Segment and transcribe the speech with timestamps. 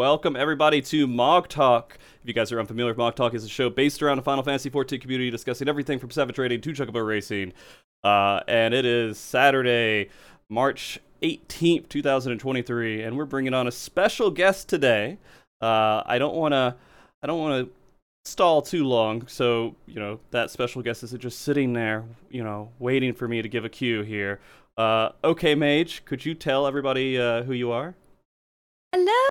[0.00, 1.98] welcome everybody to Mog Talk.
[2.22, 4.70] If you guys are unfamiliar, Mog Talk is a show based around the Final Fantasy
[4.70, 7.52] XIV community discussing everything from Savage Raiding to Chocobo Racing.
[8.02, 10.08] Uh, and it is Saturday,
[10.48, 15.18] March 18th, 2023, and we're bringing on a special guest today.
[15.60, 16.74] Uh, I don't want to,
[17.22, 17.72] I don't want to
[18.24, 22.70] stall too long, so you know that special guest is just sitting there, you know,
[22.78, 24.40] waiting for me to give a cue here.
[24.78, 27.94] Uh, okay, Mage, could you tell everybody uh, who you are?
[28.94, 29.29] Hello.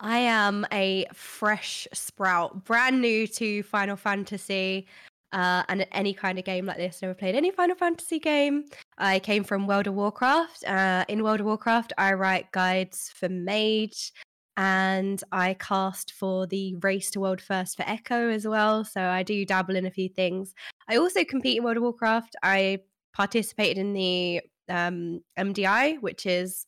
[0.00, 4.86] I am a fresh sprout, brand new to Final Fantasy
[5.32, 7.02] uh, and any kind of game like this.
[7.02, 8.64] Never played any Final Fantasy game.
[8.96, 10.64] I came from World of Warcraft.
[10.64, 14.12] Uh, in World of Warcraft, I write guides for Mage
[14.56, 18.84] and I cast for the Race to World First for Echo as well.
[18.84, 20.54] So I do dabble in a few things.
[20.88, 22.36] I also compete in World of Warcraft.
[22.42, 22.80] I
[23.12, 26.66] participated in the um, MDI, which is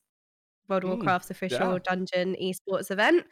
[0.70, 1.78] World of mm, Warcraft's official yeah.
[1.84, 3.26] dungeon esports event.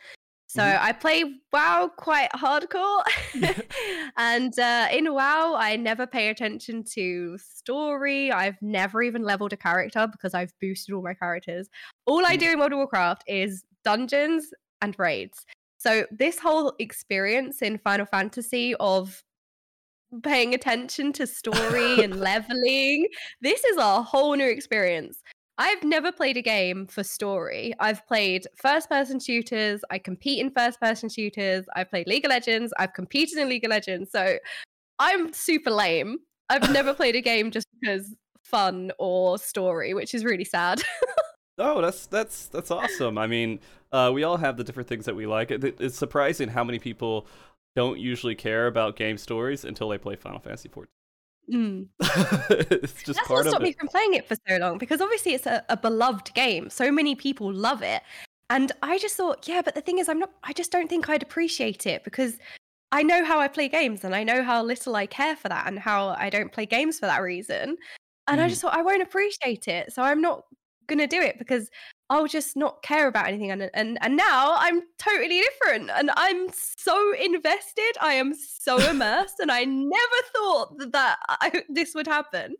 [0.48, 0.84] So mm-hmm.
[0.84, 3.02] I play WoW quite hardcore.
[4.16, 8.32] and uh, in WoW, I never pay attention to story.
[8.32, 11.68] I've never even leveled a character because I've boosted all my characters.
[12.06, 12.40] All I mm.
[12.40, 14.46] do in World of Warcraft is dungeons
[14.80, 15.44] and raids.
[15.76, 19.22] So this whole experience in Final Fantasy of
[20.22, 23.06] paying attention to story and leveling,
[23.42, 25.22] this is a whole new experience.
[25.60, 27.74] I've never played a game for story.
[27.80, 29.80] I've played first person shooters.
[29.90, 31.66] I compete in first person shooters.
[31.74, 32.72] I've played League of Legends.
[32.78, 34.12] I've competed in League of Legends.
[34.12, 34.38] So
[35.00, 36.18] I'm super lame.
[36.48, 40.80] I've never played a game just because fun or story, which is really sad.
[41.58, 43.18] oh, that's that's that's awesome.
[43.18, 43.58] I mean,
[43.90, 45.50] uh, we all have the different things that we like.
[45.50, 47.26] It, it's surprising how many people
[47.74, 50.88] don't usually care about game stories until they play Final Fantasy 14.
[51.52, 51.88] Mm.
[52.00, 55.34] it's just That's part what stopped me from playing it for so long because obviously
[55.34, 56.70] it's a, a beloved game.
[56.70, 58.02] So many people love it.
[58.50, 61.08] And I just thought, yeah, but the thing is, I'm not, I just don't think
[61.08, 62.38] I'd appreciate it because
[62.92, 65.66] I know how I play games and I know how little I care for that
[65.66, 67.76] and how I don't play games for that reason.
[68.26, 68.44] And mm.
[68.44, 69.92] I just thought I won't appreciate it.
[69.92, 70.44] So I'm not
[70.86, 71.68] going to do it because
[72.10, 73.50] I'll just not care about anything.
[73.50, 77.92] And, and and now I'm totally different, and I'm so invested.
[78.00, 82.56] I am so immersed, and I never thought that, that I, this would happen.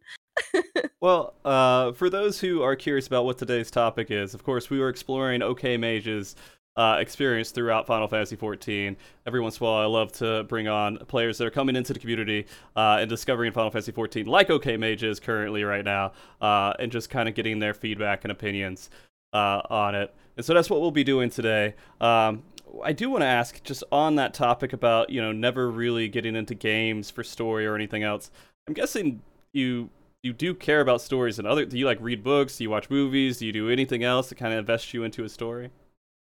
[1.01, 4.79] well, uh, for those who are curious about what today's topic is, of course, we
[4.79, 6.37] were exploring Okaymage's
[6.79, 8.95] uh, experience throughout Final Fantasy XIV.
[9.27, 11.93] Every once in a while, I love to bring on players that are coming into
[11.93, 16.75] the community uh, and discovering Final Fantasy XIV, like Okaymage is currently right now, uh,
[16.79, 18.91] and just kind of getting their feedback and opinions
[19.33, 20.15] uh, on it.
[20.37, 21.75] And so that's what we'll be doing today.
[22.01, 22.43] Um,
[22.83, 26.37] I do want to ask, just on that topic about you know never really getting
[26.37, 28.31] into games for story or anything else.
[28.67, 29.23] I'm guessing
[29.53, 29.91] you
[30.23, 31.65] you do care about stories and other.
[31.65, 32.59] Do you like read books?
[32.59, 33.39] Do you watch movies?
[33.39, 35.71] Do you do anything else to kind of invest you into a story?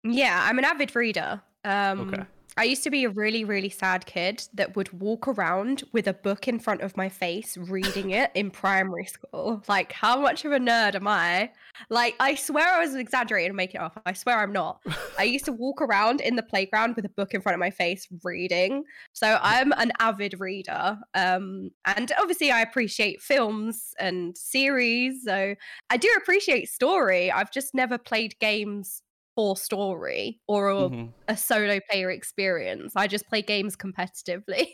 [0.04, 1.40] Yeah, I'm an avid reader.
[1.64, 2.22] Um, okay.
[2.58, 6.12] I used to be a really, really sad kid that would walk around with a
[6.12, 9.62] book in front of my face, reading it in primary school.
[9.68, 11.52] Like, how much of a nerd am I?
[11.88, 14.02] Like, I swear I was exaggerating and making it up.
[14.04, 14.82] I swear I'm not.
[15.20, 17.70] I used to walk around in the playground with a book in front of my
[17.70, 18.82] face, reading.
[19.12, 20.98] So I'm an avid reader.
[21.14, 25.22] Um, and obviously, I appreciate films and series.
[25.24, 25.54] So
[25.90, 27.30] I do appreciate story.
[27.30, 29.00] I've just never played games
[29.38, 31.06] for story or a, mm-hmm.
[31.28, 32.92] a solo player experience.
[32.96, 34.66] I just play games competitively.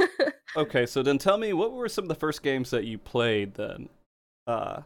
[0.56, 3.52] okay, so then tell me what were some of the first games that you played
[3.52, 3.90] then?
[4.46, 4.80] Uh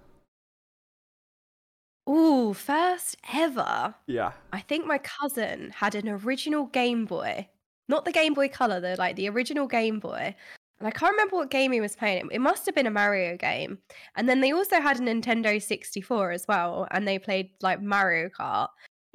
[2.10, 3.94] Ooh, first ever.
[4.09, 4.33] Yeah.
[4.53, 7.49] I think my cousin had an original Game Boy.
[7.89, 10.34] Not the Game Boy Color, though, like the original Game Boy.
[10.81, 12.28] And I can't remember what game he was playing.
[12.33, 13.78] It must have been a Mario game.
[14.16, 16.89] And then they also had a Nintendo 64 as well.
[16.91, 18.66] And they played like Mario Kart.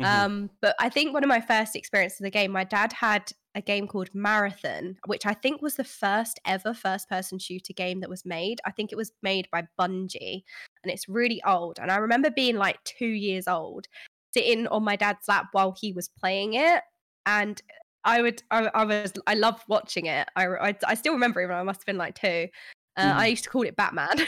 [0.02, 0.26] Mm-hmm.
[0.26, 3.32] Um, but I think one of my first experiences of the game, my dad had
[3.56, 8.02] a game called Marathon, which I think was the first ever first person shooter game
[8.02, 8.62] that was made.
[8.66, 10.44] I think it was made by Bungie
[10.84, 11.80] and it's really old.
[11.80, 13.88] And I remember being like two years old,
[14.34, 16.84] sitting on my dad's lap while he was playing it.
[17.26, 17.60] And
[18.04, 20.30] I would, I, I was, I loved watching it.
[20.36, 22.48] I, I, I, still remember even I must have been like two.
[22.96, 23.16] Uh, mm.
[23.16, 24.20] I used to call it Batman.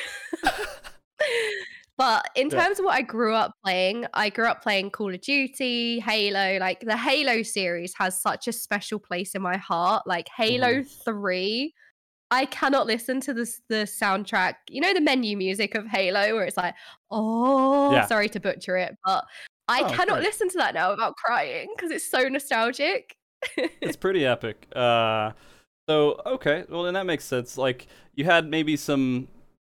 [1.99, 2.63] But in yeah.
[2.63, 6.57] terms of what I grew up playing, I grew up playing Call of Duty, Halo.
[6.57, 10.07] Like the Halo series has such a special place in my heart.
[10.07, 11.03] Like Halo mm-hmm.
[11.03, 11.73] 3,
[12.31, 14.53] I cannot listen to this the soundtrack.
[14.69, 16.73] You know the menu music of Halo where it's like,
[17.11, 18.05] oh, yeah.
[18.05, 19.25] sorry to butcher it, but
[19.67, 23.13] I oh, cannot listen to that now without crying because it's so nostalgic.
[23.57, 24.67] it's pretty epic.
[24.73, 25.31] Uh
[25.89, 27.57] so okay, well then that makes sense.
[27.57, 29.27] Like you had maybe some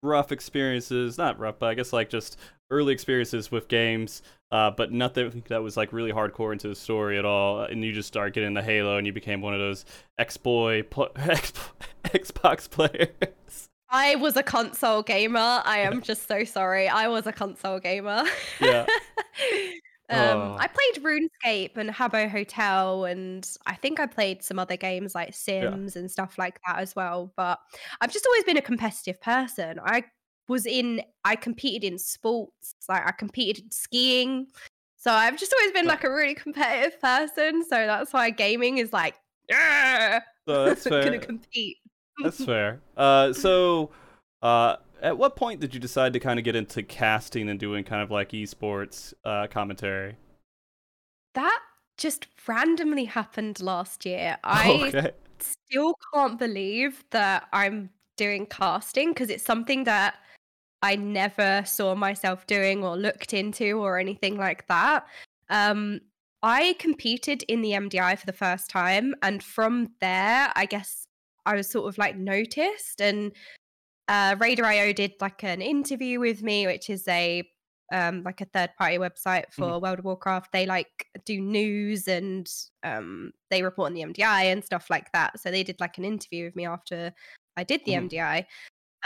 [0.03, 2.37] rough experiences not rough but i guess like just
[2.73, 7.19] early experiences with games, uh, but nothing that was like really hardcore into the story
[7.19, 7.61] at all.
[7.61, 9.85] And you just start getting the Halo, and you became one of those
[10.19, 11.13] X boy pl-
[12.05, 13.69] Xbox players.
[13.91, 15.63] I was a console gamer.
[15.65, 16.89] I am just so sorry.
[16.89, 18.25] I was a console gamer.
[18.59, 18.87] Yeah.
[20.13, 20.57] um, Oh.
[20.59, 25.35] I played RuneScape and Habbo Hotel, and I think I played some other games like
[25.35, 27.33] Sims and stuff like that as well.
[27.37, 27.59] But
[28.01, 29.81] I've just always been a competitive person.
[29.85, 30.05] I
[30.49, 34.47] was in, I competed in sports, like I competed in skiing.
[34.97, 37.63] So I've just always been like a really competitive person.
[37.65, 39.15] So that's why gaming is like,
[39.49, 41.05] yeah, So that's fair.
[41.05, 41.79] gonna compete.
[42.23, 42.81] That's fair.
[42.97, 43.91] Uh, so,
[44.43, 47.85] uh, at what point did you decide to kind of get into casting and doing
[47.85, 50.17] kind of like esports uh, commentary?
[51.35, 51.61] That
[51.99, 54.39] just randomly happened last year.
[54.45, 55.11] I okay.
[55.41, 60.15] still can't believe that I'm doing casting because it's something that
[60.83, 65.07] I never saw myself doing or looked into or anything like that.
[65.51, 66.01] Um,
[66.43, 71.07] I competed in the MDI for the first time, and from there, I guess
[71.47, 73.01] I was sort of like noticed.
[73.01, 73.33] And
[74.13, 77.49] uh, Raider.io did like an interview with me, which is a
[77.93, 80.53] um, like a third party website for World of Warcraft.
[80.53, 82.51] They like do news and
[82.83, 85.41] um, they report on the MDI and stuff like that.
[85.41, 87.13] So they did like an interview with me after
[87.57, 88.09] I did the Mhm.
[88.09, 88.47] MDI.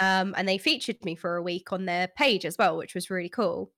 [0.01, 3.11] Um, and they featured me for a week on their page as well, which was
[3.11, 3.73] really cool.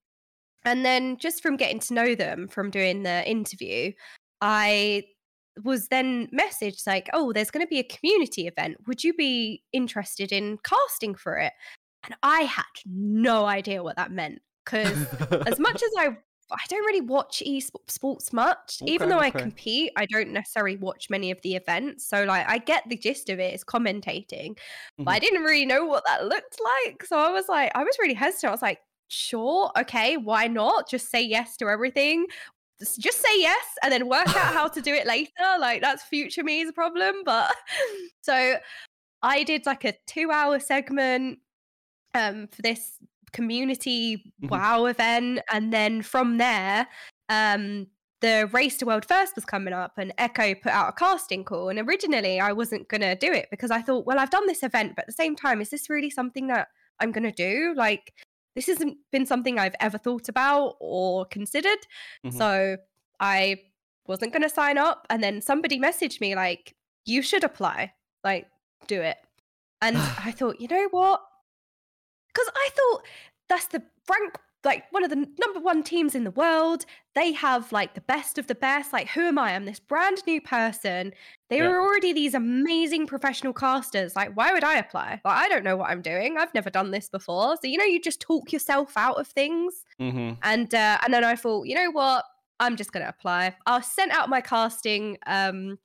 [0.65, 3.93] And then just from getting to know them from doing the interview,
[4.41, 5.05] I
[5.65, 8.77] was then messaged like, oh, there's going to be a community event.
[8.87, 11.53] Would you be interested in casting for it?
[12.05, 15.07] And I had no idea what that meant because
[15.47, 16.17] as much as I
[16.51, 18.79] I don't really watch esports much.
[18.87, 22.07] Even Okay, though I compete, I don't necessarily watch many of the events.
[22.07, 23.53] So like I get the gist of it.
[23.53, 24.57] It's commentating.
[24.97, 25.25] But I mm-hmm.
[25.25, 27.05] didn't really know what that looked like.
[27.05, 28.49] So I was like, I was really hesitant.
[28.49, 30.89] I was like, sure, okay, why not?
[30.89, 32.27] Just say yes to everything.
[32.99, 35.33] Just say yes and then work out how to do it later.
[35.59, 37.23] Like that's future me's problem.
[37.25, 37.53] But
[38.23, 38.57] so
[39.23, 41.39] I did like a two hour segment
[42.15, 42.99] um for this
[43.33, 44.49] community Mhm.
[44.51, 46.89] wow event and then from there
[47.29, 47.87] um
[48.23, 51.69] the race to world first was coming up and echo put out a casting call
[51.69, 54.63] and originally i wasn't going to do it because i thought well i've done this
[54.63, 56.69] event but at the same time is this really something that
[57.01, 58.15] i'm going to do like
[58.59, 61.79] this hasn't been something i've ever thought about or considered
[62.25, 62.33] Mhm.
[62.37, 62.77] so
[63.21, 63.41] i
[64.09, 66.75] wasn't going to sign up and then somebody messaged me like
[67.05, 67.93] you should apply
[68.25, 68.49] like
[68.89, 69.19] do it
[69.81, 69.97] and
[70.29, 71.21] i thought you know what
[72.35, 73.03] because I thought
[73.49, 74.35] that's the rank,
[74.65, 76.85] like one of the number one teams in the world.
[77.15, 78.93] They have like the best of the best.
[78.93, 79.55] Like, who am I?
[79.55, 81.13] I'm this brand new person.
[81.51, 81.69] They Yeah.
[81.69, 84.15] are already these amazing professional casters.
[84.17, 85.21] Like, why would I apply?
[85.25, 86.37] Like, I don't know what I'm doing.
[86.39, 87.57] I've never done this before.
[87.57, 89.85] So, you know, you just talk yourself out of things.
[89.99, 92.25] hmm And uh, and then I thought, you know what?
[92.61, 93.57] I'm just gonna apply.
[93.67, 95.79] I sent out my casting um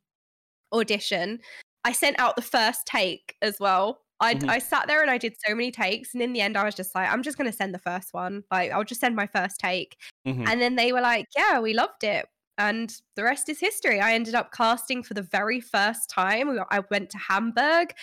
[0.73, 1.39] audition.
[1.85, 4.02] I sent out the first take as well.
[4.23, 4.49] I Mhm.
[4.49, 6.75] I sat there and I did so many takes, and in the end, I was
[6.75, 8.43] just like, I'm just gonna send the first one.
[8.51, 9.97] Like, I'll just send my first take.
[10.25, 12.27] hmm And then they were like, Yeah, we loved it.
[12.57, 13.99] And the rest is history.
[13.99, 16.59] I ended up casting for the very first time.
[16.71, 17.93] I went to Hamburg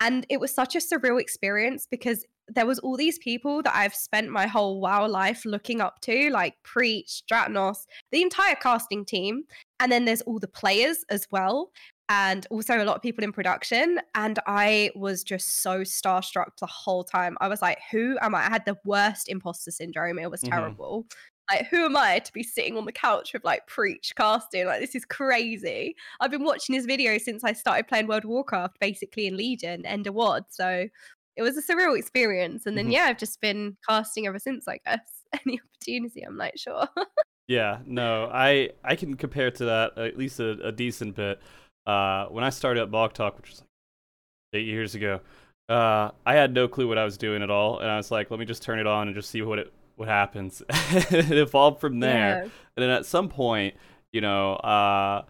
[0.00, 3.94] and it was such a surreal experience because there was all these people that I've
[3.94, 9.44] spent my whole WoW life looking up to, like Preach, Stratnos, the entire casting team.
[9.80, 11.72] And then there's all the players as well.
[12.14, 13.98] And also a lot of people in production.
[14.14, 17.38] And I was just so starstruck the whole time.
[17.40, 18.40] I was like, who am I?
[18.46, 20.18] I had the worst imposter syndrome.
[20.18, 20.50] It was Mhm.
[20.50, 21.06] terrible.
[21.50, 24.66] Like, who am I to be sitting on the couch with like preach casting?
[24.66, 25.96] Like, this is crazy.
[26.20, 29.86] I've been watching his videos since I started playing World of Warcraft, basically in Legion,
[29.86, 30.44] End of WoD.
[30.50, 30.88] So
[31.36, 32.66] it was a surreal experience.
[32.66, 32.92] And then, Mhm.
[32.92, 35.24] yeah, I've just been casting ever since, I guess.
[35.46, 36.86] Any opportunity, I'm like, sure.
[37.48, 41.40] Yeah, no, I I can compare to that at least a, a decent bit.
[41.86, 45.20] Uh, when I started at Mog Talk, which was like eight years ago,
[45.68, 48.30] uh, I had no clue what I was doing at all, and I was like,
[48.30, 50.62] let me just turn it on and just see what it what happens.
[50.70, 52.42] it evolved from there, Yeah.
[52.42, 53.74] and then at some point,
[54.12, 55.24] you know, uh,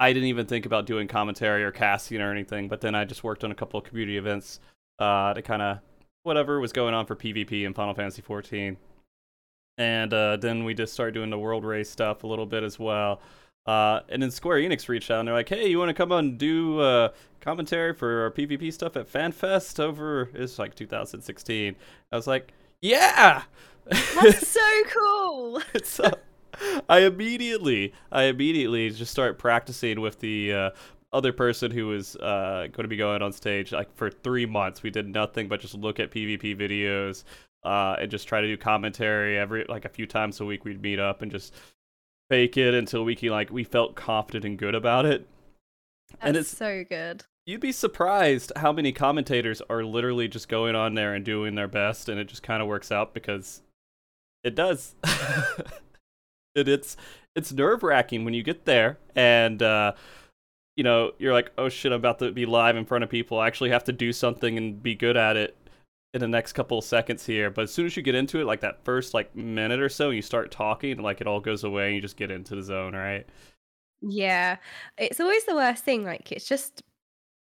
[0.00, 2.68] I didn't even think about doing commentary or casting or anything.
[2.68, 4.60] But then I just worked on a couple of community events
[4.98, 5.78] uh, to kind of
[6.24, 8.76] whatever was going on for PvP in Final Fantasy 14
[9.78, 12.78] and uh, then we just started doing the world race stuff a little bit as
[12.78, 13.20] well.
[13.66, 16.12] Uh, and then Square Enix reached out and they're like, "Hey, you want to come
[16.12, 17.10] on and do uh,
[17.40, 21.76] commentary for our PvP stuff at FanFest over?" It's like 2016.
[22.10, 23.42] I was like, "Yeah!"
[23.90, 25.62] That's so cool.
[25.84, 26.10] so
[26.88, 30.70] I immediately, I immediately just start practicing with the uh,
[31.12, 33.72] other person who was uh, going to be going on stage.
[33.72, 37.24] Like for three months, we did nothing but just look at PvP videos,
[37.64, 40.64] uh, and just try to do commentary every like a few times a week.
[40.64, 41.54] We'd meet up and just
[42.28, 45.26] fake it until we can like we felt confident and good about it.
[46.10, 47.24] That's and it's so good.
[47.46, 51.68] you'd be surprised how many commentators are literally just going on there and doing their
[51.68, 53.62] best, and it just kind of works out because
[54.44, 54.94] it does.
[56.56, 56.96] and it's
[57.36, 59.92] it's nerve wracking when you get there and uh,
[60.76, 63.38] you know you're like, oh shit, I'm about to be live in front of people.
[63.38, 65.56] I actually have to do something and be good at it
[66.14, 67.50] in the next couple of seconds here.
[67.50, 70.10] But as soon as you get into it, like that first like minute or so,
[70.10, 72.94] you start talking, like it all goes away, and you just get into the zone,
[72.94, 73.26] right?
[74.00, 74.56] Yeah.
[74.96, 76.04] It's always the worst thing.
[76.04, 76.82] Like, it's just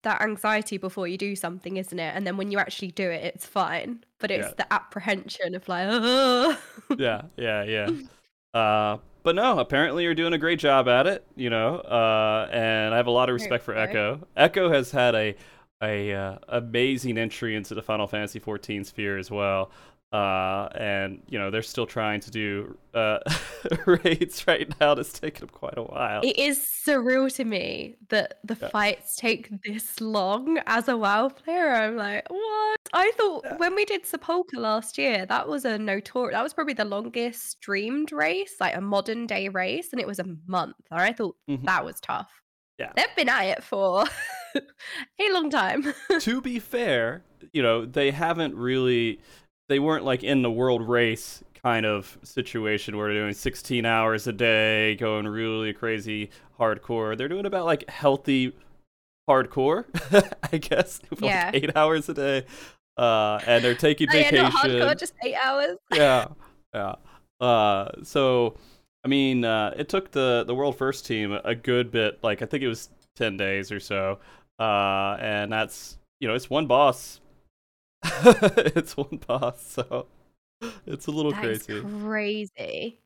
[0.03, 2.13] that anxiety before you do something, isn't it?
[2.15, 4.03] And then when you actually do it, it's fine.
[4.19, 4.53] But it's Yeah.
[4.57, 6.57] the apprehension of like, oh.
[6.97, 7.89] yeah, yeah, yeah.
[8.53, 11.77] Uh, but no, apparently you're doing a great job at it, you know.
[11.79, 14.25] Uh, and I have a lot of respect for Echo.
[14.38, 15.35] Echo has had a
[15.85, 19.71] a uh, amazing entry into the Final Fantasy XIV sphere as well.
[20.13, 23.17] Uh, and you know they're still trying to do uh,
[23.85, 24.93] raids right now.
[24.93, 26.21] It's taken them quite a while.
[26.23, 28.69] It is surreal to me that the Yeah.
[28.69, 31.73] fights take this long as a WoW player.
[31.73, 32.79] I'm like, what?
[32.93, 33.57] I thought Yeah.
[33.57, 37.49] when we did Sepulcher last year, that was a notorious, that was probably the longest
[37.49, 40.75] streamed race, like a modern day race, and it was a month.
[40.91, 41.65] And I thought Mhm.
[41.65, 42.31] that was tough.
[42.77, 42.91] Yeah.
[42.95, 44.05] They've been at it for
[45.19, 45.93] a long time.
[46.19, 49.19] to be fair, you know, they haven't really
[49.69, 54.27] they weren't like in the world race kind of situation where they're doing 16 hours
[54.27, 57.17] a day, going really crazy hardcore.
[57.17, 58.53] They're doing about like healthy
[59.29, 59.85] hardcore,
[60.53, 61.45] I guess, Yeah.
[61.53, 62.45] like 8 hours a day.
[62.97, 64.51] Uh and they're taking Oh, yeah, vacation.
[64.51, 65.77] hardcore, just eight hours.
[65.93, 66.27] yeah.
[66.74, 66.95] Yeah.
[67.41, 68.55] Uh so
[69.03, 72.45] I mean, uh it took the the world first team a good bit, like I
[72.45, 74.19] think it was 10 days or so.
[74.59, 77.19] Uh and that's, you know, it's one boss.
[78.03, 80.07] it's one boss, so
[80.88, 81.88] it's a little That crazy.
[82.00, 83.01] crazy.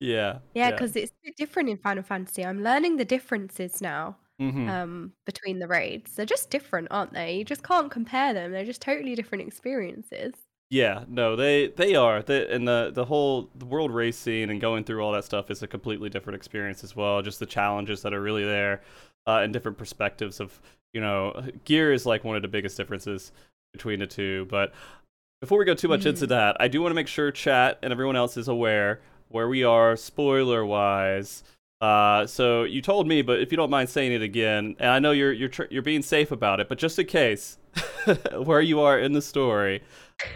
[0.00, 0.40] Yeah.
[0.54, 2.44] Yeah, because it's a bit different in Final Fantasy.
[2.44, 4.18] I'm learning the differences now.
[4.40, 4.78] Mhm.
[4.80, 6.16] um between the raids.
[6.16, 7.38] They're just different, aren't they?
[7.38, 8.50] You just can't compare them.
[8.52, 10.34] They're just totally different experiences.
[10.70, 12.22] Yeah, no, they they are.
[12.22, 15.50] They, and the the whole the world race scene and going through all that stuff
[15.50, 17.22] is a completely different experience as well.
[17.22, 18.82] Just the challenges that are really there,
[19.26, 20.60] uh, and different perspectives of
[20.92, 23.32] you know, gear is like one of the biggest differences
[23.72, 24.46] between the two.
[24.48, 24.72] But
[25.40, 26.28] before we go too much into Mm.
[26.28, 29.64] that, I do want to make sure chat and everyone else is aware where we
[29.64, 31.42] are spoiler wise.
[31.80, 35.00] Uh, so you told me, but if you don't mind saying it again, and I
[35.00, 37.58] know you're you're tr- you're being safe about it, but just in case,
[38.44, 39.82] where you are in the story,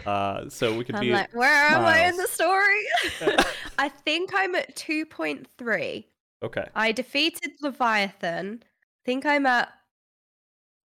[0.05, 2.83] uh, so we could I'm be like, where am I in the story?
[3.79, 6.03] I think I'm at 2.3.
[6.43, 6.65] okay.
[6.75, 8.61] I defeated Leviathan.
[9.05, 9.71] Think I'm at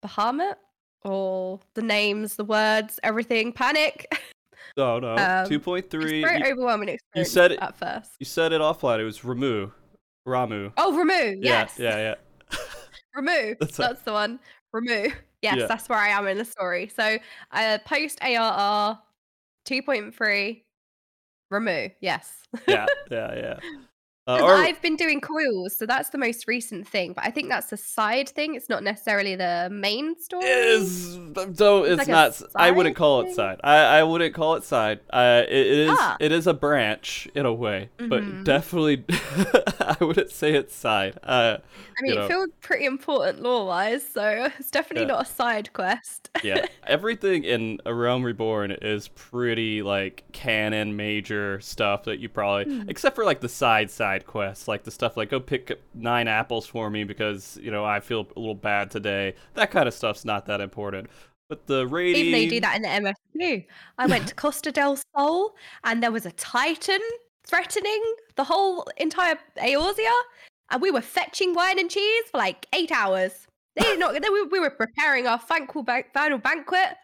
[0.04, 0.56] Bahamut.
[1.04, 3.52] or the names, the words, everything.
[3.52, 4.06] Panic.
[4.76, 6.22] No, no, Um, two point three.
[6.22, 8.12] very You, overwhelming experience said it- at first.
[8.18, 8.98] you said it offline.
[8.98, 9.70] It was Ramuh,
[10.26, 10.72] Ramuh.
[10.78, 11.36] Oh, Ramuh.
[11.40, 11.78] Yes.
[11.78, 12.14] Yeah, yeah,
[12.50, 12.58] yeah.
[13.16, 13.56] Ramuh.
[13.60, 14.40] That's That's, the one.
[14.74, 15.12] Ramuh.
[15.42, 15.66] Yes, Yeah.
[15.66, 16.88] that's where I am in the story.
[16.96, 17.18] So
[17.52, 18.98] uh post ARR
[19.66, 20.62] 2.3
[21.52, 21.92] Ramuh.
[22.00, 22.32] Yes.
[22.66, 23.58] yeah, yeah, yeah.
[24.26, 27.12] Uh, or- I've been doing coils, so that's the most recent thing.
[27.12, 28.54] But I think that's a side thing.
[28.54, 30.46] It's not necessarily the main story.
[30.46, 31.18] is
[31.54, 32.40] so it's like not.
[32.54, 33.60] I wouldn't call it side.
[33.62, 35.00] I, I wouldn't call it side.
[35.10, 36.16] Uh, it, it is Ah.
[36.20, 38.44] it is a branch in a way, but Mhm.
[38.44, 39.04] definitely
[39.80, 41.18] I wouldn't say it's side.
[41.22, 41.58] Uh,
[41.98, 42.24] I mean, you know.
[42.24, 45.14] it feels pretty important lore-wise, so it's definitely Yeah.
[45.14, 46.30] not a side quest.
[46.42, 52.64] yeah, everything in A Realm Reborn is pretty like canon major stuff that you probably,
[52.74, 52.88] Hmm.
[52.88, 56.28] except for like the side side quests, like the stuff like go pick up nine
[56.28, 59.34] apples for me because you know I feel a little bad today.
[59.54, 61.08] That kind of stuff's not that important.
[61.48, 63.66] But the raiding, Even you do that in the MF2.
[63.98, 65.54] I went to Costa del Sol
[65.84, 67.00] and there was a Titan
[67.46, 68.02] threatening
[68.36, 70.10] the whole entire Eorzea.
[70.70, 73.46] And we were fetching wine and cheese for like eight hours.
[73.76, 76.96] They did not, they, were- we were preparing our thankful ba- final banquet.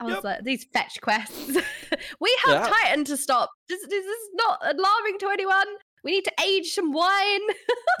[0.00, 0.24] I was Yep.
[0.24, 1.46] like, these fetch quests.
[2.20, 2.68] we have Yeah.
[2.68, 3.50] Titan to stop.
[3.68, 5.66] This, this is not alarming to anyone.
[6.04, 7.40] We need to age some wine.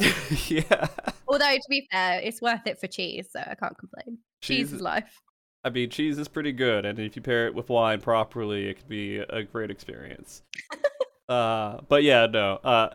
[0.48, 0.88] yeah.
[1.28, 4.18] Although, to be fair, it's worth it for cheese, so I can't complain.
[4.40, 5.20] Cheese, Cheese- is life.
[5.62, 8.78] I mean, cheese is pretty good, and if you pair it with wine properly, it
[8.78, 10.42] could be a great experience.
[11.28, 12.54] uh, but yeah, no.
[12.64, 12.90] Uh,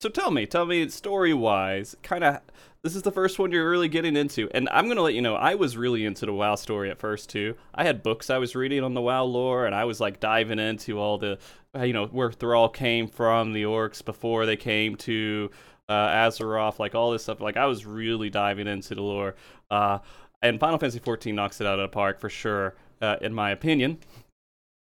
[0.00, 2.40] so tell me, tell me, story wise, kind of.
[2.82, 5.34] This is the first one you're really getting into, and I'm gonna let you know.
[5.34, 7.56] I was really into the WoW story at first too.
[7.74, 10.58] I had books I was reading on the WoW lore, and I was like diving
[10.60, 11.38] into all the,
[11.76, 15.50] uh, you know, where Thrall came from, the orcs before they came to
[15.88, 17.40] uh, Azeroth, like all this stuff.
[17.40, 19.34] Like I was really diving into the lore.
[19.70, 19.98] Uh,
[20.40, 23.50] and Final Fantasy 14 knocks it out of the park for sure, uh, in my
[23.50, 23.98] opinion.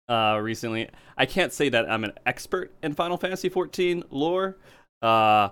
[0.10, 0.90] uh, recently.
[1.18, 4.58] I can't say that I'm an expert in Final Fantasy XIV lore,
[5.02, 5.50] uh,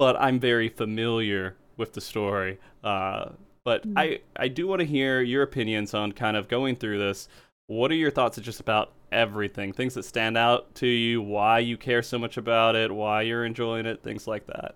[0.00, 2.58] but I'm very familiar with the story.
[2.82, 3.30] Uh,
[3.64, 3.92] but Mm.
[3.96, 7.28] I, I do want to hear your opinions on kind of going through this.
[7.66, 9.72] What are your thoughts just about everything?
[9.74, 13.44] Things that stand out to you, why you care so much about it, why you're
[13.44, 14.74] enjoying it, things like that.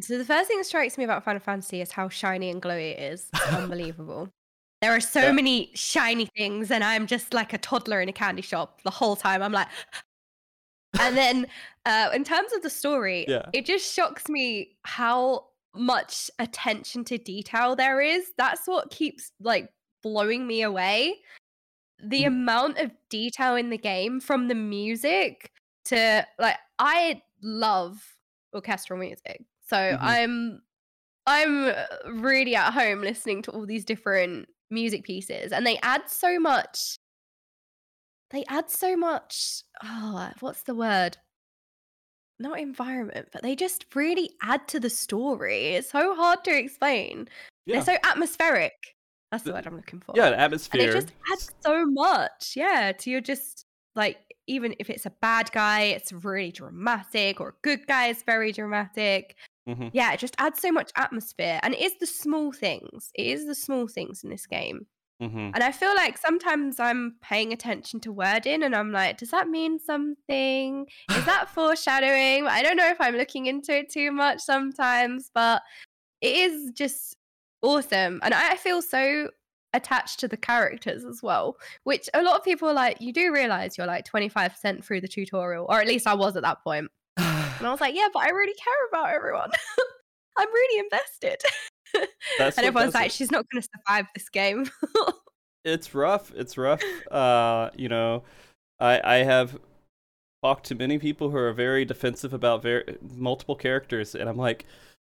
[0.00, 2.92] So the first thing that strikes me about Final Fantasy is how shiny and glowy
[2.92, 3.28] it is.
[3.34, 4.30] It's unbelievable.
[4.80, 5.32] There are so Yeah.
[5.32, 9.16] many shiny things, and I'm just like a toddler in a candy shop the whole
[9.16, 9.42] time.
[9.42, 9.66] I'm like,
[11.00, 11.46] and then
[11.86, 13.46] uh, in terms of the story, Yeah.
[13.52, 18.32] it just shocks me how much attention to detail there is.
[18.36, 19.70] That's what keeps like
[20.02, 21.20] blowing me away.
[22.02, 22.26] The Mm.
[22.28, 25.52] amount of detail in the game, from the music
[25.86, 28.16] to like, I love
[28.54, 29.98] orchestral music, so Mhm.
[30.00, 30.62] I'm
[31.26, 31.74] I'm
[32.22, 36.98] really at home listening to all these different music pieces, and they add so much.
[38.30, 39.62] They add so much.
[39.82, 41.16] Oh, what's the word?
[42.38, 45.74] Not environment, but they just really add to the story.
[45.74, 47.28] It's so hard to explain.
[47.66, 47.76] Yeah.
[47.82, 48.72] They're so atmospheric.
[49.32, 50.14] That's the The- word I'm looking for.
[50.16, 50.88] yeah, the and atmosphere.
[50.88, 52.52] it just adds so much.
[52.54, 53.64] Yeah, to your just
[53.96, 58.22] like even if it's a bad guy, it's really dramatic, or a good guy is
[58.22, 59.36] very dramatic.
[59.68, 59.90] Mhm.
[59.92, 63.10] Yeah, it just adds so much atmosphere, and it is the small things.
[63.14, 64.86] It is the small things in this game.
[65.20, 65.50] Mhm.
[65.52, 69.48] And I feel like sometimes I'm paying attention to wording and I'm like, does that
[69.48, 70.86] mean something?
[71.10, 72.46] Is that foreshadowing?
[72.46, 75.62] I don't know if I'm looking into it too much sometimes, but
[76.20, 77.16] it is just
[77.62, 78.20] awesome.
[78.22, 79.30] And I feel so
[79.74, 83.32] attached to the characters as well, which a lot of people are like, you do
[83.32, 86.90] realize you're like 25% through the tutorial, or at least I was at that point.
[87.16, 89.50] And I was like, yeah, but I really care about everyone.
[90.38, 91.40] I'm really invested.
[92.38, 93.12] That's and everyone's like, it.
[93.12, 94.68] she's not going to survive this game.
[95.64, 96.32] it's rough.
[96.34, 96.82] It's rough.
[97.10, 98.22] Uh, you know,
[98.78, 99.58] I I have
[100.42, 104.66] talked to many people who are very defensive about very multiple characters, and I'm like,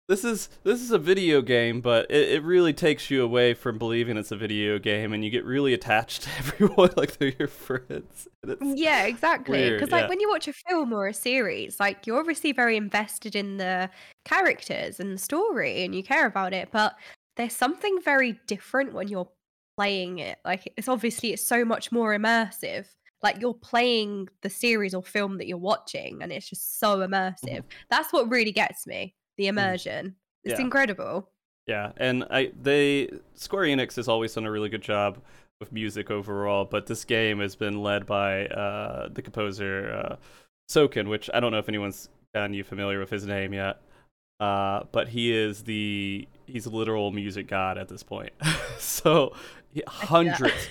[0.10, 3.78] this is this is a video game, but it, it really takes you away from
[3.78, 7.48] believing it's a video game, and you get really attached to everyone like they're your
[7.48, 8.28] friends.
[8.62, 9.70] Yeah, exactly.
[9.70, 10.10] Because like yeah.
[10.10, 13.90] when you watch a film or a series, like you're obviously very invested in the
[14.26, 16.96] characters and the story and you care about it, but
[17.36, 19.30] there's something very different when you're
[19.78, 20.40] playing it.
[20.46, 22.88] Like it's obviously it's so much more immersive.
[23.22, 27.14] Like you're playing the series or film that you're watching and it's just so mm-hmm.
[27.14, 27.64] immersive.
[27.90, 29.16] That's what really gets me.
[29.40, 30.16] The immersion.
[30.44, 30.66] It's Yeah.
[30.66, 31.30] incredible.
[31.66, 35.18] Yeah, and I they Square Enix has always done a really good job
[35.62, 40.16] with music overall, but this game has been led by uh, the composer uh,
[40.70, 43.82] Soken, which I don't know if anyone's gotten you familiar with his name yet.
[44.42, 48.34] Uh, but he is the he's a literal music god at this point.
[48.78, 49.34] so
[49.88, 50.68] hundreds,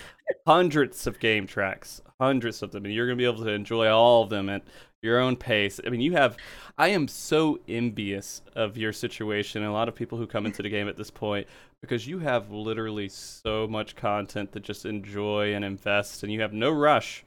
[0.47, 4.25] hundreds of game tracks, hundreds of them, and you're gonna be able to enjoy all
[4.25, 4.63] of them at
[5.03, 5.81] your own pace.
[5.85, 6.37] I mean, you have.
[6.77, 10.69] I am so envious of your situation a lot of people who come into the
[10.69, 11.47] game at this point
[11.81, 16.53] because you have literally so much content to just enjoy and invest, and you have
[16.53, 17.25] no rush.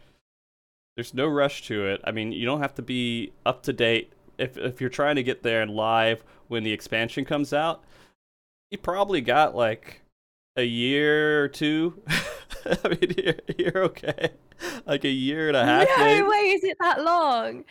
[0.96, 2.02] There's no rush to it.
[2.04, 5.24] I mean, you don't have to be up to date if if you're trying to
[5.24, 7.84] get there and live when the expansion comes out.
[8.72, 10.02] You probably got like
[10.56, 12.02] a year or two.
[12.84, 14.32] I mean, you're, you're okay.
[14.86, 15.88] Like a year and a half.
[15.98, 16.28] no maybe.
[16.28, 17.64] way is it that long.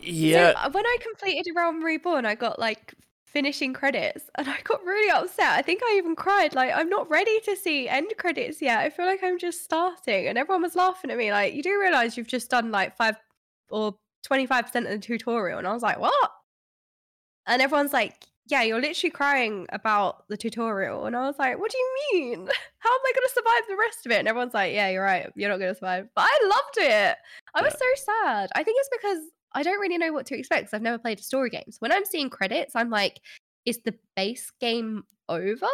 [0.00, 0.52] Yeah.
[0.52, 4.84] So uh, when I completed Realm Reborn, I got like finishing credits and I got
[4.84, 5.50] really upset.
[5.50, 6.54] I think I even cried.
[6.54, 8.78] Like, I'm not ready to see end credits yet.
[8.78, 10.26] I feel like I'm just starting.
[10.26, 11.30] And everyone was laughing at me.
[11.30, 13.16] Like, you do realize you've just done like five
[13.70, 13.94] or
[14.28, 15.58] 25% of the tutorial.
[15.58, 16.30] And I was like, what?
[17.46, 21.06] And everyone's like, yeah, you're literally crying about the tutorial.
[21.06, 22.38] And I was like, what do you mean?
[22.78, 24.18] How am I going to survive the rest of it?
[24.18, 25.30] And everyone's like, yeah, you're right.
[25.36, 26.08] You're not going to survive.
[26.14, 27.16] But I loved it.
[27.54, 28.50] I was so sad.
[28.54, 29.18] I think it's because
[29.54, 31.64] I don't really know what to expect because I've never played a story game.
[31.68, 33.20] So when I'm seeing credits, I'm like,
[33.66, 35.66] is the base game over?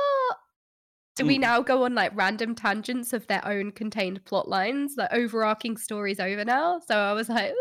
[1.15, 1.41] Do we Mm.
[1.43, 4.97] now go on like random tangents of their own contained plot lines?
[4.97, 6.81] The overarching story's over now.
[6.81, 7.55] So I was like.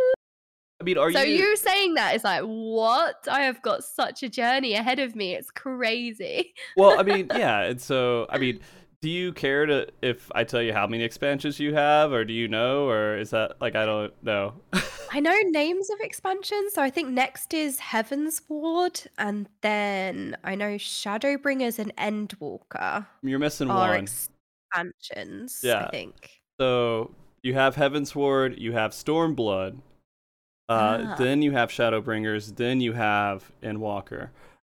[0.81, 1.37] I mean, are so you?
[1.37, 3.27] you saying that is like, what?
[3.31, 5.33] I have got such a journey ahead of me.
[5.33, 6.53] It's crazy.
[6.75, 7.61] well, I mean, yeah.
[7.61, 8.59] And so, I mean,
[9.01, 12.33] do you care to if I tell you how many expansions you have, or do
[12.33, 14.53] you know, or is that like I don't know?
[15.11, 16.73] I know names of expansions.
[16.73, 23.69] So I think next is Heavensward, and then I know Shadowbringers and Endwalker You're missing
[23.69, 24.07] one.
[24.73, 25.61] expansions.
[25.63, 25.85] Yeah.
[25.85, 26.31] I think.
[26.59, 27.11] So
[27.43, 29.77] you have Heavensward, you have Stormblood,
[30.69, 31.15] uh, Ah.
[31.17, 34.29] then you have Shadowbringers, then you have Endwalker.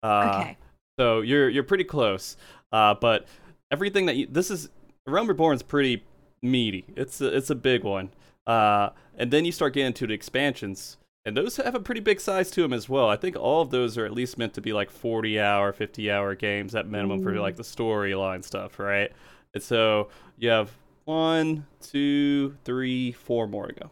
[0.03, 0.57] Uh, okay.
[0.99, 2.37] So you're you're pretty close.
[2.72, 3.27] Uh, but
[3.70, 4.68] everything that you this is
[5.07, 6.05] Realm Reborn's pretty
[6.42, 6.85] meaty.
[6.96, 8.11] It's a, it's a big one.
[8.46, 12.20] Uh, and then you start getting to the expansions, and those have a pretty big
[12.20, 13.09] size to them as well.
[13.09, 16.11] I think all of those are at least meant to be like 40 hour, 50
[16.11, 19.11] hour games at minimum for like the storyline stuff, right?
[19.55, 20.70] And so you have
[21.07, 23.90] one, two, three, four more to go.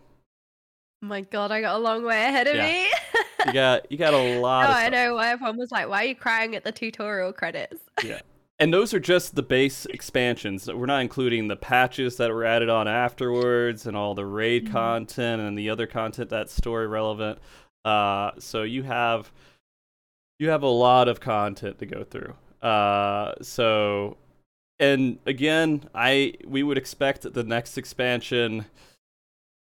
[1.05, 2.65] Oh my god, I got a long way ahead of Yeah.
[2.67, 2.91] me.
[3.45, 6.03] You got you got a lot Oh, of I know why everyone was like, "Why
[6.03, 8.21] are you crying at the tutorial credits?" Yeah,
[8.59, 10.67] and those are just the base expansions.
[10.67, 14.73] We're not including the patches that were added on afterwards and all the raid Mhm.
[14.73, 17.39] content and the other content that's story relevant.
[17.85, 19.31] Uh, so you have
[20.39, 22.35] you have a lot of content to go through.
[22.67, 24.17] Uh, so
[24.81, 28.65] and again, I we would expect the next expansion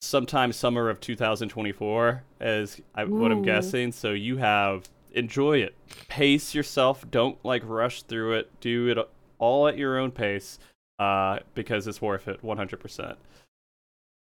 [0.03, 3.91] sometime summer of 2024 as I, what I'm guessing.
[3.91, 5.75] So you have enjoy it.
[6.09, 7.09] Pace yourself.
[7.09, 8.51] Don't like rush through it.
[8.59, 8.97] Do it
[9.39, 10.59] all at your own pace
[10.99, 13.15] uh, because it's worth it 100%.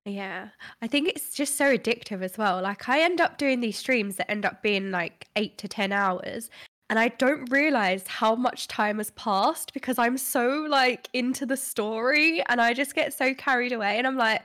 [0.06, 0.48] Yeah,
[0.80, 2.62] I think it's just so addictive as well.
[2.62, 5.92] Like, I end up doing these streams that end up being like eight to 10
[5.92, 6.50] hours,
[6.88, 11.56] and I don't realize how much time has passed because I'm so like into the
[11.56, 13.96] story and I just get so carried away.
[13.96, 14.42] And I'm like,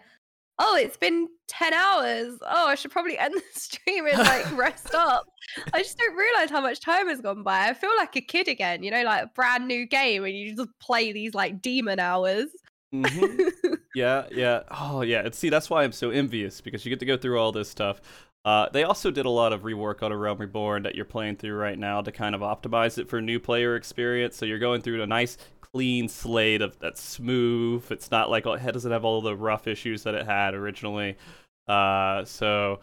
[0.60, 2.38] oh, it's been 10 hours.
[2.42, 5.26] Oh, I should probably end the stream and like rest up.
[5.74, 7.68] I just don't realize how much time has gone by.
[7.70, 10.56] I feel like a kid again, you know, like a brand new game and you
[10.56, 12.48] just play these like demon hours.
[12.94, 13.52] Mhm.
[13.96, 14.64] Yeah, yeah.
[14.70, 15.22] Oh, yeah.
[15.22, 17.70] And see, that's why I'm so envious because you get to go through all this
[17.70, 18.02] stuff.
[18.44, 21.38] Uh, they also did a lot of rework on A Realm Reborn that you're playing
[21.38, 24.36] through right now to kind of optimize it for new player experience.
[24.36, 25.38] So you're going through a nice,
[25.76, 27.86] clean slate of that's smooth.
[27.92, 31.18] It's not like it doesn't have all the rough issues that it had originally.
[31.68, 32.80] Uh, so,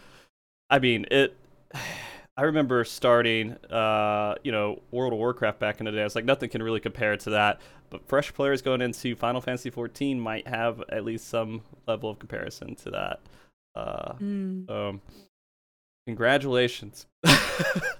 [0.68, 1.34] I mean, it.
[2.34, 6.00] I remember starting, uh, you know, World of Warcraft back in the day.
[6.00, 7.60] I was like, nothing can really compare to that.
[7.90, 12.18] But fresh players going into Final Fantasy XIV might have at least some level of
[12.18, 13.20] comparison to that.
[13.74, 15.00] Uh, Mm.
[16.06, 17.06] congratulations.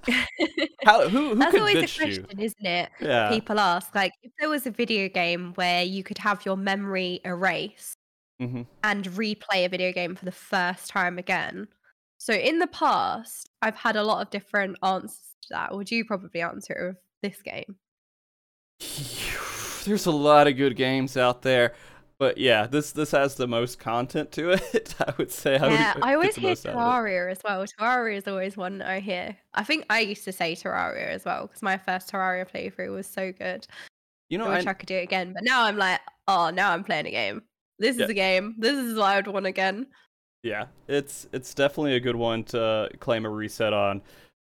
[0.84, 2.26] How, who who That's always a convinced you?
[2.26, 2.90] question, isn't it?
[3.00, 3.28] Yeah.
[3.28, 7.20] People ask, like, if there was a video game where you could have your memory
[7.24, 7.96] erased
[8.40, 11.68] hmm and replay a video game for the first time again.
[12.18, 15.74] So in the past, I've had a lot of different answers to that.
[15.76, 17.76] Would you probably answer it with this game?
[19.84, 21.74] There's a lot of good games out there,
[22.22, 24.94] but yeah, this this has the most content to it.
[25.00, 25.56] I would say.
[25.58, 26.78] I would yeah, get I always hear most out of it.
[26.78, 27.66] Terraria as well.
[27.66, 29.36] Terraria is always one I hear.
[29.54, 33.08] I think I used to say Terraria as well because my first Terraria playthrough was
[33.08, 33.66] so good.
[34.30, 36.50] You know, I wish I, I could do it again, but now I'm like, oh,
[36.50, 37.42] now I'm playing a game.
[37.80, 38.04] This Yeah.
[38.04, 38.54] is a game.
[38.56, 39.88] This is what I would want again.
[40.44, 44.00] Yeah, it's it's definitely a good one to claim a reset on.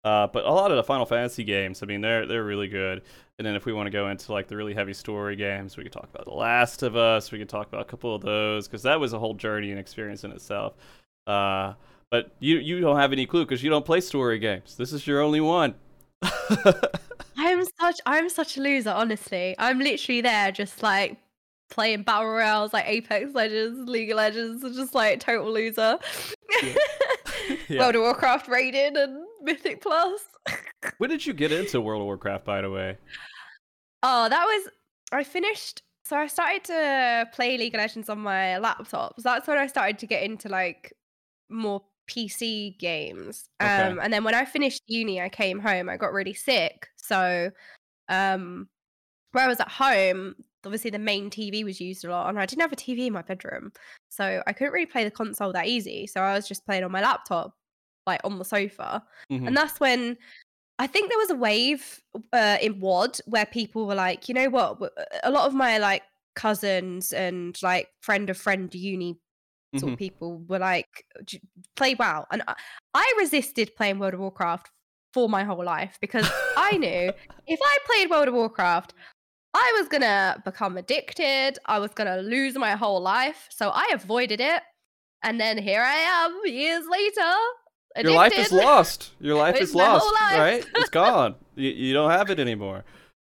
[0.04, 3.04] Uh, but a lot of the Final Fantasy games, I mean, they're they're really good.
[3.40, 5.84] And then if we want to go into like the really heavy story games, we
[5.84, 7.32] could talk about The Last of Us.
[7.32, 9.80] We could talk about a couple of those because that was a whole journey and
[9.80, 10.74] experience in itself.
[11.26, 11.74] Uh,
[12.12, 14.76] but you you don't have any clue because you don't play story games.
[14.76, 15.74] This is your only one.
[17.38, 19.56] I'm such I'm such a loser, honestly.
[19.58, 21.18] I'm literally there just like
[21.72, 25.98] playing battle royales like Apex Legends, League of Legends, just like total loser.
[26.62, 26.76] Yeah.
[27.80, 30.22] World of Warcraft rated and Mythic Plus.
[30.98, 32.98] when did you get into World of Warcraft, by the way?
[34.02, 34.70] Oh, that was
[35.12, 39.16] I finished so I started to play League of Legends on my laptop.
[39.18, 40.94] So that's when I started to get into like
[41.50, 43.46] more PC games.
[43.62, 43.72] Okay.
[43.72, 46.88] Um and then when I finished uni, I came home, I got really sick.
[46.98, 47.52] So
[48.10, 48.68] um
[49.32, 52.46] where I was at home, obviously the main TV was used a lot and I
[52.46, 53.72] didn't have a TV in my bedroom.
[54.10, 56.06] So I couldn't really play the console that easy.
[56.06, 57.56] So I was just playing on my laptop,
[58.08, 59.04] like on the sofa.
[59.32, 59.48] Mhm.
[59.48, 60.18] And that's when
[60.80, 62.02] I think there was a wave
[62.34, 64.80] uh, in WoD where people were like, you know what?
[65.24, 66.04] A lot of my like
[66.36, 69.20] cousins and like friend of friend uni
[69.78, 69.94] sort Mhm.
[69.94, 71.06] of people were like,
[71.76, 72.26] play WoW.
[72.32, 72.56] And I,
[72.94, 74.70] I resisted playing World of Warcraft
[75.14, 77.12] for my whole life because I knew
[77.48, 78.94] if I played World of Warcraft,
[79.54, 81.60] I was gonna become addicted.
[81.66, 83.48] I was gonna lose my whole life.
[83.52, 84.64] So I avoided it.
[85.22, 87.32] And then here I am years later.
[88.02, 89.12] Your life is lost.
[89.20, 90.40] Your life is lost, life.
[90.40, 90.66] right?
[90.76, 91.36] It's gone.
[91.56, 92.84] you, you don't have it anymore.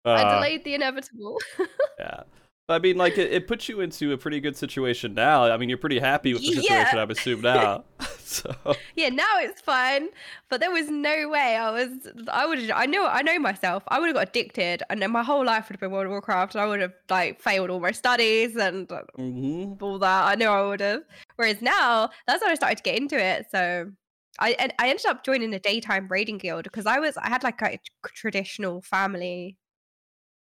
[0.05, 1.39] I Uh, delayed the inevitable.
[1.99, 2.23] Yeah.
[2.69, 5.45] I mean, like, it, it puts you into a pretty good situation now.
[5.45, 6.61] I mean, you're pretty happy with the Yeah.
[6.63, 7.85] situation, I'm assuming now.
[8.19, 8.55] so,
[8.97, 10.09] yeah, now it's fine.
[10.49, 11.91] But there was no way I was.
[12.33, 12.71] I would.
[12.71, 13.07] I know.
[13.07, 13.83] I know myself.
[13.89, 16.13] I would have got addicted, and then my whole life would have been World of
[16.13, 16.55] Warcraft.
[16.55, 19.83] And I would have like failed all my studies and mhm.
[19.83, 20.25] all that.
[20.25, 21.03] I know I would have.
[21.37, 23.47] Whereas now, that's when I started to get into it.
[23.53, 23.93] So.
[24.39, 27.43] I and I ended up joining a daytime raiding guild because I was I had
[27.45, 27.79] like a
[28.15, 29.59] traditional family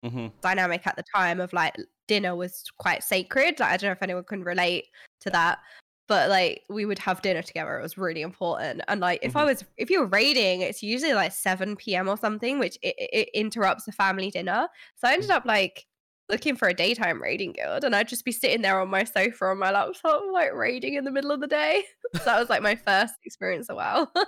[0.04, 0.32] Mhm.
[0.42, 1.76] dynamic at the time of like
[2.08, 3.60] dinner was quite sacred.
[3.60, 4.86] Like, I don't know if anyone can relate
[5.22, 5.60] to that.
[6.08, 7.78] but like we would have dinner together.
[7.80, 8.82] It was really important.
[8.88, 9.46] And like if I Mhm.
[9.46, 12.08] was if you're raiding, it's usually like 7 p.m.
[12.10, 14.70] or something, which it, it interrupts the family dinner.
[14.96, 15.86] So I ended up like
[16.30, 19.46] looking for a daytime raiding guild and I'd just be sitting there on my sofa
[19.46, 21.84] on my laptop, like raiding in the middle of the day.
[22.16, 24.12] so that was like my first experience oh a while.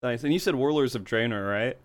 [0.00, 0.22] Nice.
[0.22, 1.76] And you said Warlords of Draenor, right?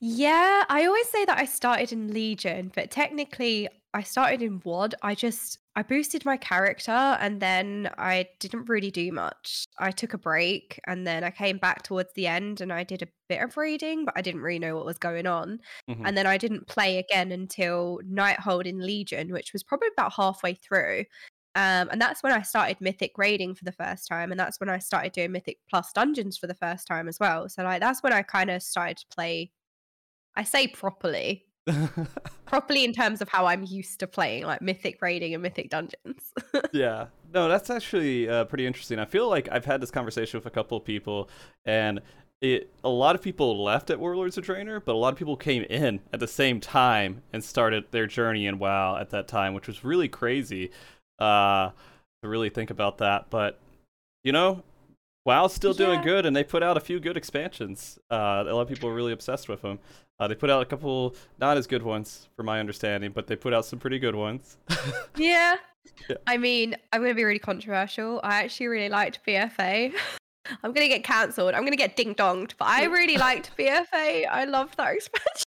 [0.00, 4.94] Yeah, I always say that I started in Legion, but technically I started in WOD.
[5.02, 9.64] I just I boosted my character and then I didn't really do much.
[9.78, 13.02] I took a break and then I came back towards the end and I did
[13.02, 15.60] a bit of reading, but I didn't really know what was going on.
[15.88, 16.04] Mhm.
[16.04, 20.54] And then I didn't play again until Nighthold in Legion, which was probably about halfway
[20.54, 21.04] through.
[21.56, 24.68] Um, and that's when I started Mythic raiding for the first time, and that's when
[24.70, 27.48] I started doing Mythic Plus dungeons for the first time as well.
[27.48, 29.52] So like that's when I kind of started to play.
[30.36, 31.46] I say properly,
[32.46, 36.32] properly in terms of how I'm used to playing, like Mythic raiding and Mythic dungeons.
[36.72, 37.06] yeah.
[37.32, 38.98] No, that's actually uh, pretty interesting.
[38.98, 41.28] I feel like I've had this conversation with a couple of people,
[41.64, 42.00] and
[42.40, 45.36] it a lot of people left at Warlords of Draenor, but a lot of people
[45.36, 49.54] came in at the same time and started their journey in WoW at that time,
[49.54, 50.70] which was really crazy
[51.18, 51.70] uh,
[52.22, 53.26] to really think about that.
[53.30, 53.58] But
[54.24, 54.62] you know,
[55.24, 56.04] WoW's still doing Yeah.
[56.04, 57.98] good, and they put out a few good expansions.
[58.10, 59.78] Uh, a lot of people are really obsessed with them.
[60.20, 63.34] Uh, they put out a couple not as good ones, from my understanding, but they
[63.34, 64.58] put out some pretty good ones.
[65.16, 65.56] yeah.
[66.08, 66.16] Yeah.
[66.26, 68.20] I mean, I'm going to be really controversial.
[68.22, 69.94] I actually really liked BFA.
[70.62, 71.54] I'm going to get cancelled.
[71.54, 74.26] I'm going to get ding donged, but I really liked BFA.
[74.28, 75.44] I love that expansion.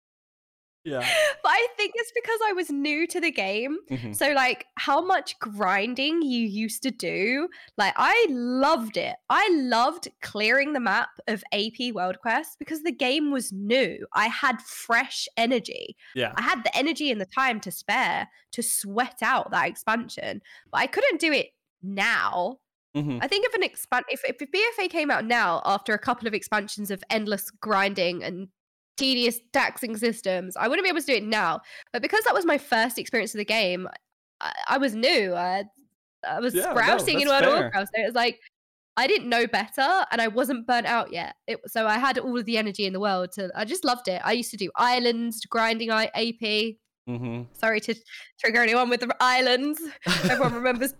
[0.87, 0.99] Yeah.
[1.43, 3.77] But I think it's because I was new to the game.
[3.89, 4.15] Mhm.
[4.15, 7.47] So, like, how much grinding you used to do,
[7.77, 9.15] like, I loved it.
[9.29, 14.05] I loved clearing the map of AP World Quest because the game was new.
[14.13, 15.95] I had fresh energy.
[16.15, 16.33] Yeah.
[16.35, 20.79] I had the energy and the time to spare to sweat out that expansion, but
[20.81, 21.51] I couldn't do it
[21.83, 22.59] now.
[22.95, 23.19] Mhm.
[23.21, 26.33] I think if an expand if, if BFA came out now after a couple of
[26.33, 28.47] expansions of endless grinding and
[28.97, 31.61] tedious taxing systems, I wouldn't be able to do it now.
[31.93, 33.87] But because that was my first experience of the game,
[34.41, 35.33] I, I was new.
[35.33, 35.63] I,
[36.27, 37.53] I was Yeah, no, in World of.
[37.53, 37.89] Warcraft.
[37.95, 38.39] So it was like
[38.97, 41.35] I didn't know better and I wasn't burnt out yet.
[41.47, 44.07] It, so I had all of the energy in the world to I just loved
[44.07, 44.21] it.
[44.25, 46.75] I used to do islands, grinding I- AP.
[47.07, 47.43] Mm-hmm.
[47.53, 47.95] Sorry to
[48.39, 49.79] trigger anyone with the islands.
[50.07, 50.93] Everyone remembers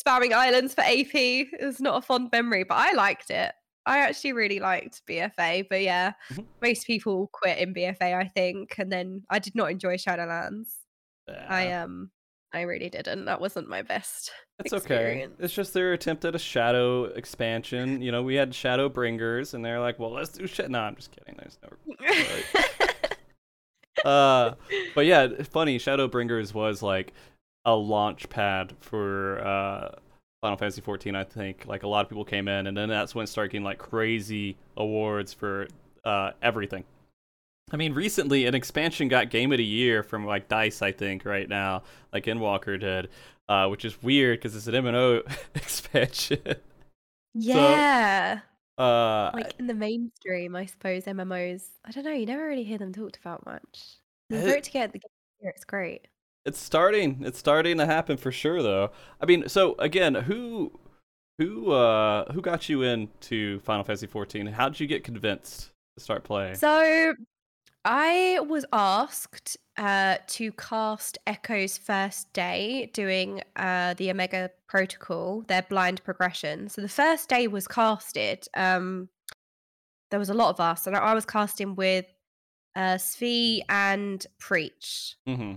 [0.00, 1.10] spamming islands for AP.
[1.14, 3.52] It's not a fond memory, but I liked it.
[3.88, 6.46] I actually really liked BFA, but yeah, Mhm.
[6.62, 10.74] most people quit in BFA, I think, and then I did not enjoy Shadowlands.
[11.48, 12.10] I um,
[12.52, 13.26] I really didn't.
[13.26, 14.30] That wasn't my best.
[14.60, 15.28] It's okay.
[15.38, 18.00] It's just their attempt at a shadow expansion.
[18.02, 21.12] You know, we had Shadowbringers, and they're like, "Well, let's do shit." No, I'm just
[21.12, 21.36] kidding.
[21.38, 21.96] There's no.
[24.04, 24.54] Uh,
[24.94, 25.78] but yeah, it's funny.
[25.78, 27.12] Shadowbringers was like
[27.64, 29.96] a launch pad for uh,
[30.40, 31.14] Final Fantasy 14.
[31.16, 33.52] I think like a lot of people came in, and then that's when it started
[33.52, 35.66] getting like crazy awards for
[36.04, 36.84] uh, everything.
[37.70, 41.24] I mean, recently an expansion got Game of the Year from like Dice, I think,
[41.24, 43.08] right now, like Endwalker did,
[43.48, 45.22] uh, which is weird because it's an MMO
[45.54, 46.40] expansion.
[47.34, 48.40] yeah,
[48.78, 51.64] Uh, like in the mainstream, I suppose MMOs.
[51.84, 52.12] I don't know.
[52.12, 53.96] You never really hear them talked about much.
[54.30, 56.06] It to get the game here, it's great.
[56.48, 57.22] It's starting.
[57.24, 58.90] It's starting to happen for sure, though.
[59.20, 60.72] I mean, so again, who,
[61.38, 64.46] who, uh, who got you into Final Fantasy 14?
[64.46, 66.56] How did you get convinced to start playing?
[66.56, 67.14] So
[67.84, 75.62] I was asked uh, to cast Echo's first day doing uh, the Omega Protocol, their
[75.62, 76.68] blind progression.
[76.68, 78.48] So the first day was casted.
[78.54, 79.08] Um,
[80.10, 82.06] there was a lot of us, and I was casting with
[82.74, 85.16] uh, Svi and Preach.
[85.26, 85.54] hmm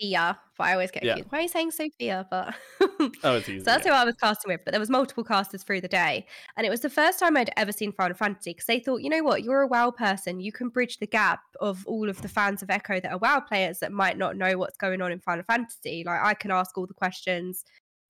[0.00, 1.14] Sophia, but I always get Yeah.
[1.14, 1.32] confused.
[1.32, 2.26] Why are you saying Sophia?
[2.30, 2.54] But
[3.24, 3.58] Oh, it's easy.
[3.60, 3.92] so that's yeah.
[3.92, 6.26] who I was casting with, but there was multiple casters through the day.
[6.56, 9.10] And it was the first time I'd ever seen Final Fantasy because they thought, you
[9.10, 10.40] know what, you're a WoW person.
[10.40, 13.40] You can bridge the gap of all of the fans of Echo that are WoW
[13.40, 16.02] players that might not know what's going on in Final Fantasy.
[16.06, 17.64] Like I can ask all the questions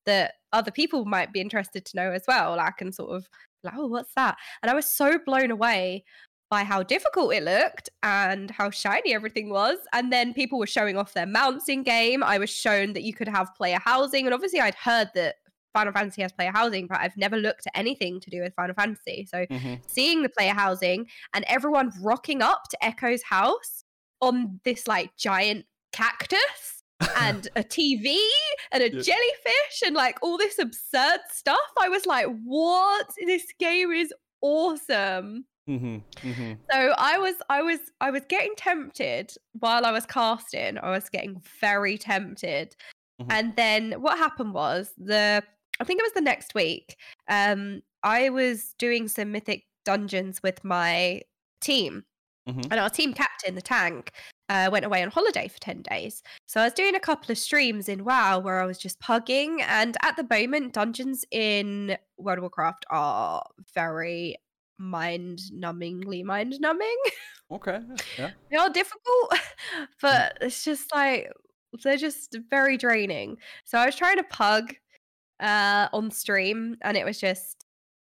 [0.06, 2.56] that other people might be interested to know as well.
[2.56, 3.28] Like, I can sort of
[3.62, 4.36] like, oh, what's that?
[4.62, 6.04] And I was so blown away
[6.50, 9.78] by how difficult it looked and how shiny everything was.
[9.92, 12.22] And then people were showing off their mounts in game.
[12.22, 14.24] I was shown that you could have player housing.
[14.26, 15.36] And obviously, I'd heard that
[15.74, 18.74] Final Fantasy has player housing, but I've never looked at anything to do with Final
[18.74, 19.26] Fantasy.
[19.30, 19.80] So Mhm.
[19.86, 23.84] seeing the player housing and everyone rocking up to Echo's house
[24.22, 26.82] on this like giant cactus
[27.18, 28.18] and a TV
[28.72, 29.02] and a Yeah.
[29.02, 31.58] jellyfish and like all this absurd stuff.
[31.80, 33.06] I was like, what?
[33.24, 35.44] This game is awesome.
[35.68, 36.58] Mhm, mhm.
[36.72, 40.78] So I was I was I was getting tempted while I was casting.
[40.78, 42.74] I was getting very tempted.
[43.20, 43.26] Mhm.
[43.30, 45.42] And then what happened was the
[45.80, 46.96] I think it was the next week.
[47.28, 51.22] Um, I was doing some mythic dungeons with my
[51.60, 52.04] team,
[52.48, 52.68] Mhm.
[52.70, 54.12] and our team captain, the tank,
[54.48, 56.22] uh, went away on holiday for 10 days.
[56.46, 59.60] So I was doing a couple of streams in WoW where I was just pugging.
[59.62, 64.36] And at the moment, dungeons in World of Warcraft are very
[64.78, 66.96] mind numbingly mind numbing.
[67.50, 67.78] Okay.
[68.18, 68.30] Yeah.
[68.50, 69.32] they are difficult,
[70.02, 71.32] but it's just like
[71.82, 73.38] they're just very draining.
[73.64, 74.74] So I was trying to pug
[75.40, 77.64] uh, on stream, and it was just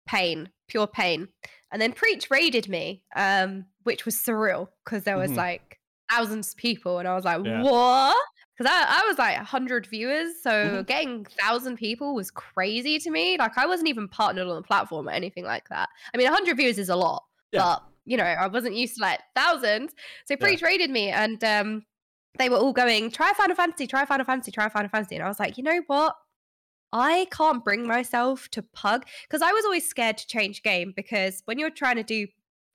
[0.07, 1.29] pain, pure pain.
[1.73, 5.37] And then Preach raided me, um, which was surreal because there was Mhm.
[5.39, 5.81] like
[6.11, 7.63] thousands of people, and I was like, Yeah.
[7.63, 8.17] "What?"
[8.61, 10.87] Because I, I was like 100 viewers, so Mhm.
[10.87, 13.39] getting thousand people was crazy to me.
[13.39, 15.89] Like I wasn't even partnered on the platform or anything like that.
[16.13, 17.61] I mean, 100 viewers is a lot, Yeah.
[17.63, 19.93] but you know, I wasn't used to like thousands.
[20.27, 20.37] So Yeah.
[20.37, 21.87] Preach raided me, and um,
[22.39, 25.29] they were all going, "Try Final Fantasy, try Final Fantasy, try Final Fantasy," and I
[25.29, 26.17] was like, you know what?
[26.93, 31.41] I can't bring myself to pug because I was always scared to change game because
[31.47, 32.27] when you're trying to do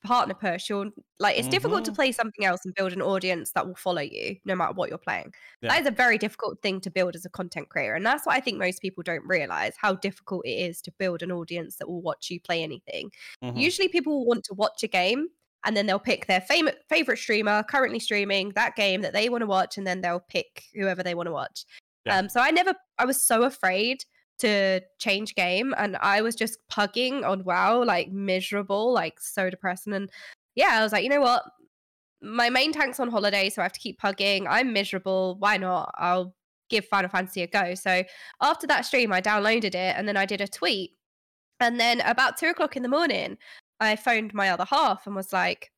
[0.05, 1.95] partner push, you're like it's difficult to Mhm.
[1.95, 4.97] play something else and build an audience that will follow you no matter what you're
[4.97, 5.33] playing.
[5.61, 5.69] Yeah.
[5.69, 8.35] That is a very difficult thing to build as a content creator, and that's what
[8.35, 11.87] I think most people don't realize how difficult it is to build an audience that
[11.89, 13.11] will watch you play anything.
[13.43, 13.57] Mhm.
[13.59, 15.29] Usually, people will want to watch a game
[15.65, 19.41] and then they'll pick their favorite favorite streamer currently streaming that game that they want
[19.41, 21.65] to watch, and then they'll pick whoever they want to watch.
[22.05, 22.17] Yeah.
[22.19, 24.05] Um, so I never, I was so afraid
[24.39, 29.93] to change game, and I was just pugging on WoW, like miserable, like so depressing.
[29.93, 30.09] And
[30.55, 31.43] yeah, I was like, you know what?
[32.21, 34.47] My main tank's on holiday, so I have to keep pugging.
[34.49, 35.35] I'm miserable.
[35.39, 35.93] Why not?
[35.97, 36.33] I'll
[36.69, 37.75] give Final Fantasy a go.
[37.75, 38.03] So
[38.41, 40.91] after that stream, I downloaded it and then I did a tweet.
[41.59, 43.37] And then about two o'clock in the morning,
[43.79, 45.71] I phoned my other half and was like,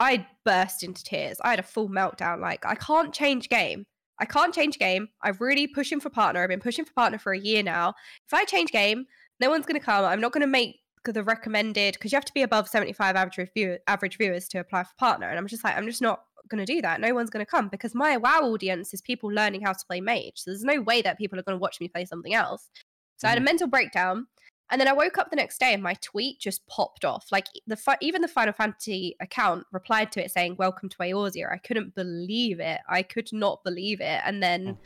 [0.00, 1.38] I burst into tears.
[1.42, 2.40] I had a full meltdown.
[2.40, 3.84] Like, I can't change game.
[4.20, 5.08] I can't change game.
[5.22, 6.42] I'm really pushing for partner.
[6.42, 7.94] I've been pushing for partner for a year now.
[8.26, 9.06] If I change game,
[9.40, 10.04] no one's going to come.
[10.04, 13.50] I'm not going to make the recommended because you have to be above 75 average
[13.52, 15.28] view, average viewers to apply for partner.
[15.28, 17.00] And I'm just like, I'm just not going to do that.
[17.00, 20.00] No one's going to come because my WoW audience is people learning how to play
[20.00, 20.34] mage.
[20.36, 22.70] So there's no way that people are going to watch me play something else.
[23.16, 23.46] So I had a mm.
[23.46, 24.26] mental breakdown.
[24.70, 27.26] And then I woke up the next day and my tweet just popped off.
[27.30, 31.52] Like the fi- even the Final Fantasy account replied to it saying "Welcome to Eorzea."
[31.52, 32.80] I couldn't believe it.
[32.88, 34.20] I could not believe it.
[34.24, 34.78] And then, Mm.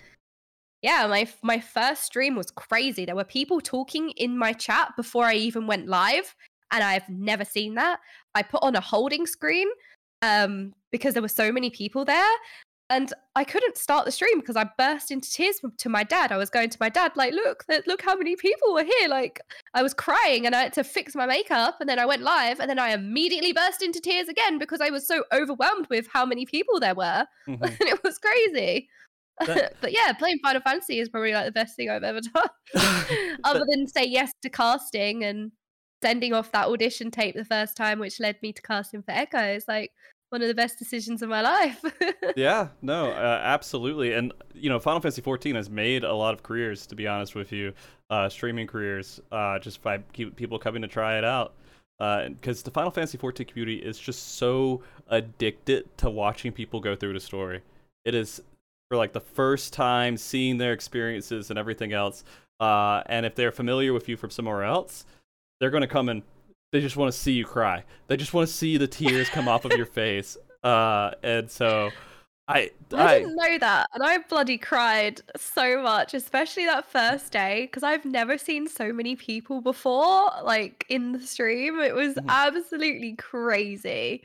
[0.82, 3.04] yeah, my my first stream was crazy.
[3.04, 6.34] There were people talking in my chat before I even went live,
[6.72, 8.00] and I've never seen that.
[8.34, 9.68] I put on a holding screen
[10.22, 12.32] um, because there were so many people there,
[12.90, 16.33] and I couldn't start the stream because I burst into tears to my dad.
[16.33, 19.40] I was going to my dad like, "Look, look how many people were here!" Like
[19.74, 22.61] I was crying, and I had to fix my makeup, and then I went live,
[22.61, 26.24] and then I immediately burst into tears again because I was so overwhelmed with how
[26.24, 27.62] many people there were, Mhm.
[27.62, 28.88] and it was crazy.
[29.46, 33.38] That- but yeah, playing Final Fantasy is probably like the best thing I've ever done,
[33.44, 35.53] other than say yes to casting and
[36.03, 39.38] sending off that audition tape the first time, which led me to casting for Echo.
[39.40, 39.92] It's like
[40.30, 41.82] one of the best decisions of my life.
[42.36, 44.12] yeah, no, uh, absolutely.
[44.12, 46.86] And you know, Final Fantasy 14 has made a lot of careers.
[46.86, 47.72] To be honest with you,
[48.10, 51.54] uh, streaming careers, uh, just by people coming to try it out.
[51.98, 57.12] Because the Final Fantasy 14 community is just so addicted to watching people go through
[57.12, 57.60] the story.
[58.04, 58.40] It is
[58.88, 62.24] for like the first time seeing their experiences and everything else.
[62.60, 65.04] Uh, and if they're familiar with you from somewhere else,
[65.60, 66.22] they're going to come and
[66.72, 67.85] they just want to see you cry.
[68.09, 70.37] They just want to see the tears come off of your face.
[70.64, 71.88] Uh, and so
[72.48, 77.31] I, I I, didn't know that, and I bloody cried so much, especially that first
[77.31, 81.78] day, because I've never seen so many people before, like in the stream.
[81.78, 82.26] It was Mhm.
[82.28, 84.24] absolutely crazy.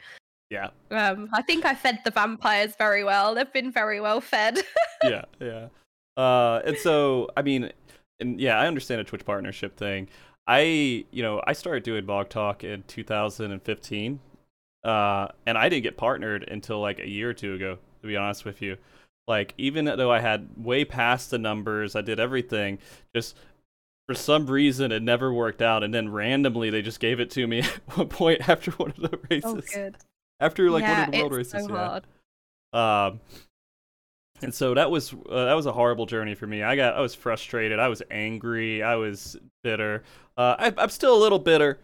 [0.49, 3.36] yeah, Um, I think I fed the vampires very well.
[3.36, 4.58] They've been very well fed.
[5.03, 5.67] yeah, yeah.
[6.17, 7.71] Uh, and so I mean,
[8.19, 10.10] and yeah, I understand a Twitch partnership thing.
[10.45, 14.19] I, you know, I started doing Mog Talk in 2015,
[14.84, 17.77] uh, and I didn't get partnered until like a year or two ago.
[18.02, 18.77] To be honest with you,
[19.27, 22.79] like even though I had way past the numbers, I did everything.
[23.15, 23.37] Just
[24.08, 27.48] for some reason, it never worked out, and then randomly they just gave it to
[27.48, 29.46] me at one point after one of the races.
[29.46, 29.96] oh, good.
[30.39, 32.00] After like yeah, one of the world races, so yeah.
[32.73, 33.12] hard.
[33.13, 33.19] Um,
[34.44, 36.63] and so that was uh, that was a horrible journey for me.
[36.63, 37.79] I got I was frustrated.
[37.79, 38.83] I was angry.
[38.83, 40.04] I was bitter.
[40.37, 41.79] Uh, I, I'm still a little bitter.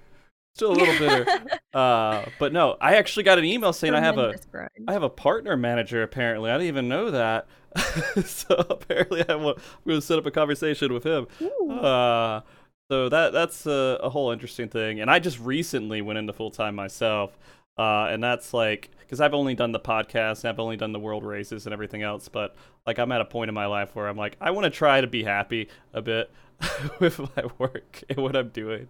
[0.56, 1.26] Still a little bitter.
[1.72, 4.72] Uh, but no, I actually got an email saying I have a grind.
[4.88, 6.02] I have a partner manager.
[6.02, 7.46] Apparently, I didn't even know that.
[8.26, 9.56] so apparently, I'm going
[9.86, 11.28] to set up a conversation with him.
[11.70, 12.42] Uh,
[12.90, 15.00] so that that's a, a whole interesting thing.
[15.00, 17.38] And I just recently went into full time myself.
[17.78, 21.00] Uh, and that's like because I've only done the podcast, and I've only done the
[21.00, 22.30] world races and everything else.
[22.30, 22.56] But
[22.86, 25.02] like I'm at a point in my life where I'm like I want to try
[25.02, 26.32] to be happy a bit.
[27.00, 28.88] with my work and what I'm doing.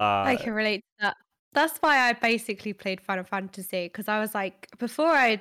[0.00, 1.16] Uh, I can relate to that.
[1.52, 5.34] That's why I basically played Final Fantasy because I was like, before I,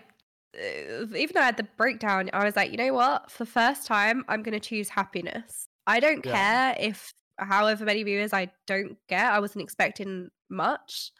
[0.53, 3.31] uh, even though I had the breakdown, I was like, you know what?
[3.31, 5.65] For the first time, I'm going to choose happiness.
[5.87, 6.73] I don't Yeah.
[6.73, 9.31] care if however many viewers I don't get.
[9.31, 11.11] I wasn't expecting much.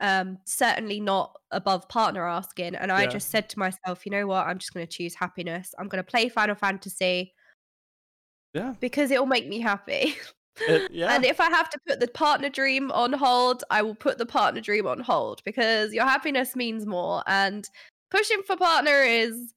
[0.00, 2.74] Um, certainly not above partner asking.
[2.74, 3.08] And I Yeah.
[3.10, 4.46] just said to myself, you know what?
[4.46, 5.74] I'm just going to choose happiness.
[5.78, 7.34] I'm going to play Final Fantasy
[8.54, 10.16] yeah, because it will make me happy.
[10.68, 13.94] it- yeah, And if I have to put the partner dream on hold, I will
[13.94, 17.22] put the partner dream on hold because your happiness means more.
[17.26, 17.68] And
[18.10, 19.54] pushing for partner is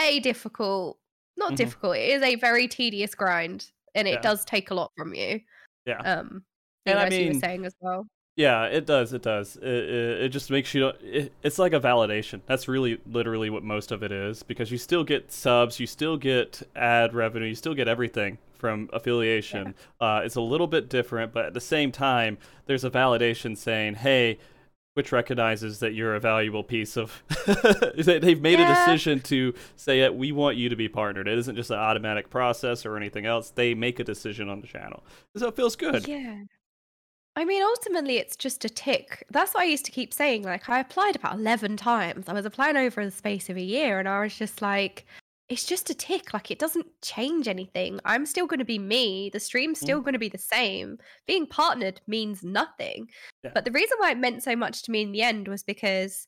[0.00, 0.98] a difficult,
[1.36, 1.56] not Mhm.
[1.56, 1.96] difficult.
[1.96, 4.20] It is a very tedious grind, and it Yeah.
[4.20, 5.40] does take a lot from you.
[5.86, 5.98] yeah.
[5.98, 6.44] Um,
[6.86, 8.06] And I as you were mean- saying as well.
[8.36, 9.12] Yeah, it does.
[9.12, 9.56] It does.
[9.56, 10.88] It, it, it just makes you.
[11.02, 12.40] It, it's like a validation.
[12.46, 16.16] That's really, literally what most of it is because you still get subs, you still
[16.16, 19.74] get ad revenue, you still get everything from affiliation.
[20.00, 23.96] Uh, it's a little bit different, but at the same time, there's a validation saying,
[23.96, 24.38] "Hey,
[24.94, 27.22] which recognizes that you're a valuable piece of.
[27.96, 31.28] they- They've made a decision to say that we want you to be partnered.
[31.28, 33.50] It isn't just an automatic process or anything else.
[33.50, 35.02] They make a decision on the channel,
[35.36, 36.06] so it feels good.
[36.08, 36.44] Yeah.
[37.34, 39.24] I mean, ultimately, it's just a tick.
[39.30, 40.42] That's what I used to keep saying.
[40.42, 42.28] Like, I applied about 11 times.
[42.28, 45.06] I was applying over the space of a year, and I was just like,
[45.48, 46.34] it's just a tick.
[46.34, 48.00] Like, it doesn't change anything.
[48.04, 49.30] I'm still going to be me.
[49.32, 50.98] The stream's still going to be the same.
[51.26, 53.08] Being partnered means nothing.
[53.42, 53.50] Yeah.
[53.54, 56.26] But the reason why it meant so much to me in the end was because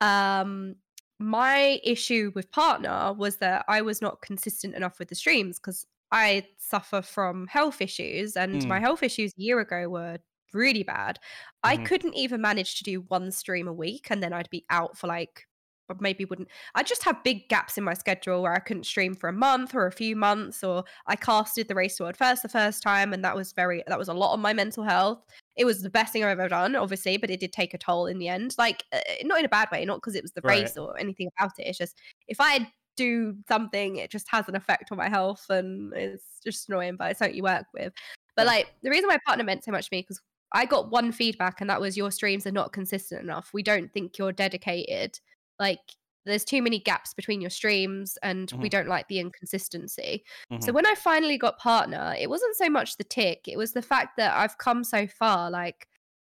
[0.00, 0.76] um,
[1.18, 5.84] my issue with partner was that I was not consistent enough with the streams because
[6.10, 8.82] I suffer from health issues, and my Mm.
[8.82, 10.18] health issues a year ago were
[10.54, 11.18] really bad.
[11.62, 11.88] I Mhm.
[11.88, 15.06] couldn't even manage to do one stream a week, and then I'd be out for
[15.06, 15.46] like,
[15.88, 16.48] or maybe wouldn't.
[16.74, 19.74] I just have big gaps in my schedule where I couldn't stream for a month
[19.74, 23.24] or a few months, or I casted the race world first the first time, and
[23.24, 25.24] that was very that was a lot on my mental health.
[25.56, 28.06] It was the best thing I've ever done, obviously, but it did take a toll
[28.06, 28.54] in the end.
[28.58, 30.72] Like, uh, not in a bad way, not because it was the Right.
[30.72, 31.62] race or anything about it.
[31.66, 35.92] It's just if I do something, it just has an effect on my health, and
[35.94, 36.96] it's just annoying.
[36.96, 37.92] But it's something you work with.
[38.36, 40.20] But like the reason my partner meant so much to me because
[40.52, 43.50] I got one feedback, and that was your streams are not consistent enough.
[43.52, 45.20] We don't think you're dedicated.
[45.58, 45.80] Like
[46.26, 48.70] there's too many gaps between your streams, and we Mhm.
[48.70, 50.24] don't like the inconsistency.
[50.60, 50.74] So Mhm.
[50.74, 54.16] when I finally got partner, it wasn't so much the tick; it was the fact
[54.18, 55.50] that I've come so far.
[55.50, 55.88] Like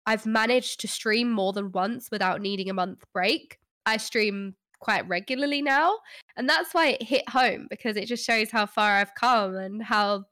[0.06, 3.58] I've managed to stream more than once without needing a month break.
[3.86, 5.98] I stream quite regularly now,
[6.36, 9.82] and that's why it hit home because it just shows how far I've come and
[9.82, 10.24] how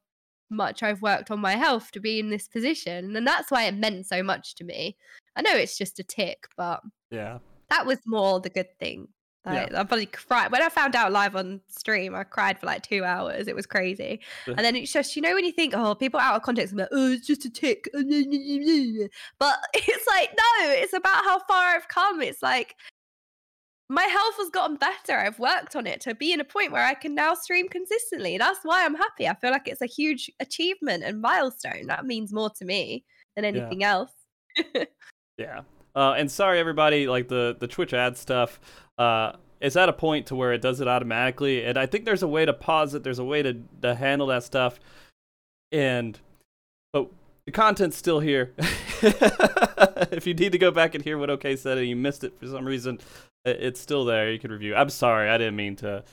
[0.50, 3.16] much I've worked on my health to be in this position.
[3.16, 4.96] And that's why it meant so much to me.
[5.36, 6.80] I know it's just a tick, but
[7.10, 7.38] Yeah.
[7.70, 9.08] that was more the good thing.
[9.44, 12.16] Like, I probably cried when I found out live on stream.
[12.16, 13.46] I cried for like two hours.
[13.46, 16.34] It was crazy, and then it's just you know when you think, oh, people out
[16.34, 18.00] of context, are like, oh, it's just a tick, but
[19.74, 22.22] it's like no, it's about how far I've come.
[22.22, 22.74] It's like
[23.88, 25.16] my health has gotten better.
[25.18, 28.36] I've worked on it to be in a point where I can now stream consistently.
[28.36, 29.28] That's why I'm happy.
[29.28, 31.86] I feel like it's a huge achievement and milestone.
[31.86, 33.04] That means more to me
[33.36, 34.10] than anything else.
[35.38, 35.62] Yeah.
[35.94, 37.06] Uh, and sorry, everybody.
[37.06, 38.60] Like the the Twitch ad stuff,
[38.98, 42.22] uh, it's at a point to where it does it automatically, and I think there's
[42.22, 43.02] a way to pause it.
[43.02, 44.78] There's a way to to handle that stuff,
[45.72, 46.18] and
[46.92, 47.10] but
[47.46, 48.52] the content's still here.
[48.58, 52.38] if you need to go back and hear what OK said and you missed it
[52.38, 52.98] for some reason,
[53.46, 54.30] it's still there.
[54.30, 54.74] You can review.
[54.74, 56.04] I'm sorry, I didn't mean to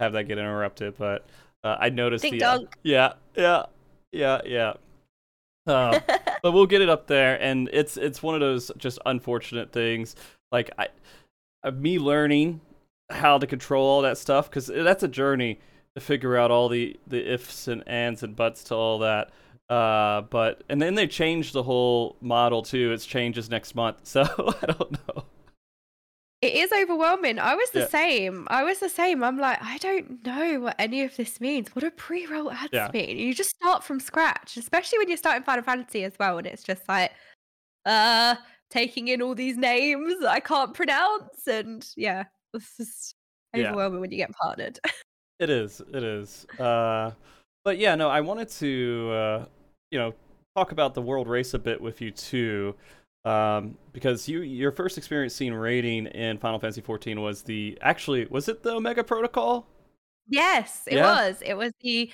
[0.00, 1.26] have that get interrupted, but
[1.62, 2.68] uh, I noticed Ding the uh, dong.
[2.82, 3.64] yeah, yeah,
[4.12, 4.72] yeah, yeah.
[5.66, 6.00] Um,
[6.42, 10.16] but we'll get it up there and it's it's one of those just unfortunate things
[10.50, 10.88] like i
[11.62, 12.60] uh, me learning
[13.10, 15.58] how to control all that stuff because that's a journey
[15.94, 19.30] to figure out all the the ifs and ands and buts to all that
[19.68, 24.22] uh but and then they changed the whole model too it changes next month so
[24.62, 25.24] i don't know
[26.42, 27.38] It is overwhelming.
[27.38, 27.86] I was the Yeah.
[27.88, 28.46] same.
[28.50, 29.22] I was the same.
[29.22, 31.74] I'm like, I don't know what any of this means.
[31.74, 32.90] What do pre-roll ads Yeah.
[32.94, 33.18] mean?
[33.18, 36.62] You just start from scratch, especially when you're starting Final Fantasy as well, and it's
[36.62, 37.12] just like,
[37.86, 38.36] uh,
[38.70, 42.24] taking in all these names I can't pronounce, and yeah,
[42.54, 43.14] it's just
[43.52, 43.68] Yeah.
[43.68, 44.78] overwhelming when you get partnered.
[45.40, 45.80] It is.
[45.80, 46.44] It is.
[46.58, 47.12] Uh,
[47.64, 49.46] but yeah, no, I wanted to, uh,
[49.90, 50.12] you know,
[50.54, 52.76] talk about the world race a bit with you too,
[53.24, 58.26] um, because you your first experience seeing raiding in Final Fantasy XIV was the actually
[58.26, 59.66] was it the Omega Protocol?
[60.28, 61.02] yes, it Yeah.
[61.26, 61.42] was.
[61.44, 62.10] It was the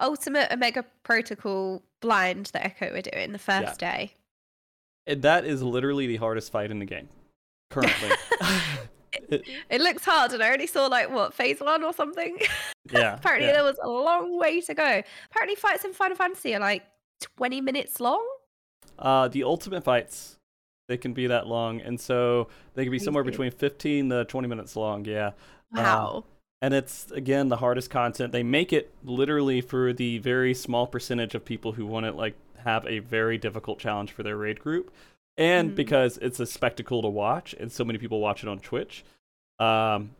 [0.00, 4.12] ultimate Omega Protocol blind that Echo were doing the first day.
[5.06, 7.08] And that is literally the hardest fight in the game
[7.70, 8.10] currently.
[9.30, 12.36] It- It looks hard, and I only saw like what phase one or something.
[12.92, 13.14] yeah.
[13.14, 13.54] Apparently, yeah.
[13.54, 15.02] there was a long way to go.
[15.30, 16.82] Apparently, fights in Final Fantasy are like
[17.36, 18.26] twenty minutes long.
[18.98, 20.36] Uh, the ultimate fights,
[20.88, 24.48] they can be that long, and so they can be somewhere between 15 to 20
[24.48, 25.04] minutes long.
[25.04, 25.28] Yeah.
[25.28, 25.32] Uh,
[25.82, 26.24] Wow.
[26.62, 31.34] and it's again the hardest content they make it literally for the very small percentage
[31.34, 34.92] of people who want to like have a very difficult challenge for their raid group
[35.36, 35.74] and Mhm.
[35.74, 39.04] because it's a spectacle to watch and so many people watch it on twitch
[39.58, 40.10] um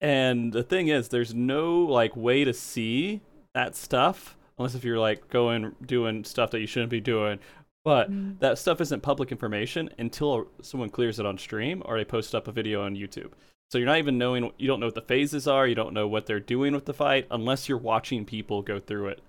[0.00, 3.20] and the thing is there's no like way to see
[3.54, 7.38] that stuff unless if you're like going doing stuff that you shouldn't be doing
[7.84, 8.38] but Mm.
[8.40, 12.46] that stuff isn't public information until someone clears it on stream or they post up
[12.48, 13.32] a video on YouTube.
[13.70, 16.08] So you're not even knowing, you don't know what the phases are, you don't know
[16.08, 19.22] what they're doing with the fight unless you're watching people go through it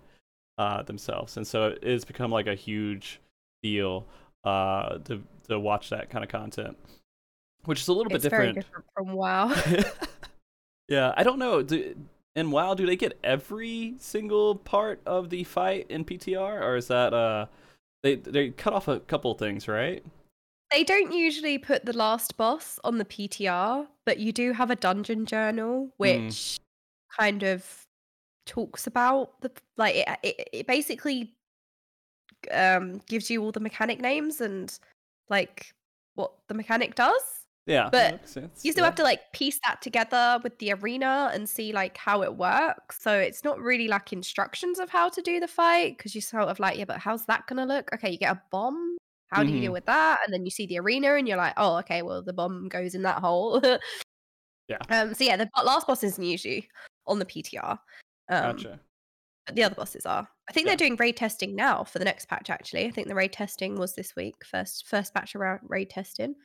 [0.58, 1.38] uh, themselves.
[1.38, 3.20] And so it has become like a huge
[3.64, 4.06] deal
[4.44, 6.78] uh, to to watch that kind of content,
[7.66, 8.66] which is a little It's bit very different.
[8.68, 9.54] different from WoW.
[10.88, 11.62] yeah, I don't know.
[11.62, 11.96] Do,
[12.36, 16.88] in WoW, do they get every single part of the fight in PTR, or is
[16.88, 17.46] that uh,
[18.04, 20.04] they they cut off a couple things, right?
[20.72, 24.76] they don't usually put the last boss on the PTR, but you do have a
[24.76, 26.58] dungeon journal which
[27.20, 27.86] kind of
[28.46, 31.34] talks about the like it, it, it basically
[32.52, 34.80] um gives you all the mechanic names and
[35.30, 35.72] like
[36.16, 37.41] what the mechanic does.
[37.68, 38.66] Yeah, But that makes sense.
[38.66, 38.88] You still yeah.
[38.88, 43.02] have to like piece that together with the arena and see like how it works.
[43.02, 46.44] So it's not really like instructions of how to do the fight because you're sort
[46.50, 47.88] of like, yeah, but how's that gonna look?
[47.94, 48.98] Okay, you get a bomb.
[49.32, 49.62] How do you Mhm.
[49.62, 50.20] deal with that?
[50.26, 52.96] And then you see the arena and you're like, oh, okay, well the bomb goes
[52.96, 53.62] in that hole.
[54.68, 54.78] Yeah.
[54.90, 55.14] Um.
[55.14, 56.70] So yeah, the last boss isn't usually
[57.06, 57.72] on the PTR.
[58.30, 58.80] Um, Gotcha.
[59.46, 60.28] but the other bosses are.
[60.50, 60.72] I think Yeah.
[60.72, 62.50] they're doing raid testing now for the next patch.
[62.50, 64.36] Actually, I think the raid testing was this week.
[64.46, 66.36] First, first batch around raid testing.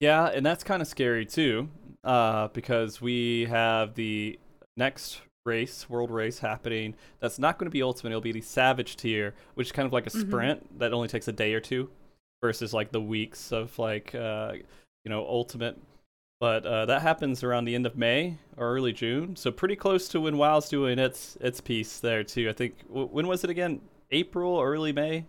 [0.00, 1.68] Yeah, and that's kind of scary too,
[2.04, 4.38] uh, because we have the
[4.76, 6.94] next race, world race happening.
[7.20, 8.10] That's not going to be ultimate.
[8.10, 10.20] It'll be the savage tier, which is kind of like a Mhm.
[10.28, 11.90] sprint that only takes a day or two,
[12.42, 14.54] versus like the weeks of like uh,
[15.04, 15.78] you know ultimate.
[16.40, 20.08] But uh, that happens around the end of May or early June, so pretty close
[20.08, 22.48] to when WoW's doing its its piece there too.
[22.48, 23.82] I think w- when was it again?
[24.10, 25.26] April, early May.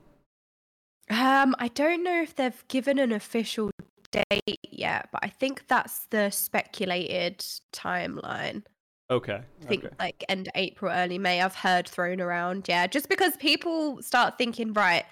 [1.10, 3.70] Um, I don't know if they've given an official
[4.12, 7.40] date yet, but I think that's the speculated
[7.74, 8.64] timeline.
[9.10, 9.42] Okay.
[9.62, 9.96] I think okay.
[10.00, 11.42] like end April, early May.
[11.42, 12.66] I've heard thrown around.
[12.70, 15.04] Yeah, just because people start thinking, right,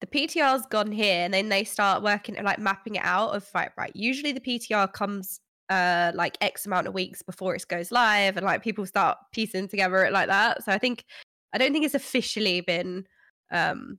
[0.00, 3.70] the PTR's gone here, and then they start working like mapping it out of right,
[3.76, 3.94] right.
[3.94, 8.46] Usually the PTR comes uh like X amount of weeks before it goes live, and
[8.46, 10.62] like people start piecing together it like that.
[10.64, 11.04] So I think
[11.52, 13.06] I don't think it's officially been
[13.50, 13.98] um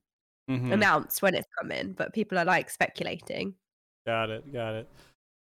[0.50, 0.74] Mhm.
[0.74, 3.56] announced when it's coming, but people are like speculating.
[4.06, 4.52] Got it.
[4.52, 4.90] Got it.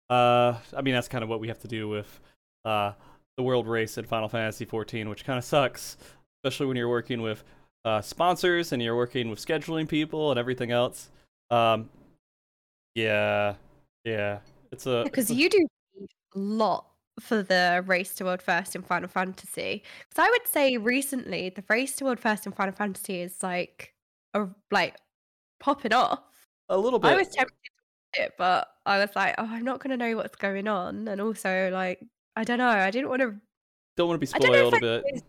[0.09, 2.20] Uh, I mean that's kind of what we have to do with
[2.64, 2.92] uh
[3.36, 5.96] the world race in Final Fantasy 14, which kind of sucks,
[6.42, 7.44] especially when you're working with
[7.84, 11.11] uh sponsors and you're working with scheduling people and everything else.
[11.50, 11.90] Um,
[12.94, 13.54] yeah,
[14.04, 14.38] yeah,
[14.72, 15.66] it's a Because you do
[16.00, 16.86] a lot
[17.20, 19.82] for the race to world first in Final Fantasy.
[20.09, 23.94] Because I would say recently the race to world first in Final Fantasy is like
[24.34, 24.96] a like
[25.61, 26.20] popping off.
[26.68, 27.12] a little bit.
[27.12, 27.54] I was tempted
[28.14, 31.20] it, but I was like, oh, I'm not going to know what's going on, and
[31.20, 32.00] also like
[32.36, 33.34] I don't know, I didn't want to.
[33.96, 35.04] Don't want to be I don't know spoiled a bit.
[35.09, 35.22] in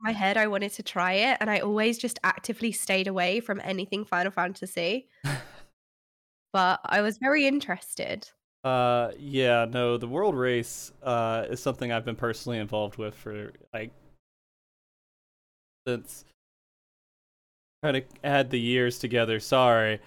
[0.00, 3.60] my head I wanted to try it, and I always just actively stayed away from
[3.62, 5.08] anything Final Fantasy.
[6.52, 8.28] but I was very interested.
[8.64, 13.52] Uh, yeah, no, the world race uh is something I've been personally involved with for
[13.72, 13.92] like
[15.86, 16.24] since
[17.82, 19.38] trying to add the years together.
[19.40, 20.00] Sorry,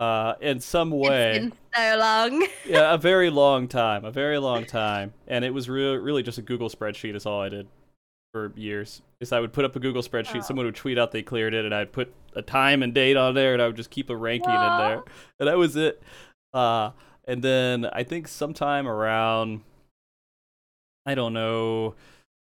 [0.00, 2.46] uh, in some way, It's been so long.
[2.66, 6.38] yeah, a very long time, a very long time, and it was real, really just
[6.38, 7.66] a Google spreadsheet is all I did
[8.32, 9.02] for years.
[9.20, 10.40] Is I would put up a Google spreadsheet, Wow.
[10.42, 13.34] someone would tweet out they cleared it, and I'd put a time and date on
[13.34, 15.02] there, and I would just keep a ranking in there,
[15.40, 16.00] and that was it.
[16.54, 16.90] Uh,
[17.26, 19.62] and then I think sometime around,
[21.04, 21.94] I don't know,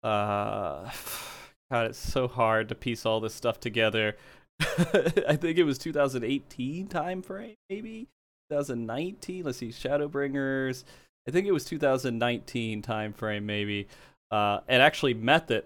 [0.03, 0.91] uh,
[1.71, 4.15] God, it's so hard to piece all this stuff together.
[5.27, 8.07] I think it was 2018 time frame, maybe
[8.49, 9.43] 2019.
[9.43, 10.83] Let's see, Shadowbringers.
[11.27, 13.87] I think it was 2019 time frame, maybe.
[14.31, 15.65] Uh, and actually met Method,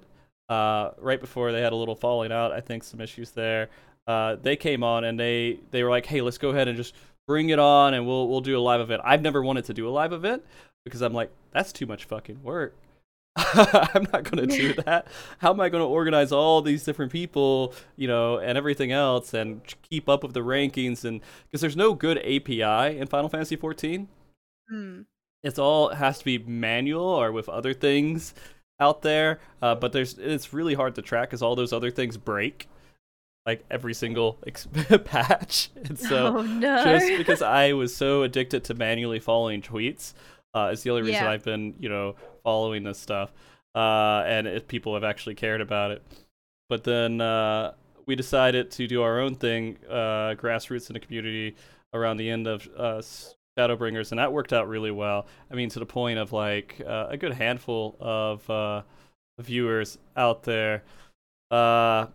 [0.49, 2.51] uh, right before they had a little falling out.
[2.51, 3.69] I think some issues there.
[4.07, 6.95] Uh, they came on and they they were like, "Hey, let's go ahead and just
[7.27, 9.87] bring it on, and we'll we'll do a live event." I've never wanted to do
[9.87, 10.43] a live event
[10.83, 12.75] because I'm like, that's too much fucking work.
[13.37, 15.07] I'm not gonna do that.
[15.39, 19.61] How am I gonna organize all these different people, you know, and everything else, and
[19.89, 21.05] keep up with the rankings?
[21.05, 24.07] And because there's no good API in Final Fantasy 14,
[24.69, 25.01] Hmm.
[25.43, 28.33] it's all it has to be manual or with other things
[28.79, 29.39] out there.
[29.61, 32.67] Uh, but there's it's really hard to track because all those other things break
[33.45, 34.67] like every single ex-
[35.05, 35.69] patch.
[35.85, 36.83] And so oh no!
[36.83, 40.13] just because I was so addicted to manually following tweets,
[40.53, 41.31] uh, is the only reason Yeah.
[41.31, 43.31] I've been you know following this stuff.
[43.73, 46.03] Uh, and if people have actually cared about it.
[46.67, 47.73] But then uh,
[48.05, 51.55] we decided to do our own thing, uh, grassroots in the community
[51.93, 53.01] around the end of uh,
[53.57, 55.27] Shadowbringers, and that worked out really well.
[55.49, 58.81] I mean, to the point of like uh, a good handful of uh,
[59.39, 60.83] viewers out there.
[61.49, 62.07] Uh,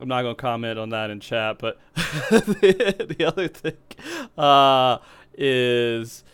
[0.00, 3.76] I'm not gonna comment on that in chat, but the, the other thing
[4.36, 4.98] uh,
[5.38, 6.24] is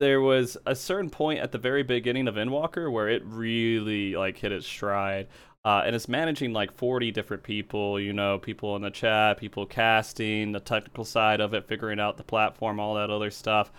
[0.00, 4.38] there was a certain point at the very beginning of Endwalker where it really like
[4.38, 5.28] hit its stride.
[5.64, 9.66] Uh, and it's managing like 40 different people, you know, people in the chat, people
[9.66, 13.72] casting, the technical side of it, figuring out the platform, all that other stuff.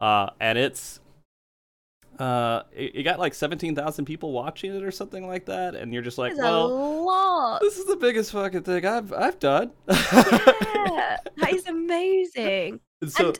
[0.00, 1.00] Uh, and it's
[2.18, 6.02] uh, it, it got like 17,000 people watching it or something like that, and you're
[6.02, 9.72] just like, well, this is the biggest fucking thing I've I've done.
[9.88, 9.94] Yeah,
[11.36, 12.80] that is amazing.
[13.06, 13.38] So, and.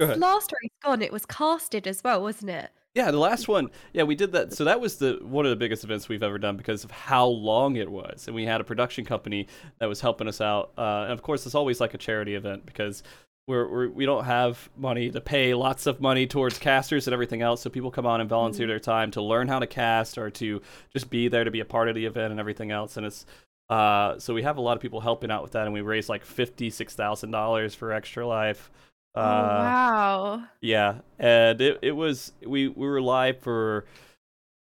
[0.00, 2.70] Last race gone, it was casted as well, wasn't it?
[2.94, 3.70] Yeah, the last one.
[3.92, 4.52] Yeah, we did that.
[4.54, 7.26] So that was the one of the biggest events we've ever done because of how
[7.26, 9.46] long it was, and we had a production company
[9.78, 10.72] that was helping us out.
[10.76, 13.02] Uh, and of course, it's always like a charity event because
[13.46, 17.40] we're, we're we don't have money to pay lots of money towards casters and everything
[17.40, 17.60] else.
[17.62, 18.70] So people come on and volunteer Mhm.
[18.70, 20.60] their time to learn how to cast or to
[20.92, 22.96] just be there to be a part of the event and everything else.
[22.96, 23.26] And it's
[23.70, 26.08] uh, so we have a lot of people helping out with that, and we raised
[26.08, 28.70] like fifty six thousand dollars for Extra Life.
[29.18, 30.42] Uh, oh wow.
[30.60, 33.84] yeah, and it, it was we we were live for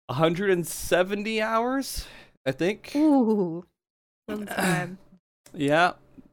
[0.06, 2.06] 170 hours,
[2.46, 2.92] I think.
[2.96, 3.66] Ooh.
[4.26, 4.98] Long time.
[5.52, 5.92] Yeah,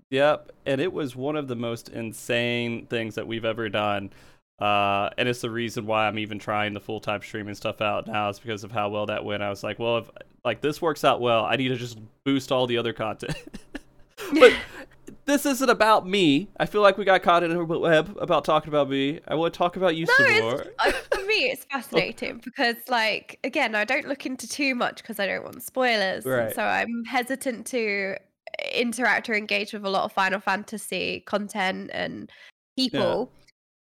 [0.10, 4.12] yep, and it was one of the most insane things that we've ever done.
[4.60, 8.08] Uh, and it's the reason why I'm even trying the full time streaming stuff out
[8.08, 9.44] now is because of how well that went.
[9.44, 10.10] I was like, well, if
[10.46, 13.36] like this works out well, I need to just boost all the other content.
[14.40, 14.54] but
[15.26, 16.50] this isn't about me.
[16.58, 19.20] I feel like we got caught in a web about talking about me.
[19.28, 20.58] I want to talk about you No, some more.
[21.12, 25.26] For me, it's fascinating because, like, again, I don't look into too much because I
[25.26, 26.26] don't want spoilers.
[26.26, 26.54] Right.
[26.54, 28.16] So I'm hesitant to
[28.60, 32.32] eh, interact or engage with a lot of Final Fantasy content and
[32.78, 33.32] people.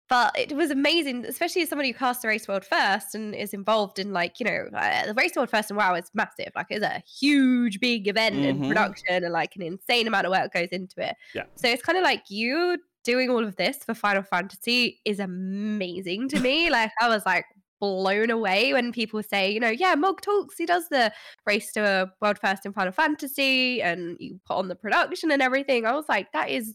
[0.08, 3.52] But it was amazing, especially as somebody who cast the Race World first and is
[3.52, 6.52] involved in, like, you know, uh, the Race World first and WoW is massive.
[6.54, 8.48] Like, it's a huge, big event Mhm.
[8.50, 11.16] and production and, like, an insane amount of work goes into it.
[11.34, 11.44] Yeah.
[11.56, 16.28] So it's kind of like you doing all of this for Final Fantasy is amazing
[16.28, 16.70] to me.
[16.70, 17.44] like I was like
[17.80, 21.12] blown away when people say, you know, yeah, Mog talks, he does the
[21.46, 25.40] race to a world first in Final Fantasy and you put on the production and
[25.42, 25.84] everything.
[25.86, 26.74] I was like, that is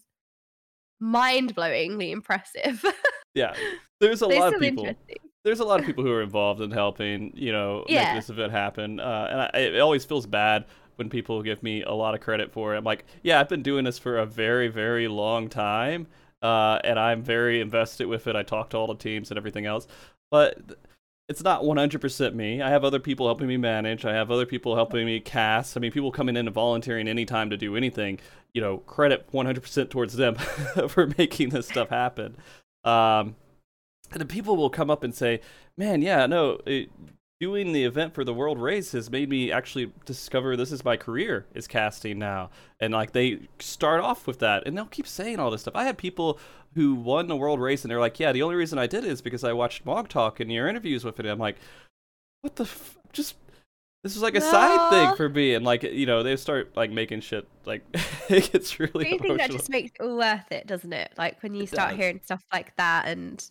[1.00, 2.86] mind blowingly impressive.
[3.36, 3.54] Yeah,
[4.00, 4.94] there's a They're lot of people.
[5.44, 8.14] There's a lot of people who are involved in helping, you know, Yeah.
[8.14, 9.00] make this event happen.
[9.00, 10.66] Uh, and I, it always feels bad
[10.98, 12.78] when people give me a lot of credit for it.
[12.78, 16.08] I'm like, yeah, I've been doing this for a very, very long time,
[16.44, 18.36] uh, and I'm very invested with it.
[18.36, 19.88] I talk to all the teams and everything else,
[20.30, 20.60] but
[21.30, 22.62] it's not 100% me.
[22.62, 24.04] I have other people helping me manage.
[24.06, 25.78] I have other people helping me cast.
[25.78, 28.20] I mean, people coming in and volunteering anytime to do anything.
[28.54, 30.36] You know, credit 100% towards them
[30.90, 32.36] for making this stuff happen.
[32.84, 33.36] Um,
[34.12, 35.42] and people will come up and say,
[35.78, 36.90] "Man, yeah, no, it,
[37.40, 40.98] doing the event for the world race has made me actually discover this is my
[40.98, 45.40] career is casting now." And like they start off with that, and they'll keep saying
[45.40, 45.76] all this stuff.
[45.76, 46.40] I had people
[46.76, 49.12] who won the world race, and they're like, "Yeah, the only reason I did it
[49.12, 51.58] is because I watched Mog Talk and your interviews with it." I'm like,
[52.42, 52.64] "What the?
[52.64, 53.36] F- just."
[54.04, 56.89] This is like a side thing for me, and like you know, they start like
[56.91, 57.84] making shit like
[58.30, 61.14] it gets really But you think that just makes it all worth it, doesn't it?
[61.18, 61.97] Like when you It start does.
[61.97, 63.43] hearing stuff like that and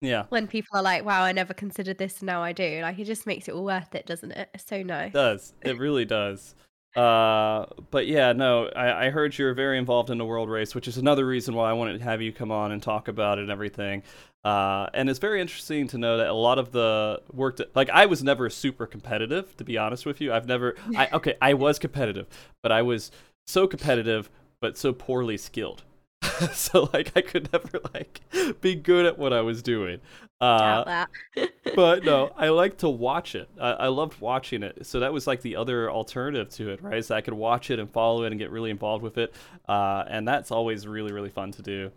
[0.00, 2.80] yeah, when people are like, wow, I never considered this and now I do.
[2.82, 4.50] Like it just makes it all worth it, doesn't it?
[4.54, 5.10] It's so nice.
[5.10, 5.54] It does.
[5.62, 6.54] It really does.
[6.96, 10.88] Uh, but yeah, no, I, I heard you're very involved in the world race, which
[10.88, 13.42] is another reason why I wanted to have you come on and talk about it
[13.42, 14.02] and everything.
[14.44, 17.90] Uh, and it's very interesting to know that a lot of the work that, like,
[17.90, 20.32] I was never super competitive, to be honest with you.
[20.32, 22.28] I've never, I, okay, I was competitive,
[22.62, 23.10] but I was
[23.46, 24.30] so competitive,
[24.60, 25.82] but so poorly skilled.
[26.52, 28.20] so, like, I could never, like,
[28.60, 30.00] be good at what I was doing.
[30.40, 31.06] Uh,
[31.74, 33.48] but no, I like to watch it.
[33.60, 34.86] I, I loved watching it.
[34.86, 37.04] So that was like the other alternative to it, right?
[37.04, 39.34] So I could watch it and follow it and get really involved with it.
[39.68, 41.90] Uh, and that's always really, really fun to do.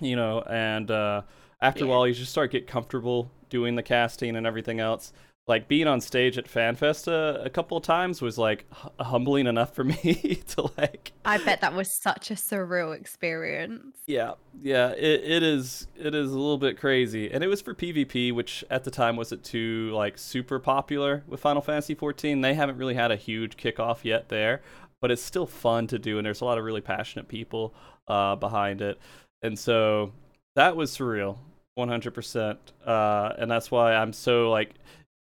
[0.00, 1.22] You know, and uh,
[1.60, 5.12] after a while, you just start get comfortable doing the casting and everything else.
[5.46, 9.46] Like being on stage at FanFest uh, a couple of times was like h- humbling
[9.46, 13.98] enough for me to like I bet that was such a surreal experience.
[14.06, 14.32] Yeah,
[14.62, 18.32] yeah, it, it is it is a little bit crazy, and it was for PvP,
[18.32, 22.40] which at the time wasn't too like super popular with Final Fantasy 14.
[22.40, 24.62] They haven't really had a huge kickoff yet there,
[25.02, 27.74] but it's still fun to do, and there's a lot of really passionate people
[28.08, 28.98] uh, behind it,
[29.42, 30.12] and so
[30.56, 31.36] that was surreal,
[31.78, 34.70] 100%, uh, and that's why I'm so like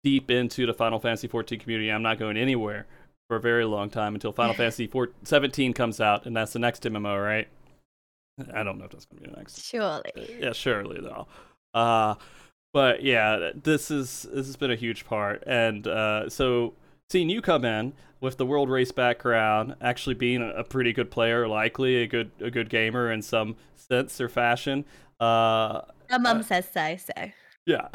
[0.03, 1.89] deep into the Final Fantasy 14 community.
[1.89, 2.87] I'm not going anywhere
[3.27, 6.59] for a very long time until Final Fantasy 4, 17 comes out, and that's the
[6.59, 7.47] next MMO, right?
[8.53, 9.63] I don't know if that's going to be the next.
[9.63, 10.11] Surely.
[10.39, 11.27] Yeah, surely though.
[11.73, 12.15] Uh,
[12.73, 16.73] but yeah, this is this has been a huge part, and uh, so
[17.09, 21.47] seeing you come in with the world race background, actually being a, pretty good player,
[21.47, 24.85] likely a good a good gamer in some sense or fashion.
[25.19, 26.95] Uh, My mom uh, says so.
[26.97, 27.31] So
[27.65, 27.89] yeah.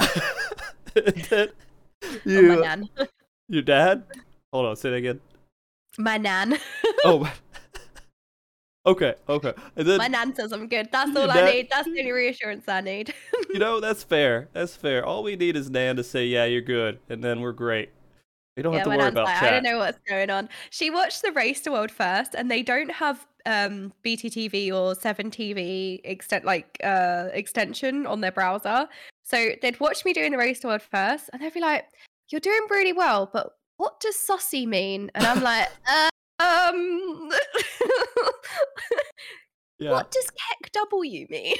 [2.25, 2.89] you, oh, my nan.
[3.49, 4.05] your dad?
[4.53, 5.21] Hold on, say that again.
[5.99, 6.57] My nan.
[7.05, 7.33] oh.
[8.87, 9.53] Okay, okay.
[9.75, 10.89] And then, my nan says I'm good.
[10.93, 11.69] That's all I need.
[11.71, 13.13] That's the only reassurance I need.
[13.53, 14.49] you know, that's fair.
[14.53, 15.05] That's fair.
[15.05, 17.91] All we need is Nan to say, "Yeah, you're good," and then we're great.
[18.57, 19.43] We don't yeah, have to worry about like, chat.
[19.43, 20.49] I don't know what's going on.
[20.71, 26.01] She watched the Race to World first, and they don't have um, BTTV or 7TV
[26.05, 28.89] extent like uh, extension on their browser.
[29.27, 31.87] So they'd watch me doing the Race to World first, and they'd be like,
[32.31, 35.11] "You're doing really well, but what does saucy mean?
[35.17, 35.69] And I'm like,
[36.39, 37.31] um,
[39.81, 39.91] yeah.
[39.91, 40.31] what does
[40.75, 41.57] KEKW mean?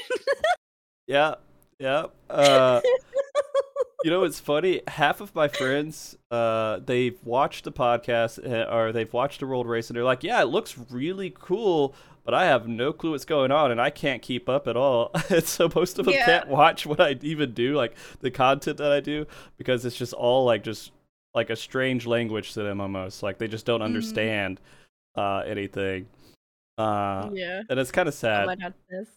[1.07, 1.35] yeah,
[1.77, 2.05] yeah.
[2.29, 2.79] Uh,
[4.05, 4.81] you know, it's funny.
[4.87, 9.67] Half of my friends, uh, they've watched the podcast eh, or they've watched the world
[9.67, 11.93] race, and they're like, "Yeah, it looks really cool."
[12.27, 15.11] But I have no clue what's going on, and I can't keep up at all.
[15.45, 16.25] so most of them yeah.
[16.25, 19.25] can't watch what I even do, like the content that I do,
[19.57, 20.91] because it's just all like just
[21.33, 23.23] like a strange language to them almost.
[23.23, 23.85] Like they just don't mm-hmm.
[23.85, 24.59] understand
[25.17, 25.21] mm-hmm.
[25.21, 26.07] uh, anything.
[26.77, 28.45] Uh, yeah, and it's kind of sad.
[28.45, 29.07] my dad says.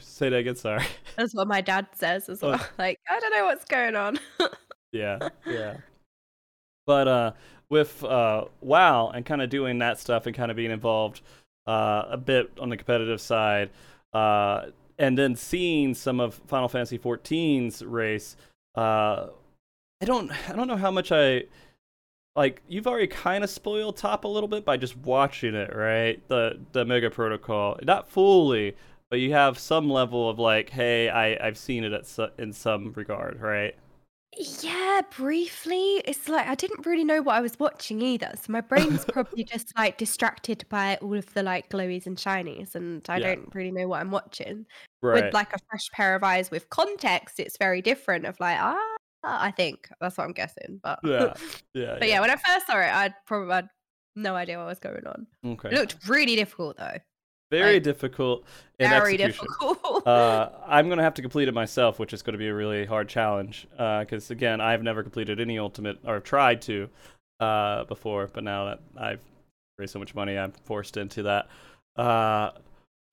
[0.00, 0.56] Say that again.
[0.56, 0.84] Sorry.
[1.16, 2.48] That's what my dad says as oh.
[2.48, 2.66] well.
[2.76, 4.18] Like I don't know what's going on.
[4.90, 5.76] yeah, yeah.
[6.86, 7.32] But uh,
[7.68, 11.20] with uh, WoW and kind of doing that stuff and kind of being involved
[11.66, 13.70] uh, a bit on the competitive side,
[14.12, 14.66] uh,
[14.98, 18.36] and then seeing some of Final Fantasy XIV's race,
[18.76, 19.28] uh,
[20.00, 21.44] I don't I don't know how much I
[22.34, 26.20] like you've already kind of spoiled top a little bit by just watching it, right?
[26.28, 28.76] The the Omega Protocol, not fully,
[29.10, 32.52] but you have some level of like, hey, I I've seen it at su- in
[32.52, 33.74] some regard, right?
[34.36, 36.02] Yeah, briefly.
[36.04, 39.44] It's like I didn't really know what I was watching either, so my brain's probably
[39.44, 43.34] just like distracted by all of the like glowies and shinies, and I yeah.
[43.34, 44.66] don't really know what I'm watching.
[45.02, 45.24] Right.
[45.24, 48.26] With like a fresh pair of eyes with context, it's very different.
[48.26, 50.80] Of like, ah, I think that's what I'm guessing.
[50.82, 51.32] But yeah,
[51.74, 51.96] yeah.
[51.98, 52.14] but yeah.
[52.14, 53.68] yeah, when I first saw it, I'd probably had
[54.16, 55.26] no idea what was going on.
[55.44, 55.70] Okay.
[55.70, 56.98] It looked really difficult though.
[57.50, 58.44] Very like, difficult.
[58.78, 59.46] very execution.
[59.60, 60.06] difficult.
[60.06, 62.84] uh, I'm gonna have to complete it myself, which is going to be a really
[62.84, 63.66] hard challenge.
[63.70, 66.88] Because uh, again, I've never completed any ultimate or tried to
[67.40, 69.20] uh, before, but now that I've
[69.78, 71.48] raised so much money, I'm forced into that.
[71.96, 72.50] Uh,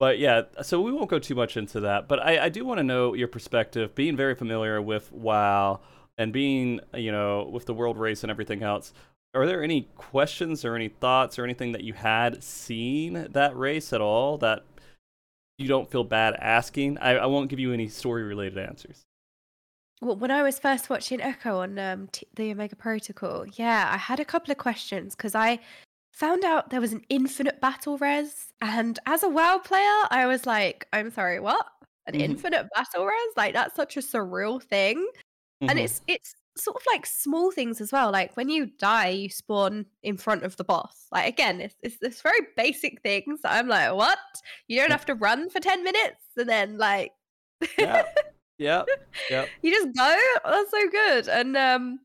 [0.00, 2.08] but yeah, so we won't go too much into that.
[2.08, 5.80] But I, I do want to know your perspective, being very familiar with WoW
[6.18, 8.92] and being you know with the world race and everything else
[9.34, 13.92] are there any questions or any thoughts or anything that you had seen that race
[13.92, 14.64] at all that
[15.58, 19.04] you don't feel bad asking i, I won't give you any story related answers
[20.04, 23.96] well, when I was first watching Echo on um, T- the Omega Protocol, yeah, I
[23.96, 25.60] had a couple of questions because I
[26.12, 30.44] found out there was an infinite battle res, and as a WoW player, I was
[30.44, 31.66] like, "I'm sorry, what?
[32.06, 32.22] An mm-hmm.
[32.22, 33.32] infinite battle res?
[33.36, 35.70] Like that's such a surreal thing." Mm-hmm.
[35.70, 38.10] And it's it's sort of like small things as well.
[38.10, 41.06] Like when you die, you spawn in front of the boss.
[41.12, 43.40] Like again, it's it's, it's very basic things.
[43.44, 44.18] I'm like, what?
[44.68, 47.12] You don't have to run for ten minutes, and then like,
[47.78, 48.04] yeah,
[48.58, 48.84] yeah,
[49.30, 49.46] yeah.
[49.62, 50.16] You just go.
[50.44, 51.28] That's so good.
[51.28, 52.00] And um,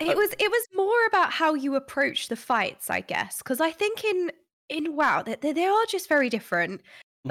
[0.00, 3.70] it was it was more about how you approach the fights, I guess, because I
[3.70, 4.30] think in
[4.68, 6.82] in WoW that they, they, are just very different,
[7.26, 7.28] mm-hmm.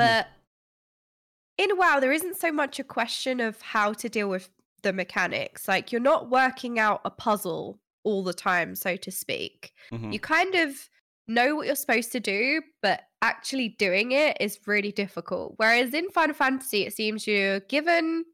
[1.58, 4.50] In WoW, there isn't so much a question of how to deal with
[4.84, 5.68] the mechanics.
[5.68, 9.74] Like you're not working out a puzzle all the time, so to speak.
[9.92, 10.12] Mm-hmm.
[10.12, 10.90] You kind of
[11.28, 15.56] know what you're supposed to do, but actually doing it is really difficult.
[15.58, 18.26] Whereas in Final Fantasy, it seems you're given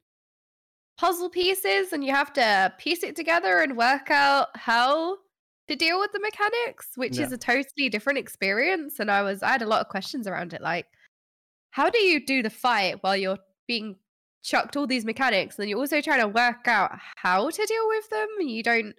[0.97, 5.17] puzzle pieces and you have to piece it together and work out how
[5.67, 7.25] to deal with the mechanics, which yeah.
[7.25, 8.99] is a totally different experience.
[8.99, 10.87] And I was I had a lot of questions around it, like
[11.73, 13.95] how do you do the fight while you're being
[14.43, 17.87] chucked all these mechanics and then you're also trying to work out how to deal
[17.87, 18.95] with them you don't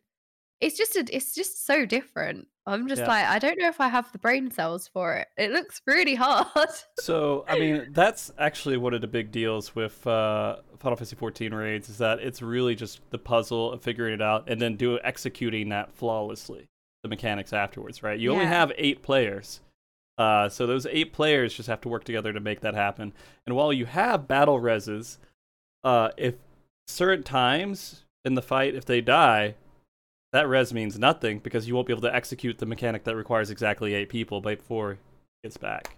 [0.60, 2.46] it's just a, it's just so different.
[2.64, 3.08] I'm just Yeah.
[3.08, 5.28] like I don't know if I have the brain cells for it.
[5.36, 6.46] It looks really hard.
[7.00, 11.52] So, I mean, that's actually one of the big deals with uh, Final Fantasy 14
[11.52, 14.98] raids is that it's really just the puzzle of figuring it out and then do
[15.04, 16.64] executing that flawlessly.
[17.02, 18.18] The mechanics afterwards, right?
[18.18, 19.60] You only have eight players,
[20.18, 23.12] uh, so those eight players just have to work together to make that happen.
[23.46, 25.18] And while you have battle reses,
[25.82, 26.34] uh, if
[26.86, 29.54] certain times in the fight, if they die,
[30.32, 33.50] that res means nothing because you won't be able to execute the mechanic that requires
[33.50, 34.98] exactly eight people before it
[35.42, 35.96] gets back.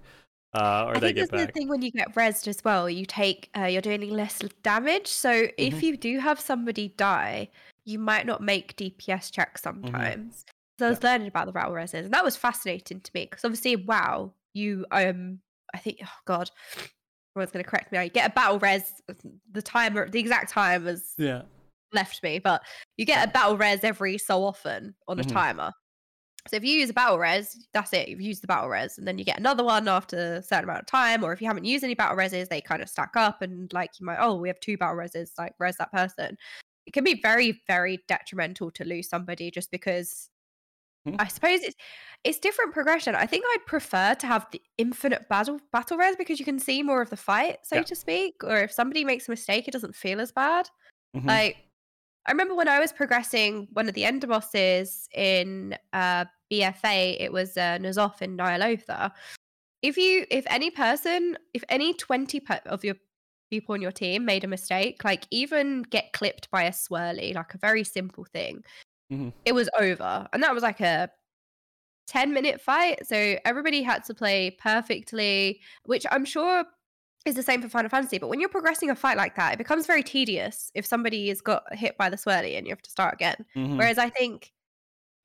[0.54, 2.88] Uh, or I they think get that's the thing when you get rezzed as well.
[2.88, 5.06] You take uh, you're doing less damage.
[5.08, 5.52] So Mhm.
[5.58, 7.50] if you do have somebody die,
[7.84, 10.46] you might not make DPS checks sometimes.
[10.78, 13.44] So I was learning about the battle reses, and that was fascinating to me because
[13.44, 15.40] obviously, wow, you um,
[15.74, 16.50] I think oh god,
[17.34, 18.02] everyone's going to correct me.
[18.04, 19.02] You get a battle res,
[19.50, 21.42] the timer, the exact time has Yeah.
[21.92, 22.62] left me, but
[22.96, 25.26] you get a battle res every so often on a Mhm.
[25.26, 25.72] timer.
[26.48, 28.08] So if you use a battle res, that's it.
[28.08, 30.80] You've used the battle res, and then you get another one after a certain amount
[30.82, 31.24] of time.
[31.24, 33.92] Or if you haven't used any battle reses, they kind of stack up, and like
[34.00, 36.38] you might, oh, we have two battle reses, like res that person.
[36.86, 40.30] It can be very, very detrimental to lose somebody just because.
[41.06, 41.16] Mhm.
[41.18, 41.76] I suppose it's
[42.24, 43.14] it's different progression.
[43.14, 46.82] I think I'd prefer to have the infinite battle battle res because you can see
[46.82, 47.82] more of the fight, so Yeah.
[47.82, 48.42] to speak.
[48.42, 50.68] Or if somebody makes a mistake, it doesn't feel as bad.
[51.16, 51.26] Mhm.
[51.26, 51.56] Like,
[52.26, 57.32] I remember when I was progressing one of the end bosses in uh, BFA, it
[57.32, 59.12] was uh, N'Zoth in Ny'alotha.
[59.82, 62.96] If you, if any person, if any 20 pe- of your
[63.50, 67.54] people on your team made a mistake, like even get clipped by a swirly, like
[67.54, 68.64] a very simple thing,
[69.10, 69.32] Mhm.
[69.44, 70.28] it was over.
[70.32, 71.10] And that was like a
[72.06, 73.06] 10 minute fight.
[73.06, 76.64] So everybody had to play perfectly, which I'm sure
[77.24, 78.18] is the same for Final Fantasy.
[78.18, 81.40] But when you're progressing a fight like that, it becomes very tedious if somebody has
[81.40, 83.44] got hit by the swirly and you have to start again.
[83.56, 83.78] Mhm.
[83.78, 84.52] Whereas I think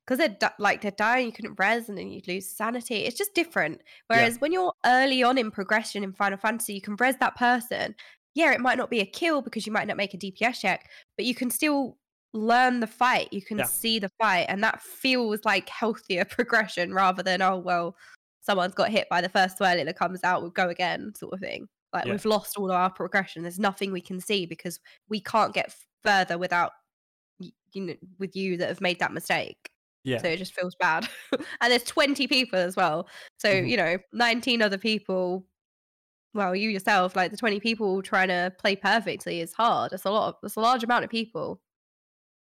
[0.06, 3.04] because they're di- like they're dying, you couldn't res and then you'd lose sanity.
[3.04, 3.82] It's just different.
[4.08, 7.94] Whereas when you're early on in progression in Final Fantasy, you can res that person.
[8.34, 10.90] Yeah, it might not be a kill because you might not make a DPS check,
[11.16, 11.98] but you can still
[12.32, 13.28] learn the fight.
[13.32, 13.64] You can Yeah.
[13.64, 17.96] see the fight, and that feels like healthier progression rather than oh well,
[18.40, 21.40] someone's got hit by the first swirly that comes out, we'll go again, sort of
[21.40, 21.68] thing.
[21.92, 22.12] Like Yeah.
[22.12, 23.42] we've lost all our progression.
[23.42, 26.72] There's nothing we can see because we can't get further without
[27.38, 29.56] you know with you that have made that mistake.
[30.04, 30.18] Yeah.
[30.20, 31.08] So it just feels bad.
[31.60, 33.08] and there's 20 people as well.
[33.38, 33.68] So, Mhm.
[33.68, 35.46] you know, 19 other people.
[36.34, 39.92] Well, you yourself, like the 20 people trying to play perfectly is hard.
[39.92, 41.60] It's a lot of, it's a large amount of people.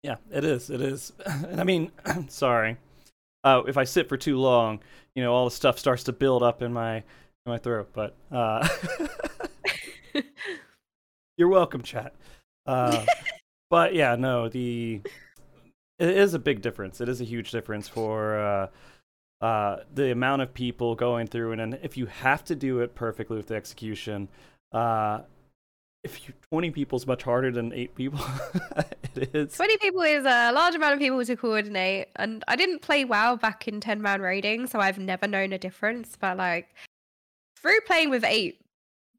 [0.03, 0.69] Yeah, it is.
[0.69, 1.13] It is.
[1.25, 1.91] And I mean,
[2.29, 2.77] sorry.
[3.43, 4.79] Uh, if I sit for too long,
[5.15, 7.03] you know, all the stuff starts to build up in my in
[7.45, 7.89] my throat.
[7.93, 8.67] But uh,
[11.37, 12.13] you're welcome, chat.
[12.65, 13.05] Uh,
[13.69, 15.01] but yeah, no, the
[15.99, 17.01] it is a big difference.
[17.01, 18.67] It is a huge difference for uh,
[19.45, 22.95] uh, the amount of people going through, and, and if you have to do it
[22.95, 24.29] perfectly with the execution,
[24.71, 25.21] uh,
[26.03, 28.19] if you 20 people is much harder than eight people.
[29.15, 29.53] it is.
[29.53, 32.09] 20 people is a large amount of people to coordinate.
[32.15, 35.57] And I didn't play WoW back in 10 man raiding, so I've never known a
[35.57, 36.17] difference.
[36.19, 36.73] But like
[37.61, 38.61] through playing with eight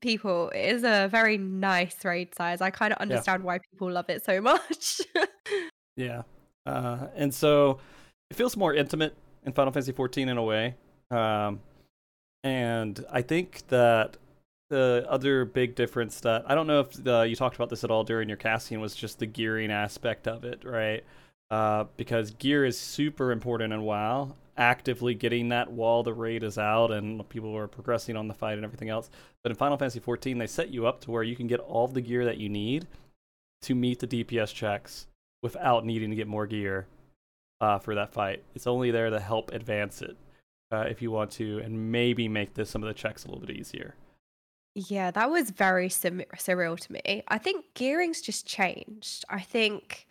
[0.01, 2.61] people, it is a very nice raid size.
[2.61, 5.01] I kind of understand why people love it so much.
[5.97, 6.23] Yeah.
[6.65, 7.79] Uh, and so
[8.31, 9.15] it feels more intimate
[9.45, 10.75] in Final Fantasy XIV in a way.
[11.11, 11.61] Um,
[12.43, 14.17] and I think that
[14.71, 17.91] the other big difference that I don't know if the, you talked about this at
[17.91, 21.05] all during your casting was just the gearing aspect of it, right?
[21.51, 24.35] Uh, because gear is super important in WoW.
[24.57, 28.55] Actively getting that while the raid is out and people are progressing on the fight
[28.55, 29.11] and everything else.
[29.43, 31.89] But in Final Fantasy XIV, they set you up to where you can get all
[31.89, 32.87] the gear that you need
[33.63, 35.09] to meet the DPS checks
[35.43, 36.87] without needing to get more gear
[37.61, 38.45] uh, for that fight.
[38.55, 40.17] It's only there to help advance it
[40.71, 43.45] uh, if you want to, and maybe make this some of the checks a little
[43.45, 43.95] bit easier.
[44.75, 47.23] Yeah, that was very sim- surreal to me.
[47.29, 49.25] I think gearing's just changed.
[49.29, 50.07] I think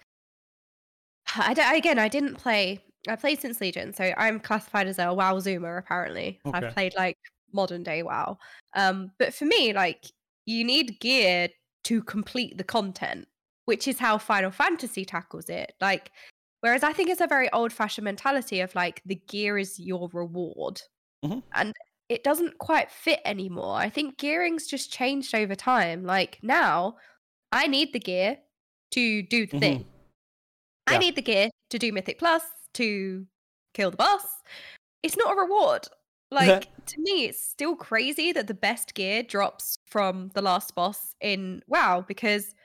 [1.38, 2.84] I don't, again, I didn't play.
[3.08, 5.80] I played since Legion, so I'm classified as a WoW Zoomer.
[5.80, 6.58] Apparently, Okay.
[6.58, 7.18] I've played like
[7.54, 8.38] modern day WoW.
[8.76, 10.06] Um, but for me, like
[10.46, 11.48] you need gear
[11.86, 13.28] to complete the content,
[13.66, 15.72] which is how Final Fantasy tackles it.
[15.80, 16.12] Like,
[16.60, 20.10] whereas I think it's a very old fashioned mentality of like the gear is your
[20.12, 20.82] reward,
[21.24, 21.42] Mhm.
[21.54, 21.74] and
[22.10, 23.76] it doesn't quite fit anymore.
[23.76, 26.04] I think gearing's just changed over time.
[26.04, 26.98] Like now,
[27.52, 28.40] I need the gear
[28.92, 29.60] to do the Mhm.
[29.60, 29.86] thing.
[30.88, 32.44] I need the gear to do Mythic Plus
[32.74, 33.28] to
[33.74, 34.26] kill the boss.
[35.04, 35.88] It's not a reward.
[36.32, 41.16] Like to me, it's still crazy that the best gear drops from the last boss
[41.22, 42.56] in WoW because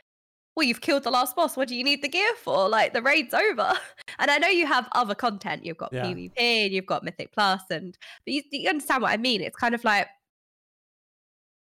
[0.57, 1.57] well, you've killed the last boss.
[1.57, 2.69] What do you need the gear for?
[2.69, 3.73] Like the raid's over.
[4.21, 5.65] And I know you have other content.
[5.65, 6.05] You've got Yeah.
[6.05, 9.41] PvP, and you've got Mythic Plus, and but you, you understand what I mean.
[9.41, 10.07] It's kind of like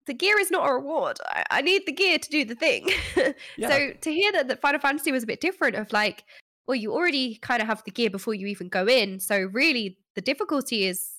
[0.05, 1.17] the gear is not a reward.
[1.27, 2.89] I, I need the gear to do the thing.
[3.57, 3.69] Yeah.
[3.69, 6.25] So to hear that, that Final Fantasy was a bit different, of like,
[6.67, 9.19] well, you already kind of have the gear before you even go in.
[9.19, 11.11] So really, the difficulty is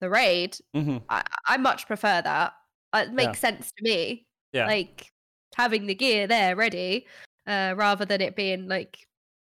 [0.00, 0.58] the raid.
[0.74, 2.52] hmm I, I much prefer that.
[2.92, 4.66] Uh, It makes sense to me Yeah.
[4.66, 5.10] like
[5.54, 7.06] having the gear there ready
[7.46, 9.06] uh rather than it being like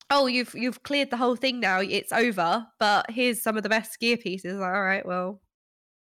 [0.10, 3.70] oh you've you've cleared the whole thing now it's over but here's some of the
[3.70, 5.42] best gear pieces like, all right well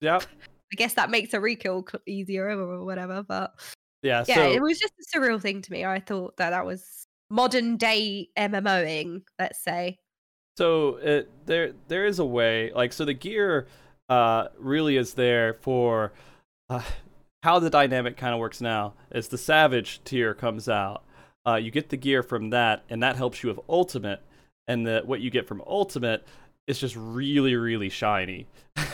[0.02, 0.18] yeah.
[0.18, 3.54] i guess that makes a rekill easier or whatever but
[4.02, 4.24] Yeah.
[4.28, 7.08] yeah so it was just a surreal thing to me i thought that that was
[7.30, 9.98] modern day mmoing let's say
[10.58, 13.68] So it, there there is a way like so the gear
[14.10, 16.14] uh really is there for
[16.70, 16.82] uh,
[17.46, 21.04] how the dynamic kind of works now is the savage tier comes out.
[21.46, 24.22] Uh you get the gear from that and that helps you with ultimate
[24.68, 26.26] and the what you get from ultimate
[26.68, 28.48] is just really really shiny.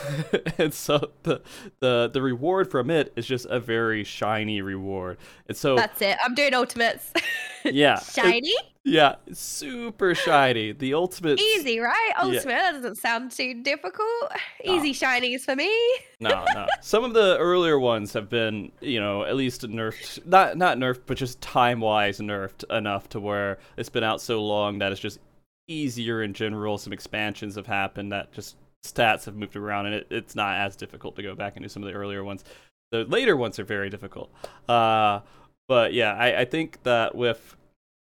[0.58, 1.42] And so the
[1.80, 5.18] the the reward from it is just a very shiny reward.
[5.48, 6.18] And so that's it.
[6.24, 7.12] I'm doing ultimates.
[7.64, 8.54] Yeah, it- shiny?
[8.84, 10.72] Yeah super shiny.
[10.72, 12.12] The ultimate easy right?
[12.16, 12.24] Yeah.
[12.24, 14.32] ultimate that doesn't sound too difficult.
[14.64, 15.72] Easy shinies for me.
[16.20, 16.66] No, no.
[16.82, 20.26] Some of the earlier ones have been, you know, at least nerfed.
[20.26, 24.44] Not not nerfed, but just time wise nerfed enough to where it's been out so
[24.44, 25.20] long that it's just
[25.68, 26.78] easier in general.
[26.78, 30.76] Some expansions have happened that just stats have moved around, and it, it's not as
[30.76, 32.44] difficult to go back and do some of the earlier ones.
[32.92, 34.32] The later ones are very difficult.
[34.68, 35.22] Uh,
[35.68, 37.56] but yeah, I, I think that with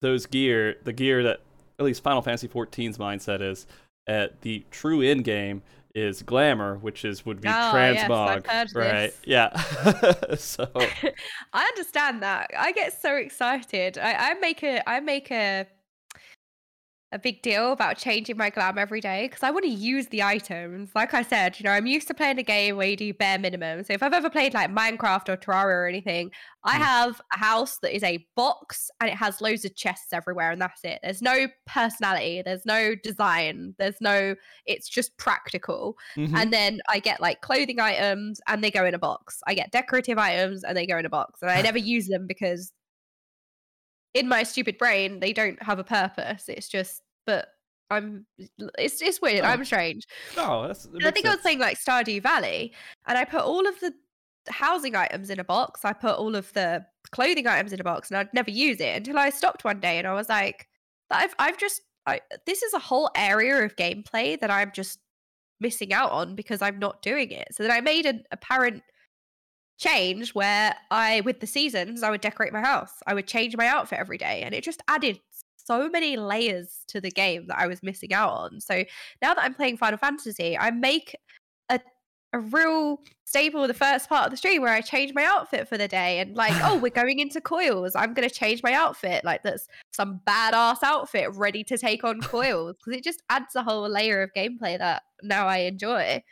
[0.02, 1.42] those gear, the gear that
[1.78, 3.68] at least Final Fantasy 14's mindset is
[4.08, 5.62] at the true end game
[5.94, 8.92] is glamour, which is would be Oh, yes, transmog, heard right?
[8.92, 9.20] this.
[9.26, 9.56] Yeah.
[10.36, 10.70] so
[11.54, 12.50] I understand that.
[12.58, 13.98] I get so excited.
[13.98, 15.68] I, I make a I make a
[17.14, 20.24] a big deal about changing my glam every day because I want to use the
[20.24, 20.92] items.
[20.96, 23.38] Like I said, you know, I'm used to playing a game where you do bare
[23.38, 23.84] minimum.
[23.84, 26.32] So if I've ever played like Minecraft or Terraria or anything,
[26.64, 26.82] I Mm.
[26.82, 30.62] have a house that is a box and it has loads of chests everywhere, and
[30.62, 31.00] that's it.
[31.04, 34.36] There's no personality, there's no design, there's no.
[34.66, 35.98] It's just practical.
[36.16, 36.34] mhm.
[36.36, 39.40] And then I get like clothing items and they go in a box.
[39.48, 41.42] I get decorative items and they go in a box.
[41.42, 42.72] And I never use them because
[44.14, 46.50] in my stupid brain, they don't have a purpose.
[46.50, 47.50] It's just, but
[47.90, 48.26] I'm,
[48.78, 49.44] it's, it's weird.
[49.44, 49.48] Oh.
[49.48, 50.08] I'm strange.
[50.36, 50.86] no, that's.
[50.86, 52.74] And I think I was saying like Stardew Valley
[53.08, 53.94] and I put all of the
[54.50, 55.86] housing items in a box.
[55.86, 58.96] I put all of the clothing items in a box and I'd never use it
[58.96, 60.68] until I stopped one day and I was like,
[61.10, 65.00] I've, I've just, I, this is a whole area of gameplay that I'm just
[65.60, 67.50] missing out on because I'm not doing it.
[67.52, 68.84] So then I made an apparent
[69.82, 72.94] change where I, with the seasons, I would decorate my house.
[73.08, 75.20] I would change my outfit every day, and it just added
[75.58, 78.62] so many layers to the game that I was missing out on.
[78.62, 78.84] So
[79.22, 81.16] now that I'm playing Final Fantasy, I make
[81.70, 81.80] a
[82.34, 85.68] a real staple of the first part of the stream where I change my outfit
[85.68, 87.94] for the day and like, oh, we're going into coils.
[87.96, 89.26] I'm gonna change my outfit.
[89.26, 92.78] Like that's some badass outfit ready to take on coils.
[92.78, 96.24] Because it just adds a whole layer of gameplay that now I enjoy.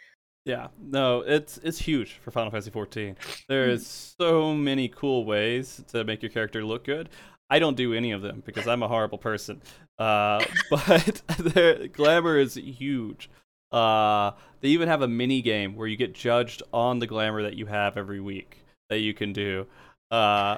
[0.50, 3.16] Yeah, no, it's it's huge for Final Fantasy 14.
[3.47, 3.80] There Mm.
[4.18, 7.10] so many cool ways to make your character look good.
[7.52, 9.62] I don't do any of them because I'm a horrible person.
[10.00, 13.30] Uh, but their glamour is huge.
[13.72, 14.32] Uh,
[14.62, 17.68] they even have a mini game where you get judged on the glamour that you
[17.68, 19.68] have every week that you can do,
[20.10, 20.58] uh,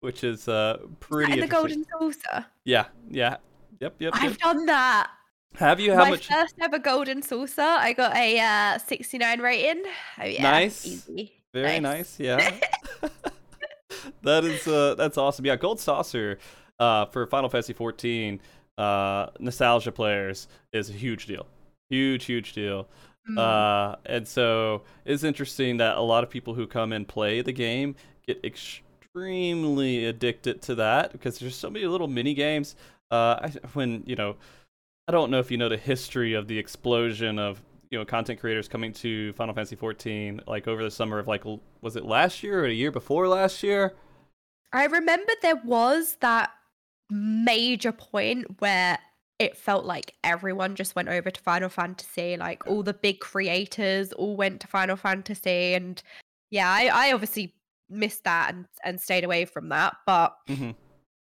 [0.00, 1.32] which is uh pretty.
[1.34, 2.46] and the golden saucer.
[2.64, 3.36] Yeah, yeah,
[3.80, 4.14] yep, yep.
[4.14, 4.14] yep.
[4.14, 5.10] I've done that.
[5.54, 5.92] Have you?
[5.92, 6.28] How My much?
[6.28, 7.62] first ever golden saucer.
[7.62, 9.82] I got a uh, 69 rating.
[10.20, 10.86] Oh yeah, Nice.
[10.86, 11.32] Easy.
[11.54, 12.18] Very Nice.
[12.18, 12.20] nice.
[12.20, 12.60] Yeah.
[14.22, 15.46] that is uh that's awesome.
[15.46, 16.38] Yeah, Gold Saucer
[16.78, 18.40] uh for Final Fantasy 14
[18.76, 21.46] uh nostalgia players is a huge deal.
[21.88, 22.88] Huge huge deal.
[23.30, 23.38] Mm.
[23.38, 27.52] Uh and so it's interesting that a lot of people who come and play the
[27.52, 32.76] game get extremely addicted to that because there's so many little mini games
[33.10, 34.36] uh I, when you know
[35.08, 38.40] I don't know if you know the history of the explosion of you know content
[38.40, 41.44] creators coming to Final Fantasy 14 like over the summer of like
[41.80, 43.94] was it last year or a year before last year?
[44.72, 46.50] I remember there was that
[47.08, 48.98] major point where
[49.38, 52.36] it felt like everyone just went over to Final Fantasy.
[52.36, 56.02] Like all the big creators all went to Final Fantasy, and
[56.50, 57.54] yeah, I, I obviously
[57.88, 59.96] missed that and and stayed away from that.
[60.04, 60.74] But Mhm.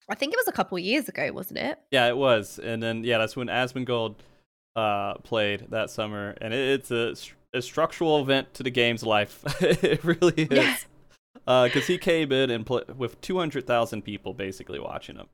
[0.09, 1.79] I think it was a couple years ago, wasn't it?
[1.91, 4.15] Yeah, it was, and then yeah, that's when Asmongold
[4.75, 7.15] uh played that summer, and it, it's a,
[7.57, 9.43] a structural event to the game's life.
[9.61, 10.85] it really is.
[11.45, 11.63] Yeah.
[11.65, 15.27] because he came in and pl- with 200,000 people basically watching him.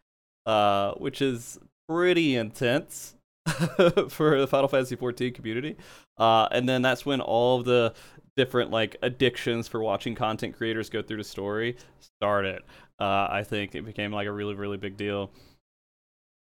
[0.46, 1.60] uh, which is
[1.90, 3.16] pretty intense
[4.10, 5.76] for the Final Fantasy 14 community.
[6.18, 7.94] Uh, and then that's when all of the
[8.36, 12.62] different like addictions for watching content creators go through the story started.
[13.00, 15.32] Uh, I think it became like a really really big deal.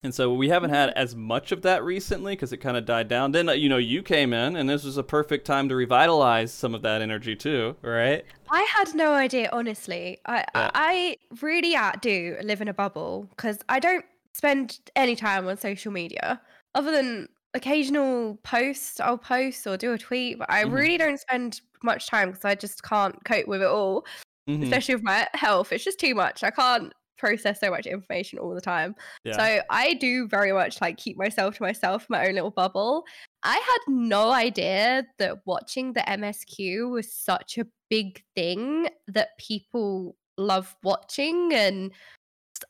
[0.03, 3.07] And so we haven't had as much of that recently because it kind of died
[3.07, 3.31] down.
[3.31, 6.53] Then uh, you know you came in, and this was a perfect time to revitalize
[6.53, 8.25] some of that energy too, right?
[8.51, 10.19] I had no idea, honestly.
[10.25, 10.71] I yeah.
[10.73, 15.91] I really do live in a bubble because I don't spend any time on social
[15.91, 16.41] media
[16.75, 18.99] other than occasional posts.
[18.99, 20.73] I'll post or do a tweet, but I mm-hmm.
[20.73, 24.05] really don't spend much time because I just can't cope with it all,
[24.49, 24.63] mm-hmm.
[24.63, 25.71] especially with my health.
[25.71, 26.43] It's just too much.
[26.43, 28.95] I can't process so much information all the time.
[29.23, 29.37] Yeah.
[29.37, 33.05] So I do very much like keep myself to myself, my own little bubble.
[33.43, 40.15] I had no idea that watching the MSQ was such a big thing that people
[40.37, 41.91] love watching and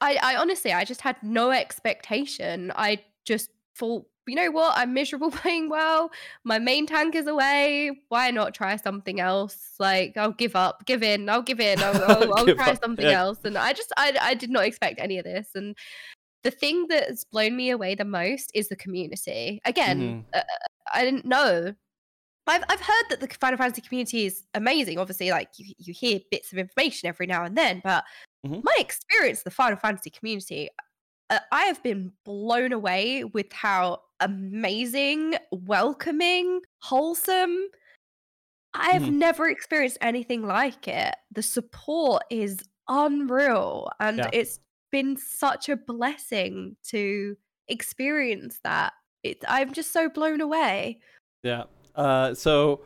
[0.01, 2.71] I, I honestly I just had no expectation.
[2.75, 4.73] I just thought you know what?
[4.77, 6.11] I'm miserable playing well.
[6.43, 7.91] My main tank is away.
[8.09, 9.73] Why not try something else?
[9.79, 11.29] Like I'll give up, give in.
[11.29, 11.79] I'll give in.
[11.79, 12.81] I'll, I'll, I'll try up.
[12.81, 13.21] something yeah.
[13.21, 13.39] else.
[13.43, 15.49] And I just, I, I did not expect any of this.
[15.55, 15.75] And
[16.43, 19.61] the thing that's blown me away the most is the community.
[19.65, 20.19] Again, mm-hmm.
[20.33, 20.41] uh,
[20.93, 21.73] I didn't know.
[22.45, 24.99] I've I've heard that the Final Fantasy community is amazing.
[24.99, 28.03] Obviously, like you, you hear bits of information every now and then, but
[28.45, 28.59] mm-hmm.
[28.61, 30.69] my experience the Final Fantasy community,
[31.29, 37.57] I have been blown away with how amazing, welcoming, wholesome.
[38.73, 39.19] I've mm-hmm.
[39.19, 41.15] never experienced anything like it.
[41.31, 43.89] The support is unreal.
[43.99, 44.29] And yeah.
[44.33, 44.59] it's
[44.91, 48.93] been such a blessing to experience that.
[49.23, 50.99] It, I'm just so blown away.
[51.43, 51.63] Yeah.
[51.95, 52.81] Uh, so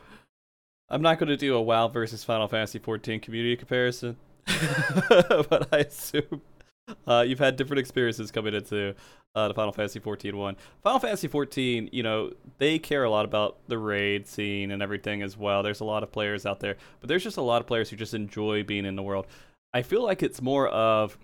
[0.89, 5.79] I'm not going to do a WoW versus Final Fantasy 14 community comparison, but I
[5.79, 6.41] assume
[7.07, 8.95] uh, you've had different experiences coming into
[9.35, 10.55] uh, the Final Fantasy 14 one.
[10.83, 15.21] Final Fantasy 14, you know, they care a lot about the raid scene and everything
[15.21, 15.63] as well.
[15.63, 17.95] There's a lot of players out there, but there's just a lot of players who
[17.95, 19.27] just enjoy being in the world.
[19.73, 21.17] I feel like it's more of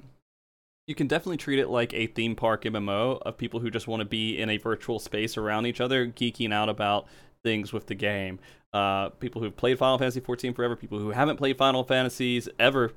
[0.87, 4.01] you can definitely treat it like a theme park MMO of people who just want
[4.01, 7.07] to be in a virtual space around each other, geeking out about
[7.43, 8.39] things with the game.
[8.73, 12.91] Uh, people who've played Final Fantasy 14 forever, people who haven't played Final Fantasies ever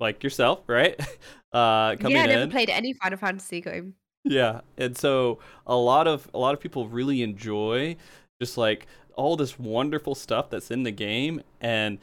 [0.00, 0.98] like yourself, right?
[1.54, 2.50] Uh, coming yeah, I never in.
[2.50, 3.94] played any Final Fantasy game.
[4.24, 5.38] Yeah, and so
[5.68, 7.94] a lot of a lot of people really enjoy
[8.40, 11.98] just like all this wonderful stuff that's in the game and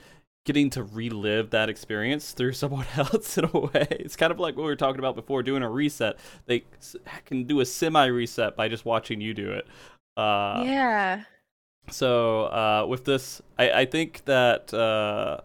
[0.46, 3.88] getting to relive that experience through someone else in a way.
[3.92, 6.18] It's kind of like what we were talking about before, doing a reset.
[6.46, 6.64] They
[7.26, 9.68] can do a semi reset by just watching you do it.
[10.16, 11.24] Uh, yeah.
[11.90, 14.74] So uh, with this, I, I think that.
[14.74, 15.42] Uh,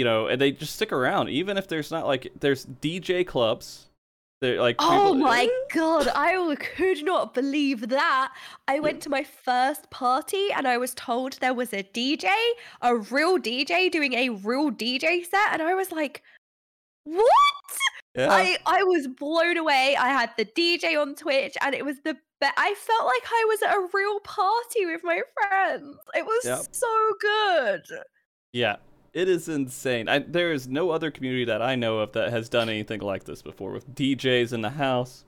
[0.00, 3.90] you know, and they just stick around, even if there's not like there's DJ clubs.
[4.40, 8.32] They're like oh people, my god, I could not believe that.
[8.66, 12.30] I went to my first party and I was told there was a DJ,
[12.80, 16.22] a real DJ doing a real DJ set, and I was like,
[17.04, 17.26] what?
[18.16, 18.28] Yeah.
[18.30, 19.96] I I was blown away.
[20.00, 22.54] I had the DJ on Twitch, and it was the best.
[22.56, 25.98] I felt like I was at a real party with my friends.
[26.14, 26.64] It was yep.
[26.72, 27.82] so good.
[28.54, 28.76] Yeah,
[29.12, 30.08] it is insane.
[30.08, 33.24] I, there is no other community that I know of that has done anything like
[33.24, 35.24] this before with DJs in the house.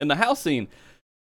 [0.00, 0.68] And the house scene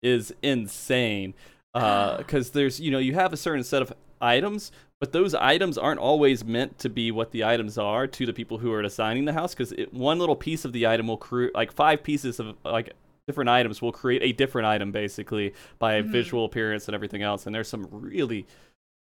[0.01, 1.33] is insane
[1.73, 5.77] because uh, there's you know you have a certain set of items, but those items
[5.77, 9.25] aren't always meant to be what the items are to the people who are assigning
[9.25, 12.55] the house because one little piece of the item will create like five pieces of
[12.63, 12.93] like
[13.27, 16.11] different items will create a different item basically by mm-hmm.
[16.11, 18.45] visual appearance and everything else and there's some really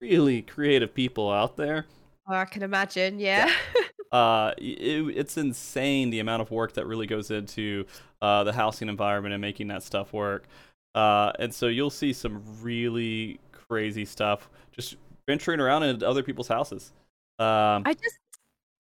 [0.01, 1.87] really creative people out there
[2.27, 3.19] Oh, I can imagine.
[3.19, 3.51] Yeah.
[3.77, 3.83] yeah.
[4.19, 7.85] uh, it, it's insane the amount of work that really goes into
[8.23, 10.47] uh, the housing environment and making that stuff work.
[10.95, 14.97] Uh, and so you'll see some really crazy stuff just
[15.27, 16.93] venturing around in other people's houses.
[17.39, 18.19] Um, I just,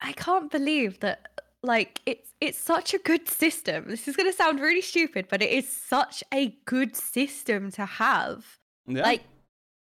[0.00, 1.28] I can't believe that.
[1.62, 3.86] Like it's it's such a good system.
[3.88, 8.44] This is gonna sound really stupid, but it is such a good system to have.
[8.86, 9.02] Yeah.
[9.02, 9.22] Like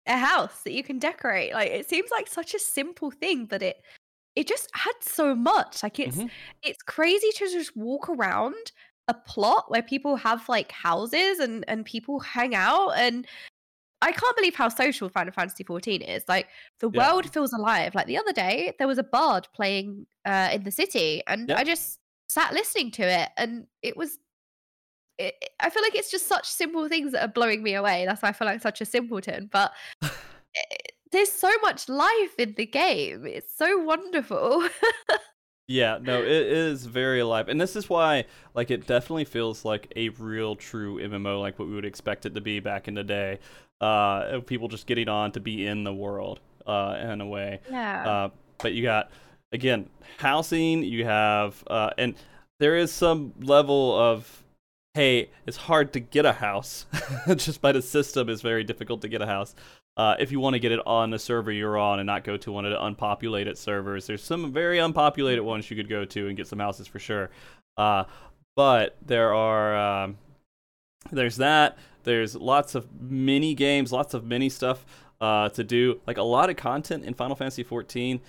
[0.07, 1.53] a house that you can decorate.
[1.53, 3.77] Like it seems like such a simple thing, but it
[4.35, 5.83] it just adds so much.
[5.83, 6.27] Like it's mm-hmm.
[6.63, 8.71] it's crazy to just walk around
[9.07, 13.27] a plot where people have like houses and and people hang out and
[14.01, 16.23] I can't believe how social Final Fantasy 14 is.
[16.29, 16.47] Like
[16.79, 17.11] the yeah.
[17.11, 17.93] world feels alive.
[17.95, 21.63] Like the other day there was a bard playing uh in the city and I
[21.63, 21.99] just
[22.29, 24.19] sat listening to it and it was
[25.19, 28.05] it, I feel like it's just such simple things that are blowing me away.
[28.05, 29.49] That's why I feel like such a simpleton.
[29.51, 33.25] But it, there's so much life in the game.
[33.25, 34.67] It's so wonderful.
[35.69, 38.25] Yeah, no, it is very alive, and this is why,
[38.55, 42.33] like, it definitely feels like a real, true MMO, like what we would expect it
[42.33, 43.37] to be back in the day.
[43.79, 47.59] Uh, people just getting on to be in the world, uh, in a way.
[47.69, 48.09] Yeah.
[48.09, 49.11] Uh, but you got
[49.51, 49.87] again
[50.17, 50.81] housing.
[50.81, 52.15] You have, uh, and
[52.59, 54.38] there is some level of,
[54.99, 56.85] hey, it's hard to get a house,
[57.37, 59.55] just by the system is very difficult to get a house
[59.95, 62.35] uh, if you want to get it on the server you're on and not go
[62.35, 64.07] to one of the unpopulated servers.
[64.07, 67.29] There's some very unpopulated ones you could go to and get some houses for sure.
[67.77, 68.03] Uh,
[68.57, 70.17] but there are um,
[71.11, 71.77] there's that.
[72.03, 74.85] There's lots of mini games, lots of mini stuff
[75.21, 76.01] uh, to do.
[76.07, 78.19] Like a lot of content in Final Fantasy 14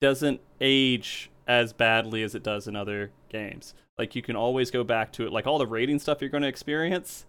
[0.00, 3.74] doesn't age as badly as it does in other games.
[4.00, 5.32] Like you can always go back to it.
[5.32, 7.26] Like all the raiding stuff you're going to experience,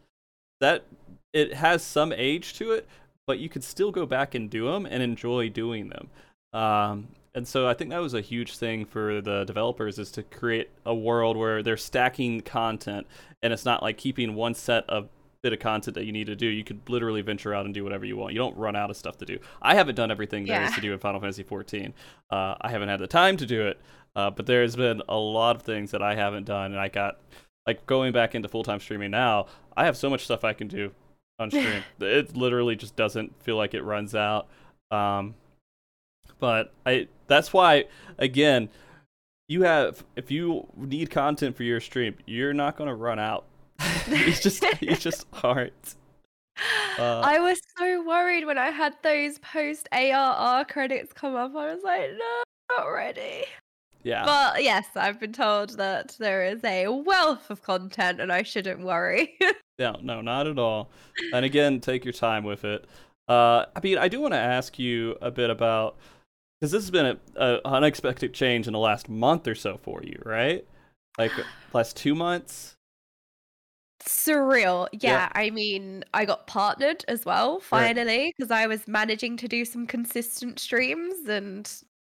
[0.61, 0.85] that
[1.34, 2.88] it has some age to it,
[3.27, 6.10] but you could still go back and do them and enjoy doing them.
[6.53, 10.23] Um, and so I think that was a huge thing for the developers is to
[10.23, 13.06] create a world where they're stacking content
[13.43, 15.10] and it's not like keeping one set of
[15.43, 16.45] bit of content that you need to do.
[16.45, 18.31] You could literally venture out and do whatever you want.
[18.31, 19.39] You don't run out of stuff to do.
[19.61, 20.69] I haven't done everything there Yeah.
[20.69, 21.93] is to do in Final Fantasy 14.
[22.30, 23.80] Uh, I haven't had the time to do it,
[24.16, 27.20] uh, but there's been a lot of things that I haven't done, and I got
[27.66, 29.48] like going back into full time streaming now.
[29.76, 30.92] I have so much stuff I can do
[31.40, 31.84] on stream.
[32.00, 34.48] it literally just doesn't feel like it runs out.
[34.90, 35.36] Um,
[36.40, 37.86] but I that's why
[38.18, 38.70] again,
[39.48, 43.46] you have if you need content for your stream, you're not gonna run out.
[44.08, 45.96] it's just you just aren't.
[47.00, 51.56] Uh, I was so worried when I had those post ARR credits come up.
[51.56, 52.44] I was like, no,
[52.78, 53.46] not ready.
[54.03, 54.26] Yeah.
[54.26, 58.82] But yes, I've been told that there is a wealth of content and I shouldn't
[58.82, 59.38] worry.
[59.80, 60.91] No, no, not at all.
[61.34, 62.86] And again, take your time with it.
[63.28, 65.98] Uh, I mean, I do want to ask you a bit about
[66.60, 70.03] because this has been a, a unexpected change in the last month or so for
[70.03, 70.68] you, right?
[71.18, 71.32] Like
[71.73, 72.76] last two months.
[74.03, 74.88] Surreal.
[74.91, 75.30] Yeah, Yeah.
[75.34, 79.88] I mean, I got partnered as well finally because I was managing to do some
[79.88, 81.72] consistent streams and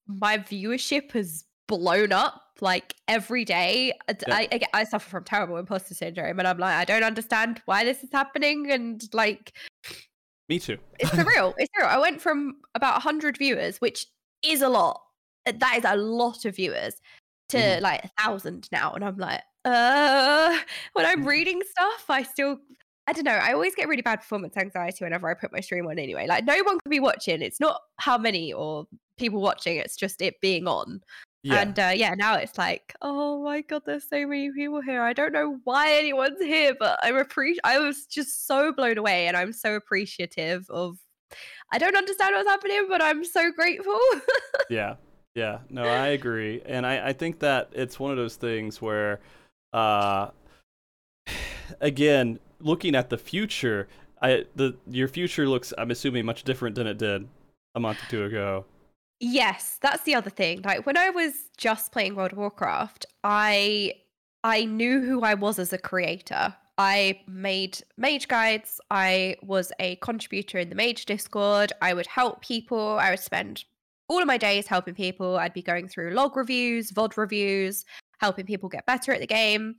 [0.07, 3.94] my viewership has blown up like every day.
[4.08, 4.36] Yeah.
[4.36, 7.84] I, I, I suffer from terrible imposter syndrome and I'm like, I don't understand why
[7.84, 8.72] this is happening.
[8.72, 9.54] And like,
[10.50, 10.78] Me too.
[11.00, 11.54] it's surreal.
[11.58, 11.88] It's surreal.
[11.88, 14.06] I went from about 100 viewers, which
[14.44, 15.02] is a lot.
[15.46, 16.96] That is a lot of viewers
[17.50, 17.82] to Mhm.
[17.82, 18.94] like a thousand now.
[18.94, 20.58] And I'm like, uh,
[20.94, 21.28] when I'm Mhm.
[21.28, 22.60] reading stuff, I still,
[23.08, 23.32] I don't know.
[23.32, 26.26] I always get really bad performance anxiety whenever I put my stream on anyway.
[26.28, 27.42] Like, no one can be watching.
[27.42, 28.88] It's not how many or
[29.18, 31.02] people watching, it's just it being on.
[31.46, 31.62] Yeah.
[31.62, 35.04] And uh, yeah, now it's like, oh my god, there's so many people here.
[35.04, 37.62] I don't know why anyone's here, but I'm appreciate.
[37.64, 40.98] I was just so blown away, and I'm so appreciative of.
[41.72, 44.00] I don't understand what's happening, but I'm so grateful.
[44.70, 44.96] yeah
[45.36, 49.20] yeah no i agree and I, I think that it's one of those things where
[49.74, 50.30] uh
[51.82, 53.88] again looking at the future
[54.22, 57.28] i the your future looks i'm assuming much different than it did
[57.76, 58.66] a month or two ago
[59.20, 60.62] Yes, that's the other thing.
[60.64, 63.94] Like when I was just playing World of Warcraft, I
[64.44, 66.56] I knew who I was as a creator.
[66.78, 68.82] I made mage guides.
[68.92, 71.72] I was a contributor in the mage Discord.
[71.82, 73.00] I would help people.
[73.00, 73.64] I would spend
[74.08, 75.38] all of my days helping people.
[75.38, 77.86] I'd be going through log reviews, VOD reviews,
[78.20, 79.76] helping people get better at the game.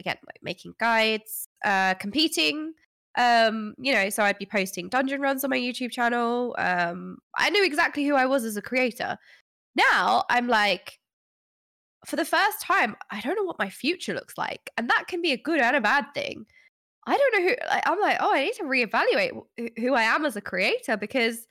[0.00, 2.72] Again, like making guides, uh, competing,
[3.18, 6.54] um you know so i'd be posting dungeon runs on my youtube channel.
[6.58, 9.18] Um i knew exactly who i was as a creator.
[9.74, 10.98] Now i'm like
[12.06, 15.20] for the first time i don't know what my future looks like and that can
[15.22, 16.46] be a good and a bad thing.
[17.06, 20.02] I don't know who like, i'm like oh i need to reevaluate wh- who i
[20.02, 21.46] am as a creator because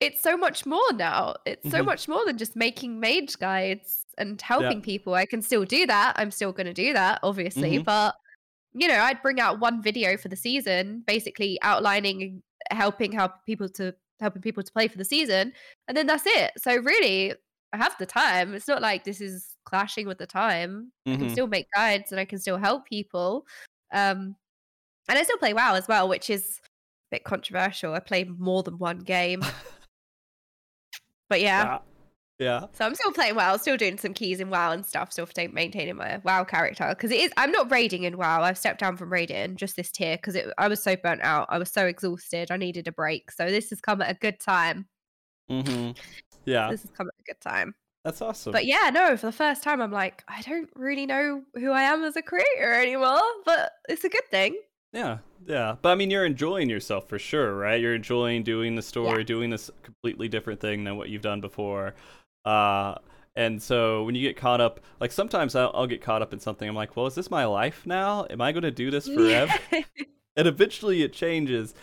[0.00, 1.34] it's so much more now.
[1.44, 1.86] It's so Mhm.
[1.86, 5.14] much more than just making mage guides and helping people.
[5.14, 6.12] I can still do that.
[6.14, 7.84] I'm still going to do that obviously Mhm.
[7.84, 8.14] but
[8.74, 13.68] you know, I'd bring out one video for the season, basically outlining, helping help people
[13.70, 15.52] to helping people to play for the season,
[15.86, 16.52] and then that's it.
[16.58, 17.32] So really,
[17.72, 18.54] I have the time.
[18.54, 20.92] It's not like this is clashing with the time.
[21.06, 21.32] I can Mhm.
[21.32, 23.46] still make guides and I can still help people.
[23.92, 24.36] Um,
[25.08, 26.60] and I still play WoW as well, which is
[27.12, 27.94] a bit controversial.
[27.94, 29.40] I play more than one game,
[31.28, 31.64] but yeah.
[31.64, 31.78] yeah
[32.38, 35.26] yeah So I'm still playing WoW, still doing some keys in WoW and stuff, still
[35.52, 37.32] maintaining my WoW character because it is.
[37.36, 38.42] I'm not raiding in WoW.
[38.42, 41.46] I've stepped down from raiding just this tier because I was so burnt out.
[41.50, 42.50] I was so exhausted.
[42.50, 43.30] I needed a break.
[43.30, 44.86] So this has come at a good time.
[45.48, 45.90] hmm
[46.44, 47.74] yeah This has come at a good time.
[48.04, 51.42] that's awesome But yeah, no, for the first time, I'm like, I don't really know
[51.54, 53.20] who I am as a creator anymore.
[53.44, 54.56] But it's a good thing.
[54.92, 55.76] Yeah, yeah.
[55.82, 57.78] But I mean, you're enjoying yourself for sure, right?
[57.80, 61.94] You're enjoying doing the story, doing this completely different thing than what you've done before.
[62.44, 62.96] Uh,
[63.36, 66.40] and so when you get caught up, like sometimes I'll, I'll get caught up in
[66.40, 66.68] something.
[66.68, 68.26] I'm like, well, is this my life now?
[68.30, 69.54] Am I going to do this forever?
[70.36, 71.74] and eventually it changes.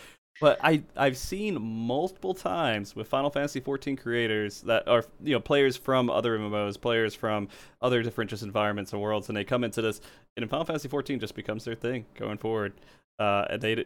[0.41, 5.39] But I I've seen multiple times with Final Fantasy 14 creators that are you know
[5.39, 7.47] players from other MMOs, players from
[7.81, 10.01] other different just environments and worlds, and they come into this,
[10.35, 12.73] and Final Fantasy 14 just becomes their thing going forward.
[13.17, 13.85] Uh, and they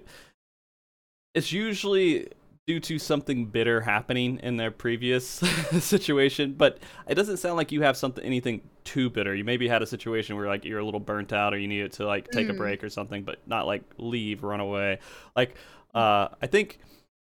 [1.35, 2.27] it's usually
[2.69, 5.25] due to something bitter happening in their previous
[5.79, 6.77] situation but
[7.07, 9.33] it doesn't sound like you have something anything too bitter.
[9.35, 11.93] You maybe had a situation where like you're a little burnt out or you needed
[11.93, 12.51] to like take mm.
[12.51, 14.99] a break or something but not like leave run away.
[15.35, 15.55] Like
[15.93, 16.77] uh i think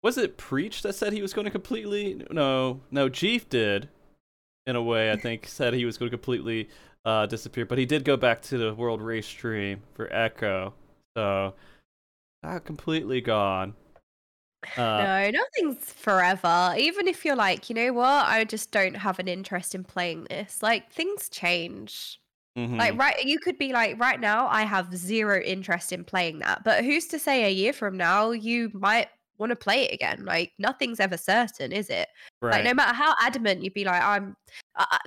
[0.02, 3.88] was it preach that said he was going to completely no no chief did
[4.66, 6.68] in a way i think said he was going to completely
[7.06, 10.74] uh disappear but he did go back to the world race stream for echo
[11.16, 11.54] so
[12.42, 13.74] not completely gone
[14.76, 16.74] uh, no, nothing's forever.
[16.78, 20.26] Even if you're like, you know what, I just don't have an interest in playing
[20.28, 20.62] this.
[20.62, 22.20] Like things change.
[22.58, 22.76] Mm-hmm.
[22.76, 26.62] Like right, you could be like, right now, I have zero interest in playing that.
[26.64, 29.08] But who's to say a year from now you might
[29.38, 30.24] want to play it again?
[30.24, 32.08] Like nothing's ever certain, is it?
[32.42, 32.56] Right.
[32.56, 34.36] Like no matter how adamant you'd be, like, I'm.
[34.76, 34.98] I,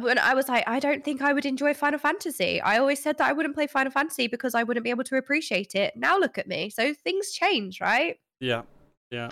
[0.00, 2.60] when I was like, I don't think I would enjoy Final Fantasy.
[2.60, 5.16] I always said that I wouldn't play Final Fantasy because I wouldn't be able to
[5.16, 5.94] appreciate it.
[5.94, 6.68] Now look at me.
[6.68, 8.16] So things change, right?
[8.40, 8.62] Yeah,
[9.10, 9.30] yeah.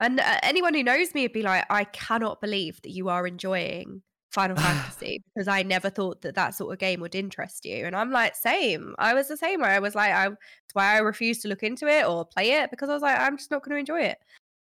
[0.00, 3.26] And uh, anyone who knows me would be like, I cannot believe that you are
[3.26, 7.84] enjoying Final Fantasy because I never thought that that sort of game would interest you.
[7.84, 8.94] And I'm like, same.
[8.98, 9.60] I was the same.
[9.60, 12.52] Where I was like, I, that's why I refused to look into it or play
[12.52, 14.18] it because I was like, I'm just not going to enjoy it.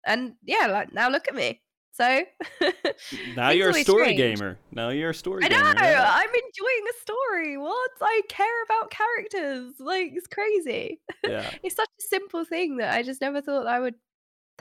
[0.05, 1.61] And yeah, like now look at me.
[1.95, 2.23] So
[3.37, 4.17] now you're a story strange.
[4.17, 4.59] gamer.
[4.71, 5.45] Now you're a story.
[5.45, 5.57] I know.
[5.57, 6.11] Gamer, yeah.
[6.11, 7.59] I'm enjoying a story.
[7.59, 7.91] What?
[8.01, 9.75] I care about characters.
[9.79, 11.01] Like it's crazy.
[11.23, 11.49] Yeah.
[11.63, 13.95] it's such a simple thing that I just never thought I would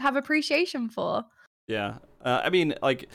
[0.01, 1.25] have appreciation for.
[1.67, 1.95] Yeah.
[2.23, 3.09] Uh, I mean, like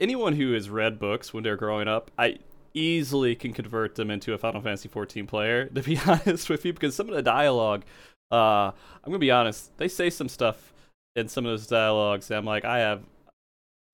[0.00, 2.38] anyone who has read books when they're growing up, I
[2.74, 5.66] easily can convert them into a Final Fantasy 14 player.
[5.74, 7.84] To be honest with you, because some of the dialogue,
[8.30, 10.72] uh, I'm gonna be honest, they say some stuff
[11.16, 12.30] in some of those dialogues.
[12.30, 13.02] I'm like, I have,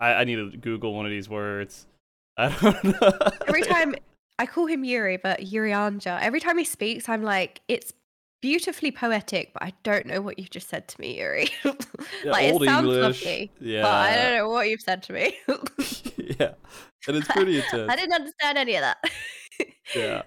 [0.00, 1.86] I, I need to Google one of these words.
[2.36, 3.12] I don't know.
[3.46, 3.94] Every time
[4.38, 6.20] I call him Yuri, but Urianger.
[6.20, 7.92] Every time he speaks, I'm like, it's
[8.44, 11.48] beautifully poetic, but I don't know what you've just said to me, Yuri.
[12.22, 13.24] Yeah, like it sounds English.
[13.24, 13.82] lovely, yeah.
[13.82, 15.36] but I don't know what you've said to me.
[16.38, 16.52] yeah,
[17.08, 17.90] and it's pretty intense.
[17.90, 18.98] I didn't understand any of that.
[19.94, 20.22] yeah,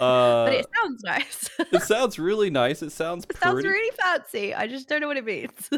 [0.00, 1.50] uh, but it sounds nice.
[1.58, 2.82] it sounds really nice.
[2.82, 3.26] It sounds.
[3.28, 4.54] It sounds really fancy.
[4.54, 5.68] I just don't know what it means.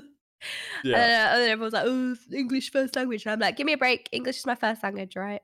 [0.85, 0.97] Yeah.
[0.97, 3.73] And, uh, and then everyone's like, "Oh, English first language." And I'm like, "Give me
[3.73, 4.09] a break.
[4.13, 5.43] English is my first language, right?"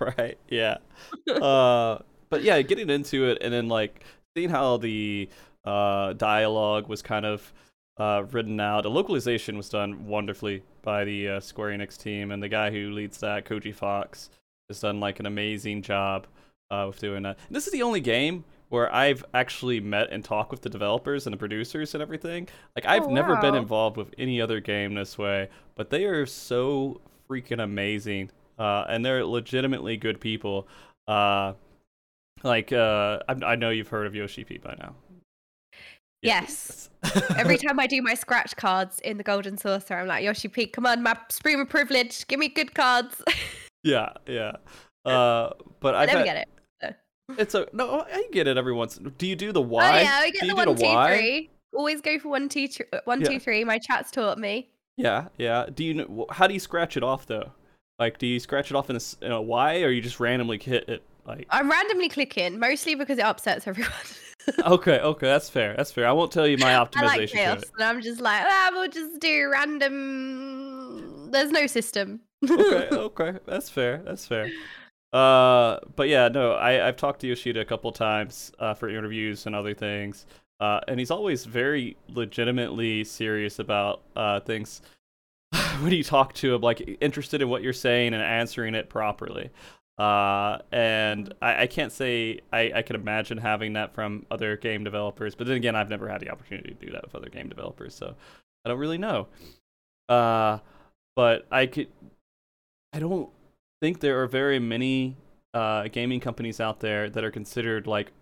[0.00, 0.38] right.
[0.48, 0.78] Yeah.
[1.30, 1.98] Uh,
[2.30, 4.02] but yeah, getting into it and then like
[4.38, 5.28] seeing how the
[5.64, 7.52] uh, dialogue was kind of
[7.98, 8.84] uh, written out.
[8.84, 12.92] The localization was done wonderfully by the uh, Square Enix team, and the guy who
[12.92, 14.30] leads that, Koji Fox,
[14.68, 16.28] has done like an amazing job
[16.70, 17.36] uh, with doing that.
[17.48, 21.26] And this is the only game where I've actually met and talked with the developers
[21.26, 22.46] and the producers and everything.
[22.76, 23.14] Like I've oh, wow.
[23.14, 28.30] never been involved with any other game this way, but they are so freaking amazing,
[28.56, 30.68] uh, and they're legitimately good people.
[31.08, 31.54] Uh,
[32.42, 34.94] like, uh, I, I know you've heard of Yoshi P by now.
[36.22, 36.90] Yes.
[37.36, 40.66] Every time I do my scratch cards in the Golden Saucer, I'm like, Yoshi P,
[40.66, 43.22] come on, my stream of privilege, give me good cards.
[43.84, 44.52] yeah, yeah.
[45.04, 45.50] Uh,
[45.80, 46.48] but I never get it.
[46.82, 46.90] So.
[47.38, 48.06] It's a no.
[48.10, 48.98] I get it every once.
[49.18, 49.86] Do you do the Y?
[49.86, 51.50] Oh yeah, I get the one, two, three.
[51.76, 53.28] Always go for one, two, three, uh, one, yeah.
[53.28, 53.64] two, three.
[53.64, 54.70] My chat's taught me.
[54.96, 55.66] Yeah, yeah.
[55.72, 57.52] Do you know how do you scratch it off though?
[57.98, 60.58] Like, do you scratch it off in a, in a Y, or you just randomly
[60.58, 63.92] hit it like I'm randomly clicking, mostly because it upsets everyone.
[64.60, 65.74] okay, okay, that's fair.
[65.76, 66.08] That's fair.
[66.08, 67.02] I won't tell you my optimization.
[67.02, 71.30] I like chaos, and I'm just like, ah, we'll just do random.
[71.30, 72.20] There's no system.
[72.48, 74.02] okay, okay, that's fair.
[74.04, 74.50] That's fair.
[75.12, 79.46] Uh, but yeah, no, I I've talked to Yoshida a couple times uh, for interviews
[79.46, 80.26] and other things.
[80.60, 84.82] Uh, and he's always very legitimately serious about uh, things
[85.80, 89.50] when you talk to him, like interested in what you're saying and answering it properly.
[89.98, 94.84] Uh, and I, I, can't say I, I can imagine having that from other game
[94.84, 97.48] developers, but then again, I've never had the opportunity to do that with other game
[97.48, 98.14] developers, so
[98.64, 99.26] I don't really know.
[100.08, 100.58] Uh,
[101.16, 101.88] but I could,
[102.92, 103.28] I don't
[103.82, 105.16] think there are very many
[105.52, 108.12] uh, gaming companies out there that are considered like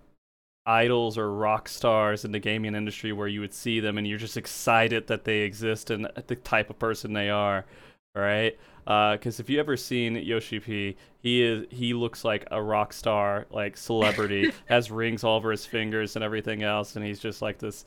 [0.64, 4.18] idols or rock stars in the gaming industry where you would see them and you're
[4.18, 7.66] just excited that they exist and the type of person they are,
[8.14, 8.58] right?
[8.86, 12.92] Because uh, if you ever seen Yoshi P, he is he looks like a rock
[12.92, 17.42] star, like celebrity, has rings all over his fingers and everything else, and he's just
[17.42, 17.84] like this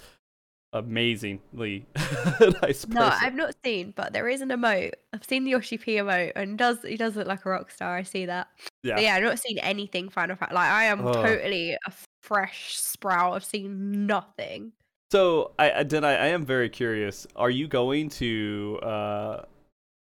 [0.73, 2.89] amazingly nice person.
[2.91, 4.91] No, I've not seen, but there is an emote.
[5.13, 7.95] I've seen the Yoshi P emote, and does he does look like a rock star?
[7.97, 8.47] I see that.
[8.83, 8.95] yeah.
[8.95, 10.55] But yeah, I've not seen anything Final Fantasy.
[10.55, 11.13] Like I am Oh.
[11.13, 13.33] totally a fresh sprout.
[13.35, 14.73] I've seen nothing.
[15.11, 17.25] So I, I then I, I am very curious.
[17.35, 19.41] Are you going to uh,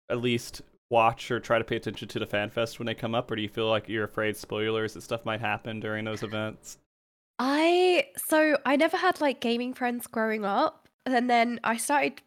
[0.09, 3.15] at least watch or try to pay attention to the fan fest when they come
[3.15, 6.23] up, or do you feel like you're afraid spoilers and stuff might happen during those
[6.23, 6.77] events?
[7.39, 12.21] I so I never had like gaming friends growing up, and then I started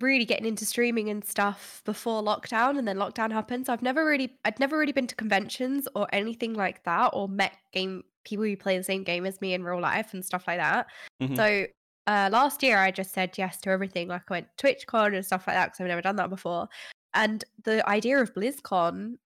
[0.00, 3.66] really getting into streaming and stuff before lockdown, and then lockdown happened.
[3.66, 7.28] So I've never really, I'd never really been to conventions or anything like that, or
[7.28, 10.46] met game people who play the same game as me in real life and stuff
[10.48, 10.88] like that.
[11.20, 11.36] Mhm.
[11.36, 11.66] So
[12.08, 14.08] uh, last year I just said yes to everything.
[14.08, 16.68] Like I went TwitchCon and stuff like that because I've never done that before.
[17.14, 19.18] And the idea of BlizzCon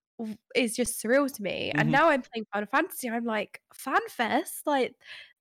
[0.54, 1.72] is just surreal to me.
[1.74, 1.78] Mhm.
[1.78, 3.08] And now I'm playing Final Fantasy.
[3.10, 4.94] I'm like FanFest, like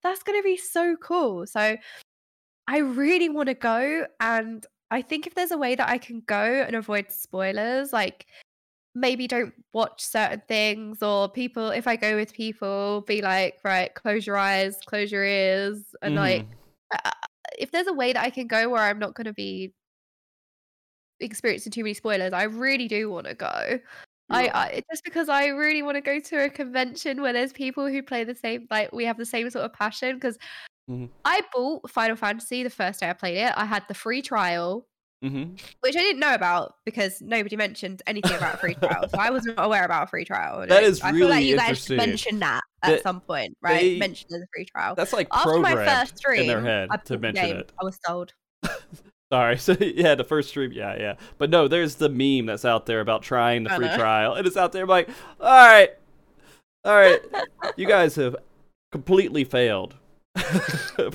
[0.03, 1.45] that's gonna be so cool.
[1.47, 1.77] So
[2.67, 6.21] I really want to go, and I think if there's a way that I can
[6.21, 8.27] go and avoid spoilers, like
[8.95, 13.93] maybe don't watch certain things, or people, if I go with people, be like, right,
[13.95, 16.59] close your eyes, close your ears, and like Mhm.
[17.05, 17.11] uh,
[17.59, 19.73] if there's a way that I can go where I'm not going to be
[21.19, 23.79] experiencing too many spoilers, I really do want to go.
[24.31, 27.87] I, I just because I really want to go to a convention where there's people
[27.87, 30.37] who play the same like we have the same sort of passion because
[30.89, 31.09] Mhm.
[31.25, 33.53] I bought Final Fantasy the first day I played it.
[33.55, 34.87] I had the free trial,
[35.23, 35.59] Mhm.
[35.81, 39.07] which I didn't know about because nobody mentioned anything about a free trial.
[39.09, 40.65] So I wasn't aware about a free trial.
[40.67, 43.79] That is I feel like really you guys mentioned that at That some point, right?
[43.81, 44.93] they- mentioned a free trial.
[44.95, 47.57] That's like After my first stream, in their head I to mention game.
[47.57, 47.71] it.
[47.81, 48.33] I was sold.
[49.31, 49.57] Sorry.
[49.59, 51.15] So yeah, the first stream, yeah, yeah.
[51.37, 54.57] But no, there's the meme that's out there about trying the free trial, and it's
[54.57, 54.83] out there.
[54.83, 55.89] I'm like, all right,
[56.83, 57.19] all right,
[57.77, 58.35] you guys have
[58.91, 59.95] completely failed.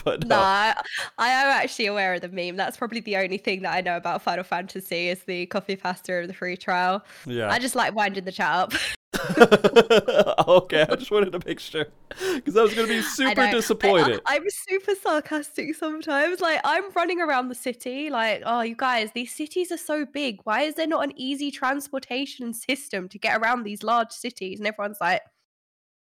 [0.05, 0.37] but no.
[0.37, 0.75] No, I,
[1.19, 2.57] I am actually aware of the meme.
[2.57, 6.29] That's probably the only thing that I know about Final Fantasy is the copypasta of
[6.29, 7.03] the free trial.
[7.25, 7.51] yeah.
[7.51, 8.73] I just like winding the chat up.
[10.49, 11.87] okay, I just wanted to make sure
[12.35, 13.51] because I was gonna be super.
[13.51, 14.21] Disappointed.
[14.27, 16.41] I, am super sarcastic sometimes.
[16.41, 20.41] Like I'm running around the city, like, oh, you guys, these cities are so big.
[20.45, 24.59] Why is there not an easy transportation system to get around these large cities?
[24.59, 25.23] And everyone's like,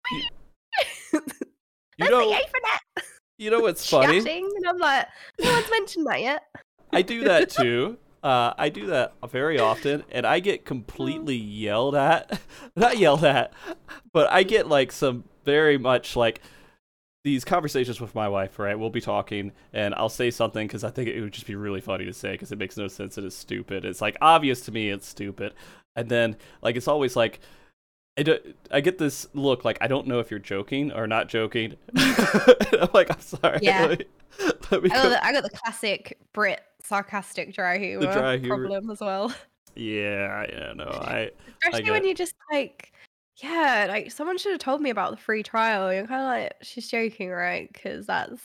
[0.11, 0.21] you
[1.97, 3.03] "There's know, the Aethernet
[3.41, 4.19] you know what's funny?
[4.19, 5.07] chatting," and I'm like,
[5.39, 6.43] no one's mentioned that yet.
[6.93, 7.97] I do that too.
[8.23, 12.39] Uh, I do that very often, and I get completely yelled at.
[12.75, 13.51] Not yelled at,
[14.13, 16.41] but I get like some very much like
[17.23, 18.59] these conversations with my wife.
[18.59, 21.55] Right, we'll be talking, and I'll say something because I think it would just be
[21.55, 23.17] really funny to say because it makes no sense.
[23.17, 23.85] It is stupid.
[23.85, 25.55] It's like obvious to me it's stupid,
[25.95, 27.39] and then like it's always like.
[28.17, 28.37] I, do,
[28.69, 31.75] I get this look like I don't know if you're joking or not joking.
[31.95, 33.59] I'm like, I'm sorry.
[33.61, 33.85] Yeah.
[33.85, 34.05] Let me,
[34.71, 38.57] let me I got, the, I got the classic Brit sarcastic dry humor dry humor.
[38.57, 39.33] problem as well.
[39.73, 41.31] Yeah, yeah, no, I
[41.63, 42.91] Especially get when you're just like,
[43.41, 45.93] yeah, like someone should have told me about the free trial.
[45.93, 47.71] You're kind of like, she's joking, right?
[47.71, 48.41] Because that's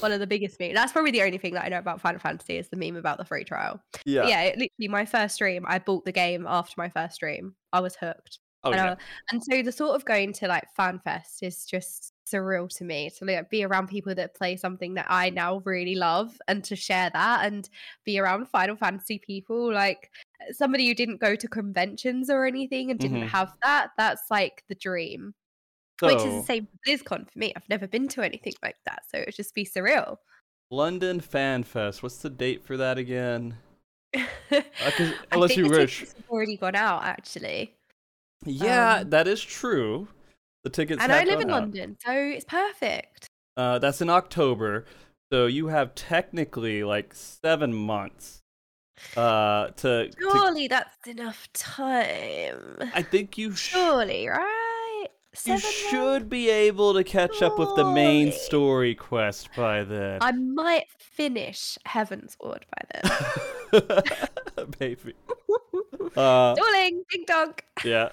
[0.00, 0.74] one of the biggest memes.
[0.74, 3.16] That's probably the only thing that I know about Final Fantasy is the meme about
[3.16, 3.80] the free trial.
[4.04, 4.24] yeah.
[4.24, 7.54] Yeah, yeah it, literally, my first stream, I bought the game after my first stream.
[7.72, 8.38] I was hooked.
[8.64, 8.94] Oh and, yeah.
[9.30, 13.24] and so the thought of going to like FanFest is just surreal to me to
[13.26, 17.10] like be around people that play something that I now really love and to share
[17.12, 17.68] that and
[18.04, 20.10] be around Final Fantasy people like
[20.52, 23.28] somebody who didn't go to conventions or anything and didn't Mhm.
[23.28, 25.34] have that that's like the dream
[26.00, 28.76] which is the So, same for BlizzCon for me I've never been to anything like
[28.86, 30.16] that so it would just be surreal
[30.70, 32.02] London Fan Fest.
[32.02, 33.58] What's the date for that again?
[34.50, 34.90] Uh,
[35.32, 36.04] unless think you wish.
[36.30, 37.74] already gone out actually
[38.44, 40.08] Yeah, Um, that is true.
[40.64, 41.60] The tickets and I live in out.
[41.60, 44.86] London so it's perfect Uh, that's in October,
[45.32, 48.40] so you have technically like seven months.
[49.16, 55.06] Uh, to, to surely that's enough time I think you sh- Surely, right?
[55.44, 60.18] you Seven should be able to catch up with the main story quest by then.
[60.22, 63.00] I might finish Heavensward by
[63.72, 64.68] then.
[64.80, 65.12] Maybe.
[66.16, 67.54] Uh, Dueling, ding dong.
[67.84, 68.10] yeah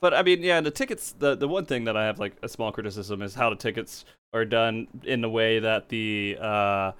[0.00, 2.48] but i mean yeah the tickets the the one thing that i have like a
[2.48, 6.92] small criticism is how the tickets are done in the way that the uh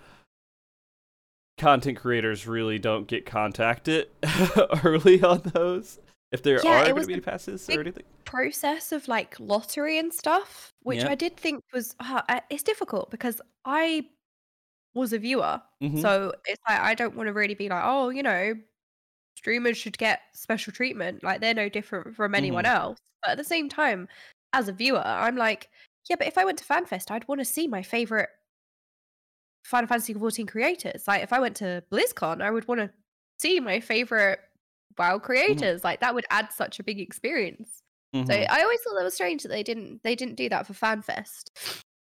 [1.59, 4.09] content creators really don't get contacted
[4.85, 5.99] early on those
[6.31, 10.13] if there Yeah, are going to be passes or anything Process of like lottery and
[10.13, 11.09] stuff, which Yeah.
[11.09, 14.07] I did think was uh, uh, it's difficult because I
[14.95, 16.03] was a viewer, Mhm.
[16.03, 18.53] so it's like I don't want to really be like, oh, you know,
[19.39, 22.77] streamers should get special treatment, like they're no different from anyone Mm-hmm.
[22.77, 22.99] else.
[23.23, 24.09] But at the same time,
[24.53, 25.69] as a viewer, I'm like,
[26.11, 28.29] yeah, but if I went to FanFest, I'd want to see my favorite
[29.65, 31.07] Final Fantasy 14 creators.
[31.07, 32.91] Like if I went to BlizzCon, I would want to
[33.39, 34.41] see my favorite
[34.99, 35.25] WoW Mm-hmm.
[35.25, 35.85] creators.
[35.85, 37.83] Like that would add such a big experience.
[38.15, 38.47] So Mhm.
[38.51, 41.51] I always thought that was strange that they didn't they didn't do that for FanFest.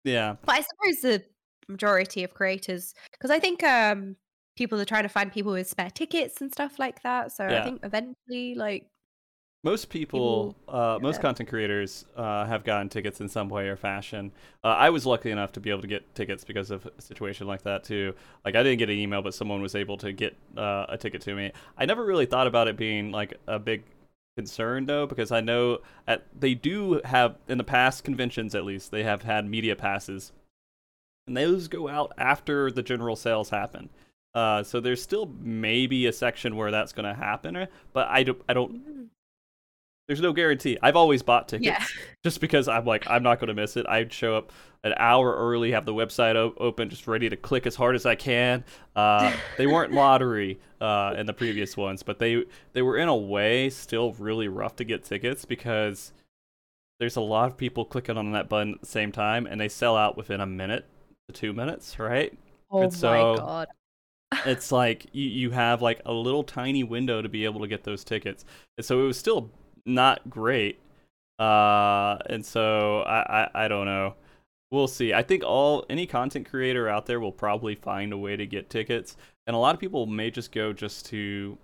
[0.06, 0.36] yeah.
[0.46, 1.24] But I suppose the
[1.68, 4.16] majority of creators, because I think um
[4.58, 7.32] people are trying to find people with spare tickets and stuff like that.
[7.32, 7.62] So Yeah.
[7.62, 8.88] I think eventually, like,
[9.64, 14.32] Most people, uh, most content creators uh, have gotten tickets in some way or fashion.
[14.64, 17.48] Uh, I was lucky enough to be able to get tickets because of a situation
[17.48, 18.14] like that too.
[18.46, 21.22] Like I didn't get an email, but someone was able to get uh, a ticket
[21.24, 21.52] to me.
[21.78, 23.84] I never really thought about it being like a big
[24.38, 28.92] concern though, because I know at, they do have in the past conventions at least
[28.92, 30.32] they have had media passes,
[31.26, 33.90] and those go out after the general sales happen.
[34.34, 38.42] Uh, so there's still maybe a section where that's going to happen, but I don't,
[38.48, 39.08] I don't mm,
[40.08, 40.78] there's no guarantee.
[40.82, 41.84] I've always bought tickets yeah,
[42.24, 43.86] just because I'm like I'm not going to miss it.
[43.90, 44.52] I'd show up
[44.84, 48.06] an hour early, have the website o- open, just ready to click as hard as
[48.06, 48.64] I can.
[48.96, 53.16] Uh, they weren't lottery uh, in the previous ones, but they they were in a
[53.16, 56.14] way still really rough to get tickets because
[57.00, 59.68] there's a lot of people clicking on that button at the same time, and they
[59.70, 60.86] sell out within a minute
[61.28, 62.38] to two minutes, right?
[62.72, 63.68] oh And my so- god,
[64.46, 67.84] it's like you, you have like a little tiny window to be able to get
[67.84, 68.46] those tickets.
[68.78, 69.50] And so it was still
[69.86, 70.80] not great.
[71.40, 74.16] Uh and so I, I i don't know.
[74.72, 75.14] We'll see.
[75.14, 78.70] I think all any content creator out there will probably find a way to get
[78.70, 79.16] tickets.
[79.46, 81.58] And a lot of people may just go just to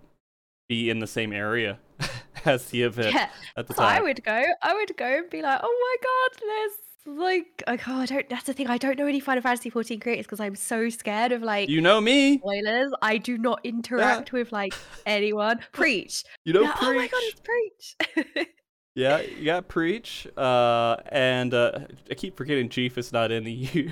[0.70, 1.80] be in the same area
[2.46, 3.30] as the event yeah.
[3.58, 4.44] at the So I would go.
[4.62, 8.30] I would go and be like, oh my god, there's like, like oh, I don't.
[8.30, 8.68] That's the thing.
[8.68, 11.82] I don't know any Final Fantasy 14 creators because I'm so scared of like you
[11.82, 12.92] know me spoilers.
[13.02, 14.74] I do not interact with like
[15.06, 15.60] anyone.
[15.72, 16.24] Preach.
[16.46, 17.96] you know Yeah, oh my god, preach.
[18.00, 18.48] it's preach.
[18.96, 21.80] yeah you got preach uh and uh
[22.12, 23.92] i keep forgetting chief is not in the eu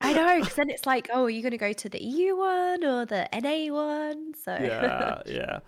[0.00, 2.36] I know, because then it's like, oh, are you going to go to the EU
[2.36, 4.32] one or the NA one?
[4.34, 5.58] So yeah, yeah.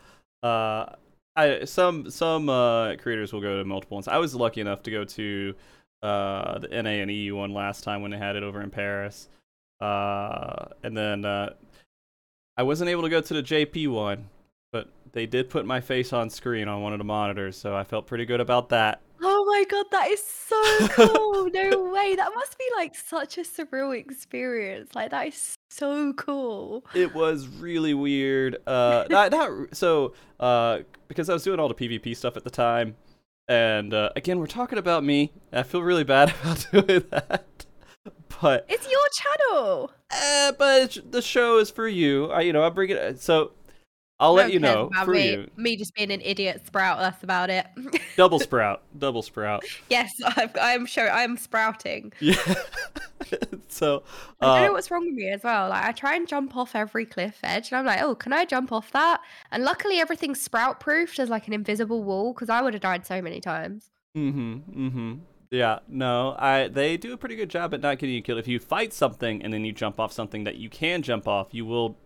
[0.43, 0.95] Uh,
[1.37, 4.09] I some some uh, creators will go to multiple ones.
[4.09, 5.55] I was lucky enough to go to
[6.03, 9.29] uh, the NA and EU one last time when they had it over in Paris,
[9.81, 11.51] uh, and then uh,
[12.57, 14.29] I wasn't able to go to the JP one,
[14.73, 17.85] but they did put my face on screen on one of the monitors, so I
[17.85, 19.01] felt pretty good about that.
[19.25, 21.51] Oh my god, that is so cool.
[21.55, 22.17] no way.
[22.17, 24.95] That must be like such a surreal experience.
[24.95, 26.85] Like that is so cool.
[26.95, 28.57] it was really weird.
[28.67, 32.51] Uh, not not so uh, because I was doing all the PvP stuff at the
[32.51, 32.97] time,
[33.53, 35.33] and uh, again, we're talking about me.
[35.53, 37.67] I feel really bad about doing that,
[38.41, 39.93] but It's your channel.
[40.11, 42.31] uh, but it's, the show is for you.
[42.31, 43.21] I, you know, I bring it.
[43.21, 43.53] So
[44.23, 45.31] I'll let you know for me.
[45.31, 45.51] you.
[45.57, 47.67] Me just being an idiot sprout, that's about it.
[48.17, 49.65] Double sprout, double sprout.
[49.91, 52.13] yes, I've, I'm sure I'm sprouting.
[52.23, 52.37] Yeah.
[53.69, 54.03] so
[54.41, 55.71] I don't know uh, what's wrong with me as well.
[55.71, 58.45] Like I try and jump off every cliff edge, and I'm like, oh, can I
[58.45, 59.21] jump off that?
[59.51, 63.07] And luckily, everything's sprout proofed There's like an invisible wall because I would have died
[63.07, 63.91] so many times.
[64.17, 64.87] Mm-hmm.
[64.87, 65.13] Mm-hmm.
[65.51, 68.39] Yeah, no, I they do a pretty good job at not getting you killed.
[68.39, 71.49] If you fight something and then you jump off something that you can jump off,
[71.53, 71.97] you will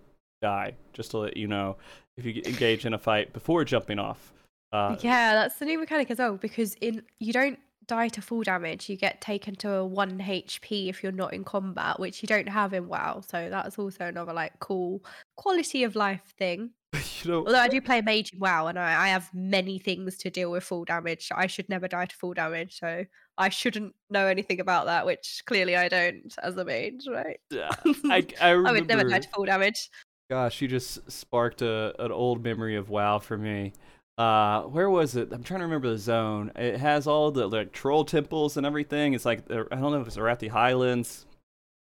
[0.42, 0.74] die.
[0.92, 1.76] Just to let you know,
[2.16, 4.32] if you engage in a fight before jumping off.
[4.72, 8.42] Uh, yeah, that's the new mechanic as well because in you don't die to full
[8.42, 8.88] damage.
[8.88, 12.48] You get taken to a one HP if you're not in combat, which you don't
[12.48, 13.22] have in WoW.
[13.28, 15.04] So that's also another like cool
[15.36, 16.70] quality of life thing.
[16.92, 20.16] you know, Although I do play mage in WoW and I, I have many things
[20.18, 21.30] to deal with full damage.
[21.34, 23.04] I should never die to full damage, so
[23.38, 27.38] I shouldn't know anything about that, which clearly I don't as a mage, right?
[27.52, 29.90] I I I would never die to full damage.
[30.28, 33.72] Gosh, you just sparked a an old memory of WoW for me.
[34.18, 35.30] Uh, where was it?
[35.32, 36.50] I'm trying to remember the zone.
[36.56, 39.12] It has all the like troll temples and everything.
[39.12, 41.26] It's like I don't know if it's Arathi Highlands.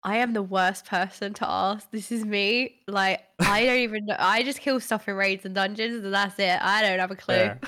[0.04, 1.90] I am the worst person to ask.
[1.92, 2.82] This is me.
[2.88, 4.16] Like I don't even know.
[4.20, 6.62] I just kill stuff in raids and dungeons, and that's it.
[6.62, 7.36] I don't have a clue.
[7.36, 7.60] Fair.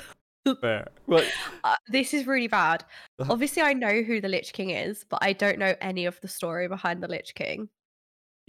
[0.60, 0.88] Fair.
[1.64, 2.84] Uh, this is really bad.
[3.28, 6.28] Obviously, I know who the Lich King is, but I don't know any of the
[6.28, 7.68] story behind the Lich King.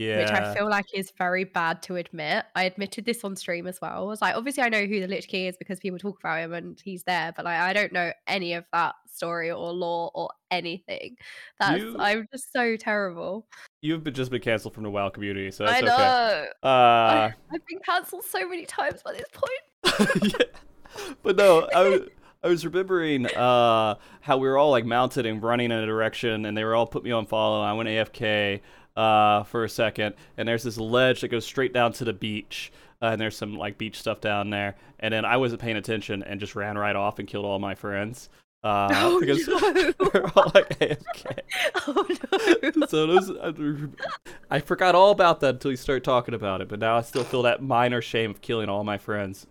[0.02, 0.20] Yeah.
[0.20, 2.46] which I feel like is very bad to admit.
[2.56, 3.92] I admitted this on stream as well.
[3.96, 6.40] I was like, obviously, I know who the Lich King is because people talk about
[6.40, 10.12] him and he's there, but like, I don't know any of that story or lore
[10.14, 11.16] or anything.
[11.60, 13.46] That's You- I'm just so terrible.
[13.82, 15.94] You've been, just been canceled from the WoW community, so I know.
[15.94, 16.48] Okay.
[16.64, 20.24] Uh, I, I've been cancelled so many times by this point.
[20.40, 20.46] yeah.
[21.24, 22.02] But no, I was,
[22.44, 26.46] I was remembering uh, how we were all like mounted and running in a direction,
[26.46, 27.62] and they were all put me on follow.
[27.62, 28.62] I went AFK
[29.02, 32.72] uh, for a second, and there's this ledge that goes straight down to the beach,
[33.02, 34.76] uh, and there's some like beach stuff down there.
[35.00, 37.74] And then I wasn't paying attention and just ran right off and killed all my
[37.74, 38.30] friends.
[38.64, 39.56] Uh, Oh, because no.
[40.14, 41.40] we're all like AFK.
[41.88, 42.86] Oh no.
[42.86, 43.90] So was,
[44.52, 47.24] I forgot all about that until you start talking about it, but now I still
[47.24, 49.48] feel that minor shame of killing all my friends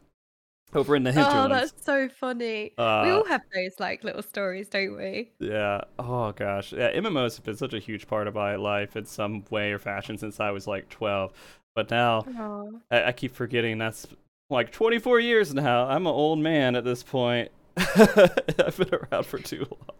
[0.74, 2.72] over in the Oh, that's so funny.
[2.78, 5.30] we Uh, all have those like little stories, don't we?
[5.40, 5.82] Yeah.
[5.98, 6.72] Oh gosh.
[6.72, 6.90] Yeah.
[6.92, 10.16] MMOs have been such a huge part of my life in some way or fashion
[10.18, 11.32] since I was like 12.
[11.74, 12.80] But now Oh.
[12.90, 14.06] I, I keep forgetting that's
[14.48, 15.86] like 24 years now.
[15.86, 17.50] I'm an old man at this point.
[17.76, 19.96] I've been around for too long.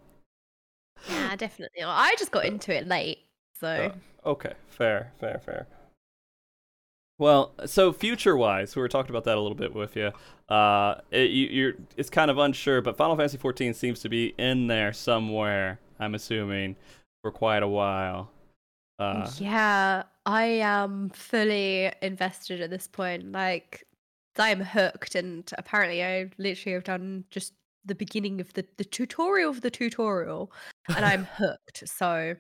[1.09, 1.82] Yeah, definitely.
[1.82, 3.18] I just got into it late,
[3.59, 4.52] so Uh, Okay.
[4.68, 5.12] Fair.
[5.18, 5.38] Fair.
[5.38, 5.66] Fair.
[7.20, 10.10] Well, so future-wise, we were talking about that a little bit with you.
[10.48, 14.34] Uh, it, you, you're it's kind of unsure, but Final Fantasy 14 seems to be
[14.38, 15.78] in there somewhere.
[15.98, 16.76] I'm assuming
[17.20, 18.30] for quite a while.
[18.98, 23.32] Uh, yeah, I am fully invested at this point.
[23.32, 23.86] Like,
[24.38, 27.52] I am hooked, and apparently, I literally have done just
[27.84, 30.51] the beginning of the the tutorial of the tutorial,
[30.88, 31.86] and I'm hooked.
[31.86, 32.36] So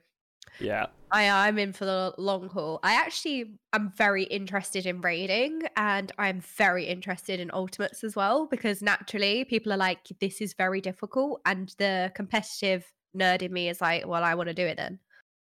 [0.58, 0.86] yeah.
[1.10, 2.80] I I'm in for the long haul.
[2.82, 8.46] I actually am very interested in raiding and I'm very interested in ultimates as well
[8.46, 13.68] because naturally people are like this is very difficult and the competitive nerd in me
[13.68, 14.98] is like well I want to do it then.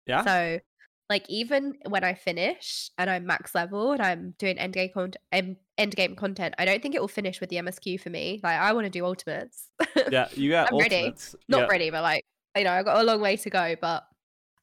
[0.05, 0.23] Yeah.
[0.23, 0.59] So
[1.09, 5.17] like even when I finish and I'm max level and I'm doing end game content
[5.31, 8.39] end, end game content, I don't think it will finish with the MSQ for me.
[8.43, 9.69] Like I want to do ultimates.
[10.11, 11.13] yeah, you got I'm ready.
[11.47, 12.25] Not yeah, ready, but like
[12.57, 14.05] you know, I've got a long way to go, but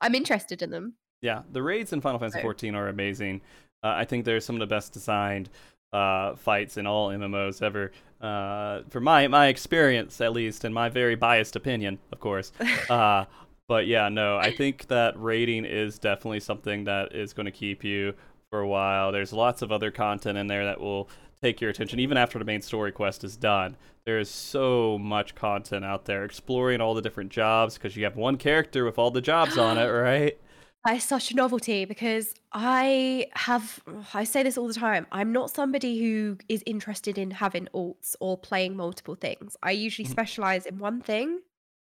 [0.00, 0.94] I'm interested in them.
[1.22, 3.42] Yeah, the raids in Final Fantasy 14 are amazing.
[3.82, 5.50] Uh, I think they're some of the best designed
[5.92, 7.92] uh, fights in all MMOs ever.
[8.20, 12.52] Uh, for my my experience, at least, and my very biased opinion, of course.
[12.90, 13.24] Uh,
[13.68, 17.84] but yeah, no, I think that raiding is definitely something that is going to keep
[17.84, 18.14] you
[18.50, 19.12] for a while.
[19.12, 21.08] There's lots of other content in there that will
[21.42, 23.76] take your attention, even after the main story quest is done.
[24.04, 28.16] There is so much content out there exploring all the different jobs because you have
[28.16, 30.38] one character with all the jobs on it, right?
[30.84, 33.82] That is such a novelty because I have,
[34.14, 35.06] I say this all the time.
[35.12, 39.56] I'm not somebody who is interested in having alts or playing multiple things.
[39.62, 40.12] I usually Mhm.
[40.12, 41.40] specialize in one thing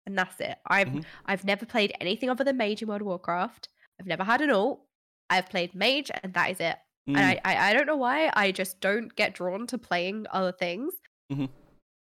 [0.06, 0.58] and that's it.
[0.66, 1.04] I've, Mhm.
[1.24, 3.68] I've never played anything other than Mage in World of Warcraft.
[3.98, 4.82] I've never had an alt.
[5.30, 6.76] I've played Mage and that is it.
[7.08, 7.16] Mm.
[7.16, 8.30] And I, I, I don't know why.
[8.34, 10.94] I just don't get drawn to playing other things.
[11.32, 11.48] Mhm.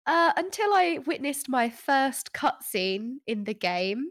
[0.05, 4.09] Uh, until I witnessed my first cutscene in the game,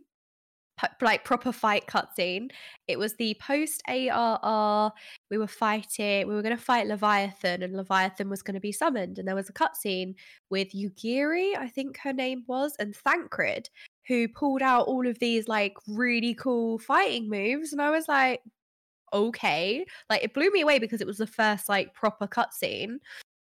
[0.80, 2.50] pu- like proper fight cutscene.
[2.88, 4.92] It was the post ARR.
[5.30, 6.28] We were fighting.
[6.28, 9.18] We were going to fight Leviathan, and Leviathan was going to be summoned.
[9.18, 10.14] And there was a cutscene
[10.48, 13.68] with Yugiri, I think her name was, and Thancred,
[14.06, 17.72] who pulled out all of these like really cool fighting moves.
[17.72, 18.40] And I was like,
[19.12, 19.86] okay.
[20.08, 22.98] Like it blew me away because it was the first like proper cutscene.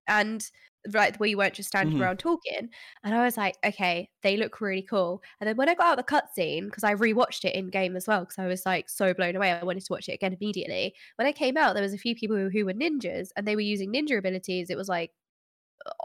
[0.08, 0.48] And
[0.94, 2.00] right where you weren't just standing Mhm.
[2.00, 2.70] around talking.
[3.04, 5.22] And I was like, okay, they look really cool.
[5.40, 8.06] And then when I got out the cutscene, because I rewatched it in game as
[8.08, 10.94] well, because I was like so blown away, I wanted to watch it again immediately.
[11.16, 13.56] When I came out, there was a few people who, who were ninjas and they
[13.56, 14.70] were using ninja abilities.
[14.70, 15.12] It was like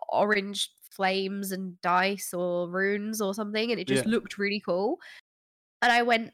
[0.09, 4.05] orange flames and dice or runes or something, and it just Yeah.
[4.05, 4.99] looked really cool.
[5.81, 6.33] And I went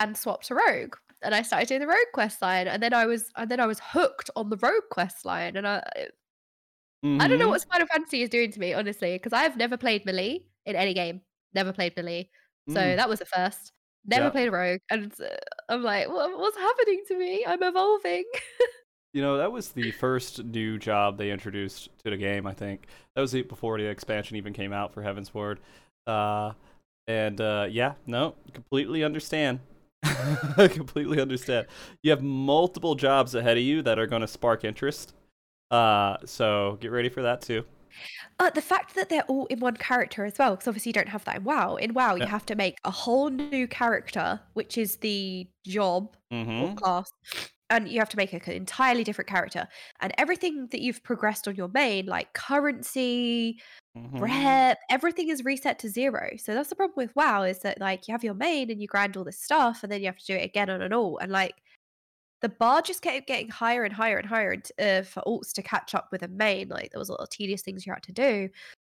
[0.00, 0.96] and swapped to rogue.
[1.24, 3.66] And I started doing the rogue quest line, and then I was, and then I
[3.66, 5.82] was hooked on the rogue quest line, and I,
[7.20, 7.50] I don't know Mhm.
[7.50, 10.76] what Final Fantasy is doing to me, honestly, because I have never played melee in
[10.76, 11.20] any game.
[11.54, 12.30] Never played melee.
[12.68, 12.96] So Mm.
[12.96, 13.72] that was the first.
[14.06, 14.30] Never Yeah.
[14.30, 14.80] played a rogue.
[14.90, 15.26] And uh,
[15.68, 17.44] I'm like, what, what's happening to me?
[17.46, 18.24] I'm evolving.
[19.12, 22.88] You know, that was the first new job they introduced to the game, I think.
[23.14, 25.58] That was before the expansion even came out for Heavensward.
[26.04, 26.54] Uh,
[27.06, 29.60] and uh, yeah, no, completely understand.
[30.68, 31.66] completely understand.
[32.02, 35.14] You have multiple jobs ahead of you that are going to spark interest.
[35.70, 37.64] Uh, so get ready for that too.
[38.40, 41.08] Uh, the fact that they're all in one character as well, because obviously you don't
[41.08, 41.76] have that in WoW.
[41.76, 42.24] In WoW, Yeah.
[42.24, 46.74] you have to make a whole new character, which is the job or Mm-hmm.
[46.74, 47.10] class,
[47.70, 49.66] and you have to make an entirely different character.
[50.00, 53.58] And everything that you've progressed on your main, like currency,
[53.96, 54.18] mm-hmm.
[54.18, 56.30] rep, everything is reset to zero.
[56.36, 58.88] So that's the problem with WoW is that like you have your main and you
[58.88, 61.18] grind all this stuff, and then you have to do it again on an alt,
[61.20, 61.54] and like
[62.42, 65.62] the bar just kept getting higher and higher and higher and, uh, for alts to
[65.62, 66.68] catch up with a main.
[66.68, 68.50] Like there was a lot of tedious things you had to do,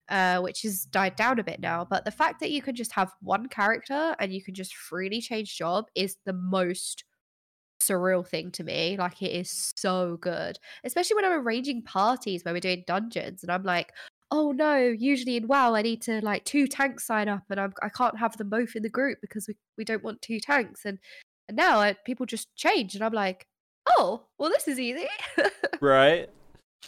[0.09, 1.85] uh, which has died down a bit now.
[1.85, 5.21] But the fact that you can just have one character and you can just freely
[5.21, 7.03] change job is the most
[7.87, 8.97] surreal thing to me.
[8.97, 13.51] Like it is so good, especially when I'm arranging parties where we're doing dungeons, and
[13.51, 13.91] I'm like.
[14.35, 14.75] Oh no!
[14.77, 18.17] Usually in WoW, I need to like two tanks sign up, and I'm, I can't
[18.17, 20.85] have them both in the group because we, we don't want two tanks.
[20.85, 20.97] And
[21.47, 23.45] and now I, people just change, and I'm like,
[23.99, 25.05] oh, well, this is easy.
[25.81, 26.29] Right?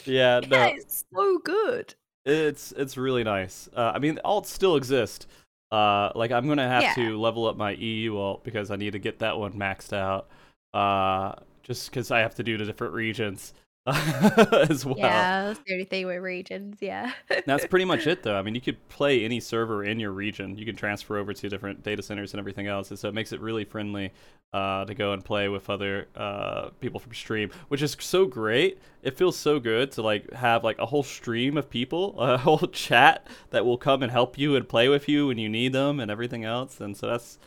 [0.05, 0.57] Yeah, no.
[0.57, 1.93] yeah, it's so good.
[2.25, 3.69] It's it's really nice.
[3.75, 5.27] Uh, I mean, alts still exist,
[5.71, 6.93] Uh, like I'm gonna have Yeah.
[6.95, 10.29] to level up my EU alt because I need to get that one maxed out.
[10.75, 13.53] Uh, just because I have to do the different regions
[13.87, 14.97] as well.
[14.97, 16.77] Yeah, that's the only thing with regions.
[16.81, 17.11] Yeah.
[17.45, 18.35] That's pretty much it, though.
[18.35, 20.57] I mean, you could play any server in your region.
[20.57, 23.31] You can transfer over to different data centers and everything else, and so it makes
[23.31, 24.11] it really friendly
[24.53, 28.79] uh, to go and play with other uh, people from stream, which is so great.
[29.03, 32.67] It feels so good to like have like a whole stream of people, a whole
[32.67, 35.99] chat that will come and help you and play with you when you need them
[35.99, 36.81] and everything else.
[36.81, 37.37] And so that's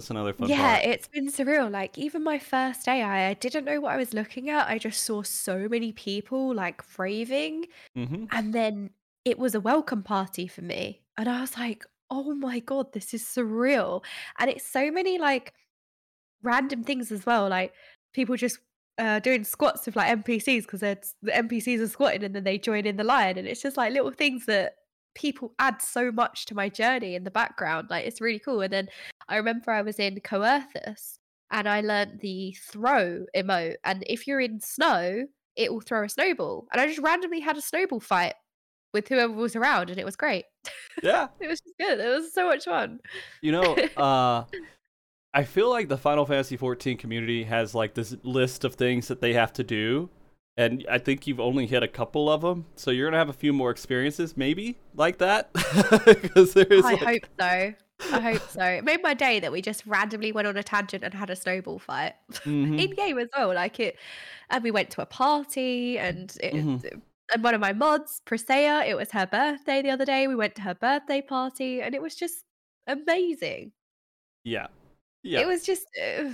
[0.00, 0.84] that's another fun yeah, part.
[0.84, 1.70] it's been surreal.
[1.70, 4.66] Like even my first day, I, I didn't know what I was looking at.
[4.66, 8.90] I just saw so many people like raving, hmm and then
[9.26, 13.12] it was a welcome party for me, and I was like, "Oh my god, this
[13.12, 14.02] is surreal!"
[14.38, 15.52] And it's so many like
[16.42, 17.74] random things as well, like
[18.14, 18.58] people just
[18.96, 20.98] uh, doing squats with like NPCs because the
[21.30, 24.12] NPCs are squatting and then they join in the line, and it's just like little
[24.12, 24.76] things that
[25.14, 27.88] people add so much to my journey in the background.
[27.90, 28.60] Like it's really cool.
[28.60, 28.88] And then
[29.28, 31.18] I remember I was in Coerthus
[31.50, 35.26] and I learned the throw emote, and if you're in snow,
[35.56, 36.66] it will throw a snowball.
[36.72, 38.34] And I just randomly had a snowball fight
[38.92, 40.44] with whoever was around, and it was great.
[41.02, 41.28] Yeah.
[41.40, 42.00] It was just good.
[42.00, 43.00] It was so much fun.
[43.40, 44.44] You know, uh,
[45.32, 49.20] I feel like the Final Fantasy XIV community has like this list of things that
[49.20, 50.10] they have to do,
[50.62, 52.66] and I think you've only hit a couple of them.
[52.76, 55.52] So you're gonna have a few more experiences, maybe like that,
[56.22, 56.84] because there is.
[56.84, 57.74] I like- hope so.
[58.12, 58.64] I hope so.
[58.64, 61.36] It made my day that we just randomly went on a tangent and had a
[61.36, 62.80] snowball fight Mhm.
[62.82, 63.52] in game as well.
[63.54, 63.96] Like it,
[64.48, 67.00] and we went to a party, and it, Mhm.
[67.32, 70.26] and one of my mods, Presea, it was her birthday the other day.
[70.28, 72.44] We went to her birthday party, and it was just
[72.86, 73.72] amazing.
[74.44, 74.68] Yeah.
[75.22, 75.40] Yeah.
[75.40, 75.86] It was just.
[76.02, 76.30] Uh,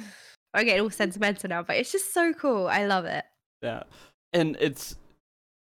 [0.54, 2.68] I get all sentimental now, but it's just so cool.
[2.68, 3.24] I love it.
[3.62, 3.82] Yeah.
[4.36, 4.96] And it's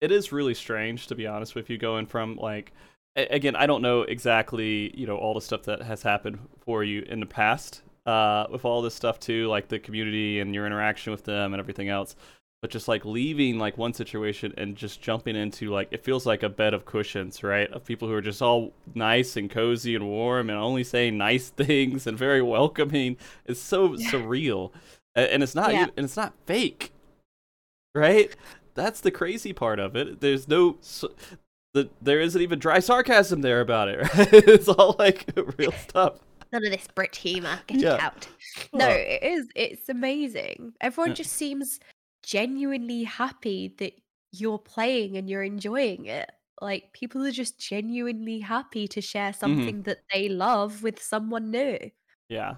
[0.01, 2.71] it is really strange to be honest with you going from like
[3.17, 6.83] a- again, I don't know exactly, you know, all the stuff that has happened for
[6.83, 10.65] you in the past uh with all this stuff too, like the community and your
[10.67, 12.15] interaction with them and everything else.
[12.61, 16.43] But just like leaving like one situation and just jumping into like it feels like
[16.43, 17.71] a bed of cushions, right?
[17.71, 21.49] Of people who are just all nice and cozy and warm and only saying nice
[21.63, 23.17] things and very welcoming.
[23.45, 24.11] It's so Yeah.
[24.11, 24.71] surreal.
[25.15, 25.83] And it's not Yeah.
[25.83, 26.91] even, and it's not fake
[27.95, 28.35] right?
[28.75, 30.21] That's the crazy part of it.
[30.21, 30.77] There's no,
[31.73, 33.99] the, there isn't even dry sarcasm there about it.
[34.15, 34.33] Right?
[34.33, 35.25] It's all like
[35.57, 36.19] real stuff.
[36.51, 37.59] None of this Brit humor.
[37.67, 37.97] Get Yeah.
[37.99, 38.27] out.
[38.73, 38.91] No, Oh.
[38.91, 39.47] it is.
[39.55, 40.73] It's amazing.
[40.81, 41.15] Everyone Yeah.
[41.15, 41.79] just seems
[42.23, 43.93] genuinely happy that
[44.31, 46.29] you're playing and you're enjoying it.
[46.61, 49.39] Like people are just genuinely happy to share Mm-hmm.
[49.39, 51.77] something that they love with someone new.
[52.29, 52.55] Yeah.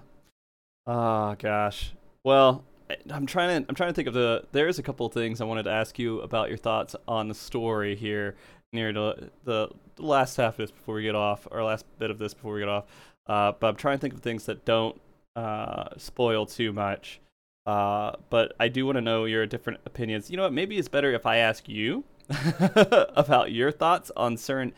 [0.86, 1.92] Oh gosh.
[2.24, 2.64] Well,
[3.10, 4.44] I'm trying to I'm trying to think of the.
[4.52, 7.34] There's a couple of things I wanted to ask you about your thoughts on the
[7.34, 8.36] story here
[8.72, 12.18] near the the, last half of this before we get off, or last bit of
[12.18, 12.84] this before we get off.
[13.26, 15.00] Uh, but I'm trying to think of things that don't
[15.36, 17.20] uh, spoil too much.
[17.64, 20.30] Uh, but I do want to know your different opinions.
[20.30, 20.52] You know what?
[20.52, 22.04] Maybe it's better if I ask you
[23.14, 24.72] about your thoughts on certain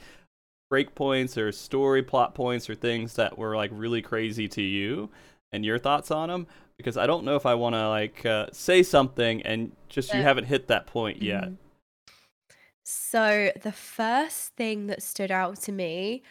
[0.72, 5.08] breakpoints or story plot points or things that were like really crazy to you
[5.52, 6.46] and your thoughts on them
[6.76, 10.22] because I don't know if I want to like uh, say something and just you
[10.22, 11.44] haven't hit that point yet.
[11.44, 11.56] Mhm.
[12.86, 16.22] So the first thing that stood out to me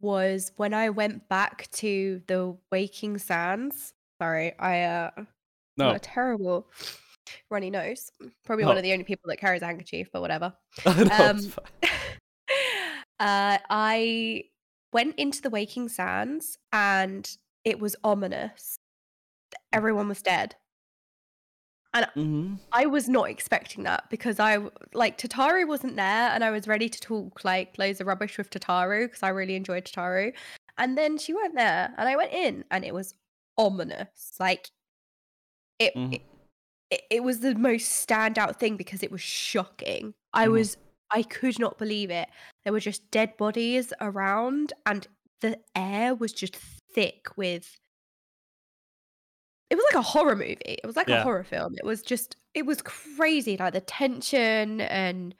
[0.00, 3.94] was when I went back to the Waking Sands.
[4.20, 5.26] Sorry, I uh got
[5.78, 6.68] No, a terrible
[7.50, 8.10] runny nose.
[8.44, 10.52] Probably one of the only people that carries a handkerchief, but whatever.
[10.86, 11.52] No, Um,
[13.20, 14.44] uh, I
[14.92, 17.28] went into the Waking Sands and
[17.64, 18.76] it was ominous.
[19.72, 20.56] Everyone was dead.
[21.94, 22.58] Mhm.
[22.72, 24.58] I was not expecting that because I
[24.94, 28.48] like Tataru wasn't there and I was ready to talk like loads of rubbish with
[28.48, 30.32] Tataru because I really enjoyed Tataru.
[30.78, 33.14] And then she weren't there and I went in and it was
[33.58, 34.36] ominous.
[34.40, 34.70] Like
[35.78, 36.22] it Mhm.
[36.90, 40.14] it, it, was the most standout thing because it was shocking.
[40.32, 40.52] I Mhm.
[40.52, 40.76] was
[41.10, 42.30] I could not believe it.
[42.64, 45.06] There were just dead bodies around and
[45.40, 47.78] the air was just thick with
[49.72, 50.58] it was like a horror movie.
[50.66, 51.20] It was like Yeah.
[51.22, 51.74] a horror film.
[51.78, 55.34] It was just it was crazy like the tension and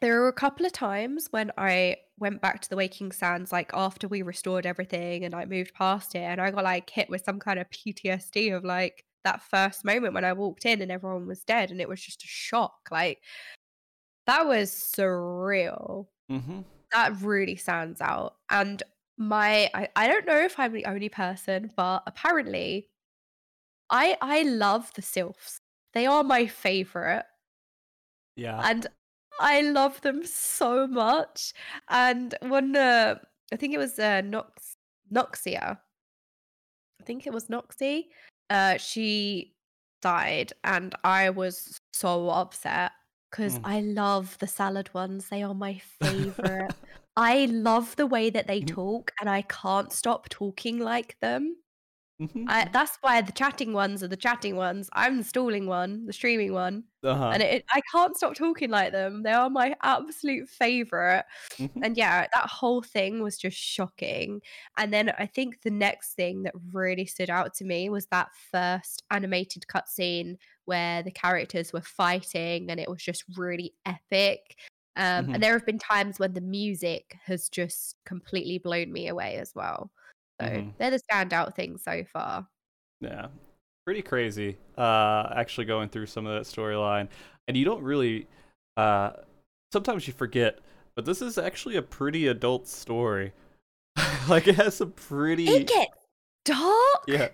[0.00, 3.70] there were a couple of times when I went back to the Waking Sands like
[3.74, 7.22] after we restored everything and I moved past it and I got like hit with
[7.24, 11.26] some kind of PTSD of like that first moment when I walked in and everyone
[11.26, 12.88] was dead and it was just a shock.
[12.90, 13.22] Like
[14.26, 16.64] that was surreal Mhm.
[16.92, 18.36] that really stands out.
[18.48, 18.82] And
[19.18, 22.88] my I, I don't know if I'm the only person, but apparently
[23.90, 25.60] I I love the sylphs.
[25.92, 27.26] They are my favorite
[28.36, 28.68] Yeah.
[28.68, 28.86] and
[29.38, 31.52] I love them so much.
[31.88, 33.18] And when uh,
[33.52, 34.76] I think it was uh, Nox
[35.12, 35.80] Noxia.
[37.00, 38.08] I think it was Noxie.
[38.48, 39.56] Uh, she
[40.02, 42.92] died, and I was so upset
[43.30, 43.64] because Mm.
[43.64, 45.28] I love the salad ones.
[45.28, 46.72] They are my favorite.
[47.16, 48.80] I love the way that they Mhm.
[48.80, 51.59] talk, and I can't stop talking like them.
[52.20, 52.50] Mhm.
[52.50, 54.88] I, that's why the chatting ones are the chatting ones.
[54.92, 57.34] I'm the stalling one, the streaming one, uh-huh.
[57.34, 59.22] and it, I can't stop talking like them.
[59.22, 61.24] They are my absolute favorite.
[61.58, 61.84] Mhm.
[61.84, 64.42] And yeah, that whole thing was just shocking.
[64.76, 68.30] And then I think the next thing that really stood out to me was that
[68.52, 70.36] first animated cutscene
[70.66, 74.58] where the characters were fighting and it was just really epic.
[74.96, 75.34] Um, Mhm.
[75.34, 79.54] And there have been times when the music has just completely blown me away as
[79.54, 79.92] well.
[80.40, 80.74] So Mhm.
[80.78, 82.48] they're the standout things so far.
[83.00, 83.28] Yeah.
[83.86, 84.58] Pretty crazy.
[84.78, 87.08] Uh actually going through some of that storyline.
[87.48, 88.26] And you don't really
[88.76, 89.12] uh
[89.72, 90.60] sometimes you forget,
[90.94, 93.32] but this is actually a pretty adult story.
[94.28, 96.06] like it has some pretty It gets
[96.44, 97.04] dark.
[97.06, 97.28] Yeah.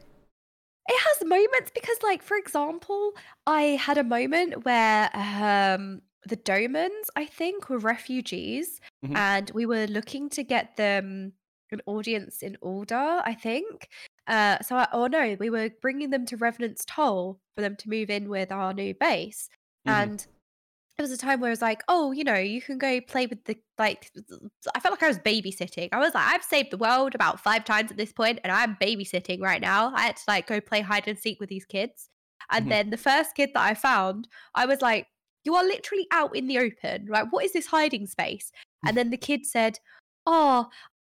[0.89, 3.13] it has moments because like for example
[3.47, 9.17] i had a moment where um the domans i think were refugees Mhm.
[9.17, 11.33] and we were looking to get them
[11.73, 13.89] an audience in order i think
[14.29, 17.89] uh so I, oh no we were bringing them to revenant's toll for them to
[17.89, 19.49] move in with our new base
[19.87, 19.93] Mhm.
[20.03, 20.27] and
[20.99, 23.27] it was a time where I was like, oh, you know, you can go play
[23.27, 24.11] with the like.
[24.75, 25.91] I felt like I was babysitting.
[25.93, 28.77] I was like, I've saved the world about five times at this point, and I'm
[28.77, 29.93] babysitting right now.
[29.95, 32.09] I had to like go play hide and seek with these kids,
[32.51, 32.69] and Mhm.
[32.71, 35.07] then the first kid that I found, I was like,
[35.45, 37.09] you are literally out in the open.
[37.11, 38.51] Like, what is this hiding space?
[38.87, 39.79] And then the kid said,
[40.25, 40.71] oh,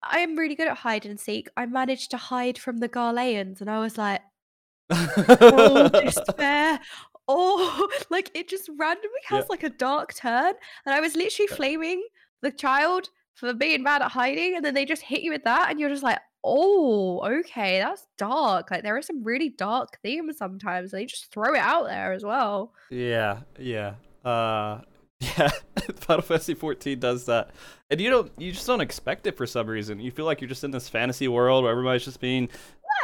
[0.03, 1.47] I am really good at hide and seek.
[1.57, 4.21] I managed to hide from the Garleans, and I was like,
[4.91, 6.79] oh despair
[7.27, 9.47] oh like it just randomly has Yeah.
[9.49, 10.53] like a dark turn
[10.83, 12.03] and i was literally flaming
[12.41, 15.69] the child for being bad at hiding and then they just hit you with that
[15.69, 20.37] and you're just like oh okay that's dark like there are some really dark themes
[20.39, 23.93] sometimes they just throw it out there as well Yeah, yeah.
[24.25, 24.81] Uh
[25.37, 25.49] yeah,
[25.95, 27.49] Final Fantasy 14 does that.
[27.89, 29.99] And you don't you just don't expect it for some reason.
[29.99, 32.49] You feel like you're just in this fantasy world where everybody's just being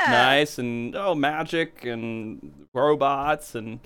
[0.02, 0.12] yeah.
[0.12, 3.80] nice and oh magic and robots and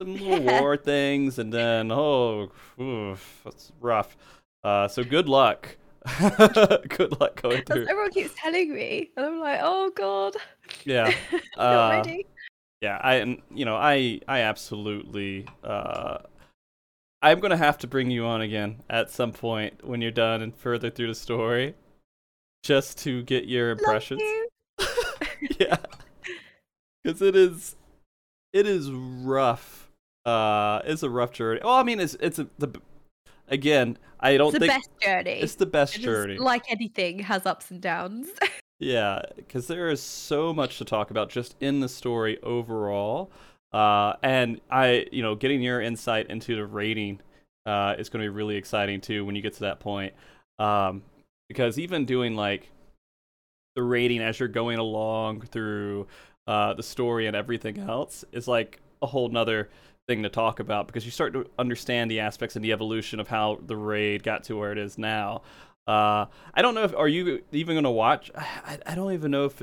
[0.00, 0.60] some little Yeah.
[0.60, 2.50] war things and then oh
[2.80, 4.16] oof, that's rough.
[4.62, 5.76] Uh so good luck.
[6.18, 7.86] good luck going through.
[7.86, 10.34] everyone keeps telling me and i'm like oh god
[10.84, 11.14] Yeah.
[11.56, 12.26] Uh, ready
[12.80, 16.18] yeah i you know i i absolutely uh
[17.22, 20.54] i'm gonna have to bring you on again at some point when you're done and
[20.54, 21.74] further through the story
[22.62, 24.20] just to get your impressions.
[24.20, 24.48] you.
[25.58, 25.76] yeah.
[27.02, 27.74] Because it is
[28.52, 29.90] it is rough
[30.24, 31.60] uh it's a rough journey.
[31.64, 32.68] Well, i mean it's it's a, the
[33.48, 35.30] again i don't it's the think best journey.
[35.40, 36.38] it's the best It journey.
[36.38, 38.28] like anything has ups and downs.
[38.78, 43.30] Yeah, because there is so much to talk about just in the story overall.
[43.72, 47.20] Uh, and I, you know, getting your insight into the rating
[47.66, 50.12] uh, is going to be really exciting too when you get to that point.
[50.58, 51.02] Um,
[51.48, 52.70] because even doing like
[53.76, 56.06] the rating as you're going along through
[56.46, 59.70] uh, the story and everything else is like a whole nother
[60.08, 63.28] thing to talk about because you start to understand the aspects and the evolution of
[63.28, 65.42] how the raid got to where it is now.
[65.86, 68.30] Uh, I don't know if are you even gonna watch?
[68.36, 69.62] I, I don't even know if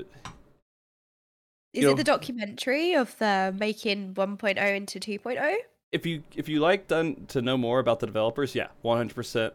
[1.73, 5.55] Is You it know- the documentary of the making 1.0 into 2.0?
[5.91, 8.53] if you if you like done to know more about the developers.
[8.53, 9.53] Yeah, one hundred percent.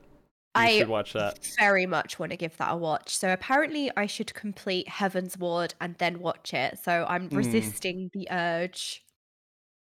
[0.57, 1.39] You I should watch that.
[1.59, 3.17] very much want to give that a watch.
[3.17, 6.79] So apparently, I should complete Heavensward and then watch it.
[6.83, 7.37] So I'm Mm.
[7.37, 9.05] resisting the urge.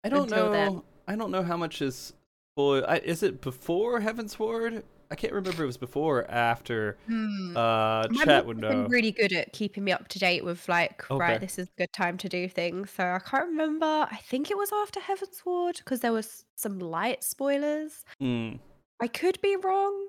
[0.03, 0.51] I don't know.
[0.51, 0.81] then.
[1.07, 2.13] I don't know how much is.
[2.57, 4.83] I, is it before Heavensward?
[5.11, 6.97] I can't remember if it was before or after.
[7.07, 7.55] Hmm.
[7.55, 8.87] Uh, My chat would been know.
[8.87, 11.19] really good at keeping me up to date with like, Okay.
[11.19, 12.91] right, this is a good time to do things.
[12.91, 13.85] So I can't remember.
[13.85, 18.05] I think it was after Heavensward because there was some light spoilers.
[18.21, 18.59] Mm,
[19.01, 20.07] I could be wrong.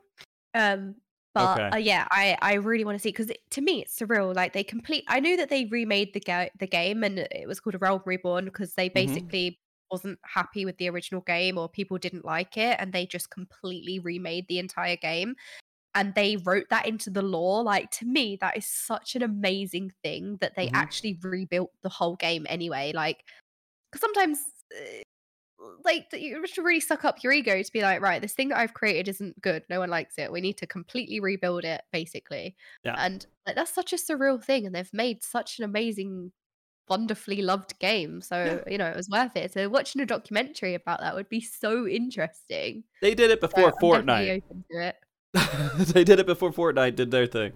[0.55, 0.97] Um,
[1.35, 1.75] but Okay.
[1.75, 4.35] uh, yeah, I I really want to see because to me it's surreal.
[4.35, 5.05] Like they complete.
[5.09, 8.03] I knew that they remade the ga- the game and it was called a Realm
[8.07, 9.33] Reborn because they Mhm.
[9.33, 9.59] basically
[9.93, 13.99] wasn't happy with the original game or people didn't like it and they just completely
[14.01, 15.37] remade the entire game
[15.95, 19.93] and they wrote that into the lore like to me that is such an amazing
[20.03, 20.75] thing that they Mhm.
[20.75, 23.25] actually rebuilt the whole game anyway like
[23.91, 24.39] because sometimes
[24.77, 25.01] uh,
[25.85, 28.49] like you have to really suck up your ego to be like right this thing
[28.49, 31.83] that i've created isn't good no one likes it we need to completely rebuild it
[31.93, 32.97] basically Yeah.
[32.97, 36.33] and like that's such a surreal thing and they've made such an amazing
[36.93, 41.01] wonderfully loved game so you know it was worth it so watching a documentary about
[41.01, 44.43] that would be so interesting they did it before I'm Fortnite.
[44.71, 44.97] it.
[45.95, 47.53] they did it before Fortnite did their thing.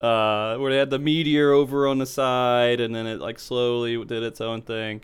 [0.00, 4.02] uh, where they had the meteor over on the side, and then it like slowly
[4.04, 5.02] did its own thing.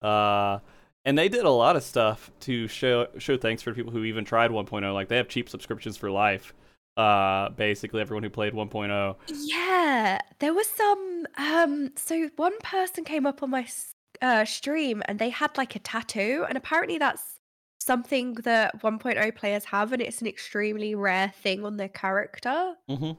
[0.00, 0.58] Uh,
[1.04, 4.24] and they did a lot of stuff to show show thanks for people who even
[4.24, 4.94] tried 1.0.
[4.94, 6.54] Like they have cheap subscriptions for life.
[6.98, 9.16] Uh, basically everyone who played 1.0.
[9.28, 11.26] Yeah, there was some.
[11.36, 13.68] Um, so one person came up on my
[14.20, 17.38] uh, stream and they had like a tattoo, and apparently that's
[17.80, 22.74] something that 1.0 players have, and it's an extremely rare thing on their character.
[22.90, 23.12] Mm-hmm.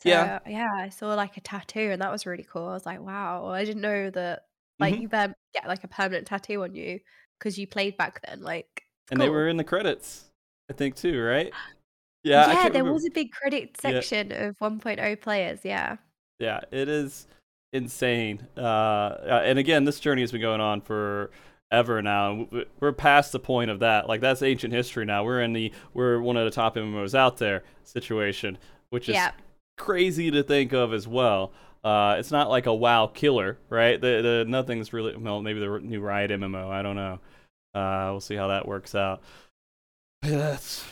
[0.00, 0.38] So, Yeah.
[0.48, 2.66] yeah, I saw like a tattoo, and that was really cool.
[2.68, 4.44] I was like, wow, I didn't know that.
[4.80, 5.00] Like, Mhm.
[5.02, 7.00] you um, get like a permanent tattoo on you
[7.38, 8.40] because you played back then.
[8.42, 10.30] Like, And they were in the credits,
[10.70, 11.52] I think too, right?
[12.24, 12.92] Yeah, yeah, there remember.
[12.92, 13.90] was a big credit Yeah.
[13.92, 15.60] section of 1.0 players.
[15.64, 15.96] Yeah.
[16.38, 17.26] Yeah, it is
[17.72, 18.46] insane.
[18.56, 21.30] Uh, uh, and again, this journey has been going on for
[21.70, 22.48] ever now.
[22.80, 24.08] We're past the point of that.
[24.08, 25.24] Like that's ancient history now.
[25.24, 28.58] We're in the we're one of the top MMOs out there situation,
[28.90, 29.32] which is Yeah.
[29.76, 31.52] crazy to think of as well.
[31.84, 34.00] Uh, it's not like a WoW killer, right?
[34.00, 35.40] The, the nothing's really well.
[35.42, 36.68] Maybe the new Riot MMO.
[36.70, 37.20] I don't know.
[37.74, 39.22] Uh, we'll see how that works out.
[40.22, 40.84] That's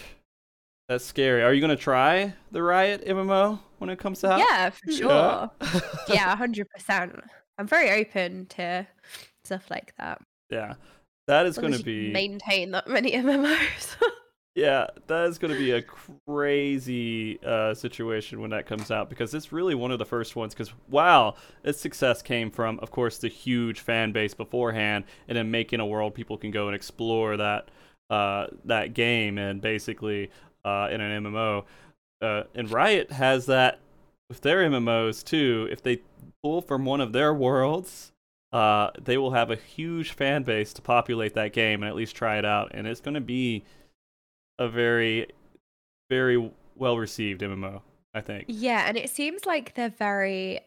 [0.89, 1.43] that's scary.
[1.43, 4.39] Are you gonna try the Riot MMO when it comes out?
[4.39, 5.51] Yeah, for sure.
[6.09, 6.15] Yeah.
[6.15, 7.15] yeah, hundred percent.
[7.59, 8.87] I'm very open to
[9.45, 10.21] stuff like that.
[10.51, 10.75] Yeah,
[11.27, 13.97] that is gonna be maintain that many MMOs.
[14.57, 19.35] yeah, that is going to be a crazy uh, situation when that comes out because
[19.35, 20.55] it's really one of the first ones.
[20.55, 25.51] Because wow, its success came from, of course, the huge fan base beforehand, and then
[25.51, 27.71] making a world people can go and explore that
[28.09, 30.31] uh, that game and basically
[30.67, 31.65] uh, in an MMO.
[32.21, 33.79] Uh, and Riot has that
[34.29, 35.69] with their MMOs too.
[35.71, 36.01] If they
[36.43, 38.13] pull from one of their worlds,
[38.53, 42.17] uh, they will have a huge fan base to populate that game and at least
[42.17, 42.73] try it out.
[42.75, 43.65] And it's going to be
[44.59, 45.29] a very,
[46.11, 47.83] very well received MMO,
[48.13, 48.47] I think.
[48.49, 50.61] yeah, and it seems like they're very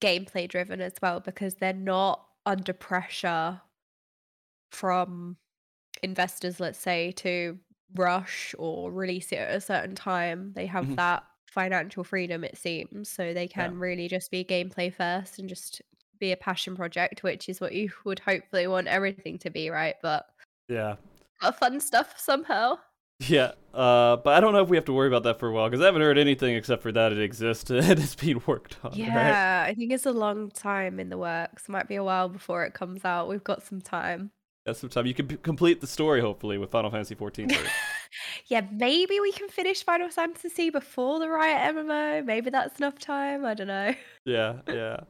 [0.00, 3.60] gameplay driven as well because they're not under pressure
[4.72, 5.36] from
[6.02, 7.58] investors, let's say, to
[7.94, 10.52] rush or release it at a certain time.
[10.54, 10.96] They have Mhm.
[10.96, 15.82] that financial freedom, it seems, so they can really just be gameplay first and just
[16.18, 19.96] be a passion project, which is what you would hopefully want everything to be, right?
[20.02, 20.26] But
[20.68, 20.96] Yeah.
[21.40, 22.78] got fun stuff somehow.
[23.20, 25.52] Yeah, uh, but I don't know if we have to worry about that for a
[25.52, 28.76] while because I haven't heard anything except for that it exists and it's being worked
[28.84, 29.04] on.
[29.14, 29.38] right?
[29.38, 31.68] Yeah, I think it's a long time in the works.
[31.68, 33.28] Might be a while before it comes out.
[33.28, 34.30] We've got some time.
[34.66, 35.06] That's some time.
[35.06, 37.48] You can p- complete the story hopefully with Final Fantasy 14.
[37.50, 37.70] first.
[38.46, 42.24] Yeah, maybe we can finish Final Fantasy before the Riot MMO.
[42.24, 43.44] Maybe that's enough time.
[43.44, 43.92] I don't know.
[44.24, 45.00] yeah, yeah.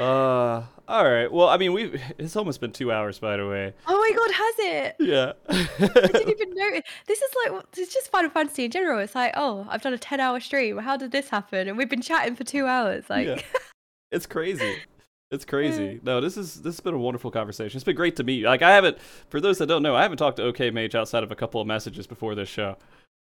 [0.00, 1.30] Uh, all right.
[1.30, 3.72] Well, I mean, we it's almost been two hours, by the way.
[3.86, 4.96] Oh my god, has it?
[4.98, 5.32] Yeah.
[5.48, 6.82] I didn't even notice.
[7.06, 8.98] This is like it's just Final Fantasy in general.
[8.98, 10.78] It's like, oh, I've done a ten-hour stream.
[10.78, 11.68] How did this happen?
[11.68, 13.04] And we've been chatting for two hours.
[13.08, 13.40] Like, Yeah.
[14.10, 14.76] It's crazy.
[15.32, 15.98] It's crazy.
[16.02, 17.78] No, this is this has been a wonderful conversation.
[17.78, 18.46] It's been great to meet you.
[18.46, 18.98] Like I haven't
[19.30, 21.66] for those that don't know, I haven't talked to Okaymage outside of a couple of
[21.66, 22.76] messages before this show.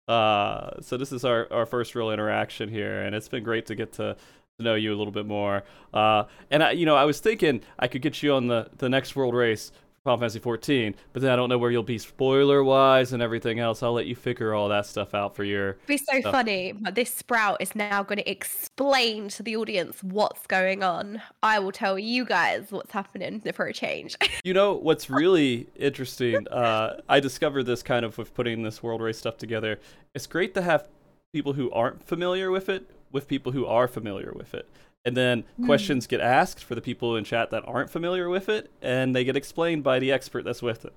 [0.08, 3.76] Uh so this is our, our first real interaction here and it's been great to
[3.76, 4.16] get to,
[4.60, 5.64] to know you a little bit more.
[5.92, 8.90] Uh and I you know, I was thinking I could get you on the, the
[8.90, 9.72] next world race
[10.08, 13.60] Final Fantasy 14, but then I don't know where you'll be spoiler wise and everything
[13.60, 13.84] else.
[13.84, 16.32] I'll let you figure all that stuff out for your it'd be so Stuff.
[16.32, 16.72] funny.
[16.72, 21.22] But this sprout is now going to explain to the audience what's going on.
[21.44, 24.16] I will tell you guys what's happening for a change.
[24.44, 26.48] You know what's really interesting?
[26.48, 29.78] Uh, I discovered this kind of with putting this world race stuff together.
[30.16, 30.88] It's great to have
[31.34, 34.70] people who aren't familiar with it with people who are familiar with it.
[35.08, 35.66] And then Hmm.
[35.66, 39.24] questions get asked for the people in chat that aren't familiar with it, and they
[39.24, 40.94] get explained by the expert that's with it.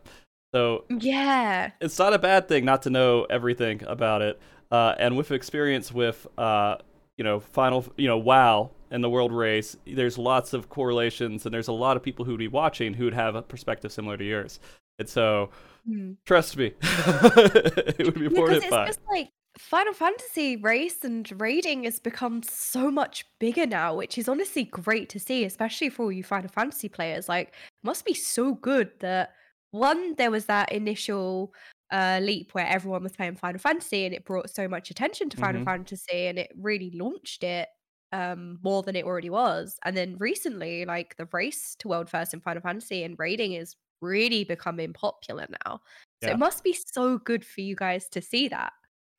[0.53, 1.71] So yeah.
[1.81, 4.41] it's not a bad thing not to know everything about it.
[4.73, 6.77] Uh, and with experience with, uh,
[7.17, 11.55] you know, final, you know, WoW and the world race, there's lots of correlations, and
[11.55, 14.59] there's a lot of people who'd be watching who'd have a perspective similar to yours.
[14.99, 15.51] And so,
[15.87, 16.13] Hmm.
[16.27, 18.87] trust me, it would be reported it's by.
[18.87, 19.31] just like
[19.61, 25.09] Final Fantasy race and raiding has become so much bigger now, which is honestly great
[25.11, 27.29] to see, especially for all you Final Fantasy players.
[27.29, 27.55] Like, it
[27.85, 29.35] must be so good that
[29.73, 31.55] one, there was that initial
[31.93, 35.37] uh, leap where everyone was playing Final Fantasy and it brought so much attention to
[35.37, 35.65] Final Mhm.
[35.65, 37.69] Fantasy and it really launched it
[38.13, 42.35] um more than it already was and then recently like the race to world first
[42.35, 45.79] in final fantasy and raiding is really becoming popular now
[46.21, 46.33] so Yeah.
[46.33, 48.73] it must be so good for you guys to see that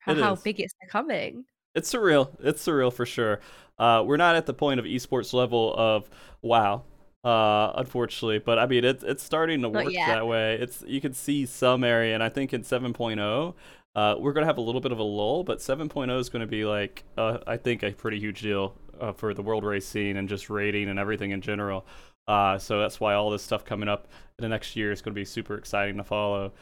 [0.04, 0.40] how, It how is.
[0.42, 2.30] big it's becoming It's surreal.
[2.40, 3.40] It's surreal for sure.
[3.78, 6.08] Uh, we're not at the point of esports level of
[6.42, 6.84] WoW,
[7.24, 10.56] uh, unfortunately, but I mean it's it's starting to work that way.
[10.60, 13.54] It's you can see some area, and I think in 7.0,
[13.94, 16.64] Uh, we're gonna have a little bit of a lull, but 7.0 is gonna be
[16.64, 20.28] like uh, I think a pretty huge deal uh, for the world race scene and
[20.28, 21.86] just rating and everything in general.
[22.28, 24.08] Uh, so that's why all this stuff coming up
[24.38, 26.52] in the next year is going to be super exciting to follow.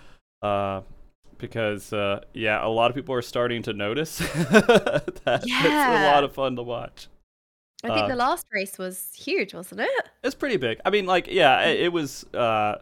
[0.42, 0.80] Uh,
[1.40, 4.18] because uh, yeah, a lot of people are starting to notice
[5.24, 7.08] that it's a lot of fun to watch.
[7.82, 9.90] I think Uh, the last race was huge, wasn't it?
[10.22, 10.80] It's pretty big.
[10.84, 12.76] I mean, like, yeah, it, it was uh,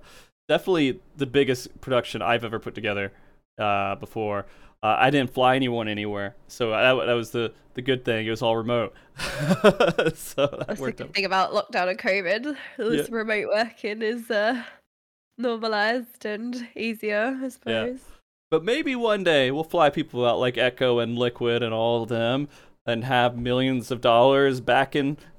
[0.48, 3.12] definitely the biggest production I've ever put together
[3.58, 4.46] uh, before.
[4.82, 8.26] Uh, I didn't fly anyone anywhere, so that, that was the, the good thing.
[8.26, 11.14] It was all remote, so that That's the good out.
[11.14, 12.56] thing about lockdown and COVID.
[12.76, 14.62] This remote working is uh,
[15.36, 18.00] normalized and easier, I suppose.
[18.50, 22.08] But maybe one day we'll fly people out like Echo and Liquid and all of
[22.08, 22.48] them,
[22.88, 25.18] and have millions of dollars back in.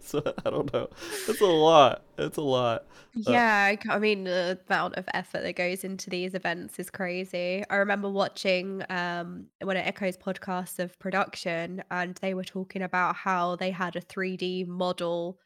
[0.00, 0.88] so, I don't know.
[1.28, 2.04] It's a lot.
[2.16, 2.84] It's a lot.
[3.16, 7.64] Yeah, I mean the amount of effort that goes into these events is crazy.
[7.68, 13.16] I remember watching um one of Echo's podcasts of production, and they were talking about
[13.16, 15.38] how they had a 3D model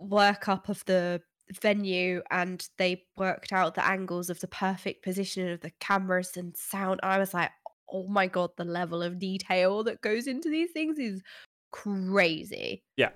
[0.00, 1.22] workup of the
[1.60, 6.56] venue, and they worked out the angles of the perfect position of the cameras and
[6.56, 7.00] sound.
[7.02, 7.50] I was like,
[7.92, 11.22] oh my god, the level of detail that goes into these things is
[11.72, 12.82] crazy.
[12.96, 13.10] Yeah.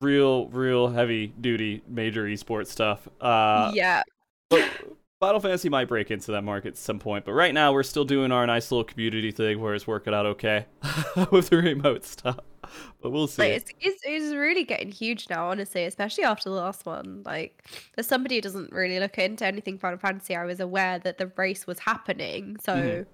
[0.00, 3.08] Real, real heavy duty major esports stuff.
[3.20, 4.02] Uh, yeah.
[4.50, 4.68] but
[5.20, 8.04] Final Fantasy might break into that market at some point, but right now we're still
[8.04, 10.66] doing our nice little community thing where it's working out okay
[11.30, 12.38] with the remote stuff.
[13.00, 13.42] But we'll see.
[13.42, 17.22] Like, it's, it's it's really getting huge now, honestly, especially after the last one.
[17.24, 17.64] Like,
[17.96, 21.32] as somebody who doesn't really look into anything Final Fantasy, I was aware that the
[21.36, 23.06] race was happening, so Mhm.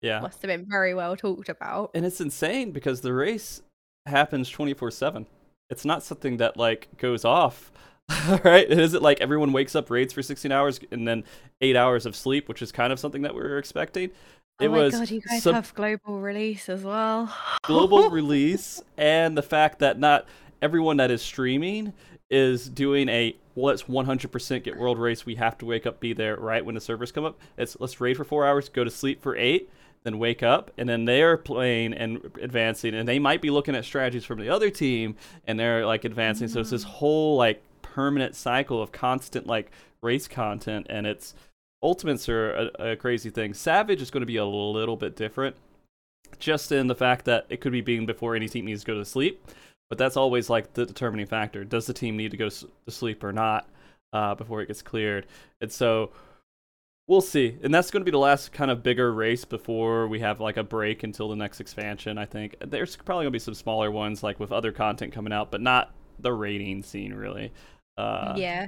[0.00, 0.20] yeah.
[0.20, 1.90] must have been very well talked about.
[1.94, 3.60] And it's insane because the race
[4.06, 5.26] happens 24 7.
[5.68, 7.70] It's not something that like goes off,
[8.44, 8.70] right?
[8.70, 11.24] It isn't like everyone wakes up, raids for 16 hours, and then
[11.60, 14.10] eight hours of sleep, which is kind of something that we were expecting.
[14.60, 17.32] Oh it oh my was god, you guys sub- have global release as well.
[17.62, 20.26] global release and the fact that not
[20.60, 21.92] everyone that is streaming
[22.30, 25.26] is doing a well, let's 100% get world race.
[25.26, 27.38] We have to wake up, be there right when the servers come up.
[27.56, 29.68] It's let's raid for four hours, go to sleep for eight,
[30.04, 33.84] then wake up, and then they're playing and advancing, and they might be looking at
[33.84, 35.16] strategies from the other team,
[35.46, 36.48] and they're like advancing.
[36.48, 36.88] So it's this mm.
[36.88, 37.62] whole like
[37.98, 39.72] permanent cycle of constant like
[40.02, 41.34] race content, and it's
[41.82, 43.52] ultimates are a, a crazy thing.
[43.52, 45.56] Savage is going to be a little bit different
[46.38, 48.96] just in the fact that it could be being before any team needs to go
[48.96, 49.44] to sleep.
[49.88, 51.64] But that's always like the determining factor.
[51.64, 53.68] Does the team need to go to sleep or not
[54.12, 55.26] uh, before it gets cleared?
[55.60, 56.12] And so
[57.08, 57.58] we'll see.
[57.64, 60.56] And that's going to be the last kind of bigger race before we have like
[60.56, 62.16] a break until the next expansion.
[62.16, 65.32] I think there's probably going to be some smaller ones like with other content coming
[65.32, 67.52] out, but not the rating scene really.
[67.98, 68.66] Uh, yeah.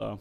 [0.00, 0.18] so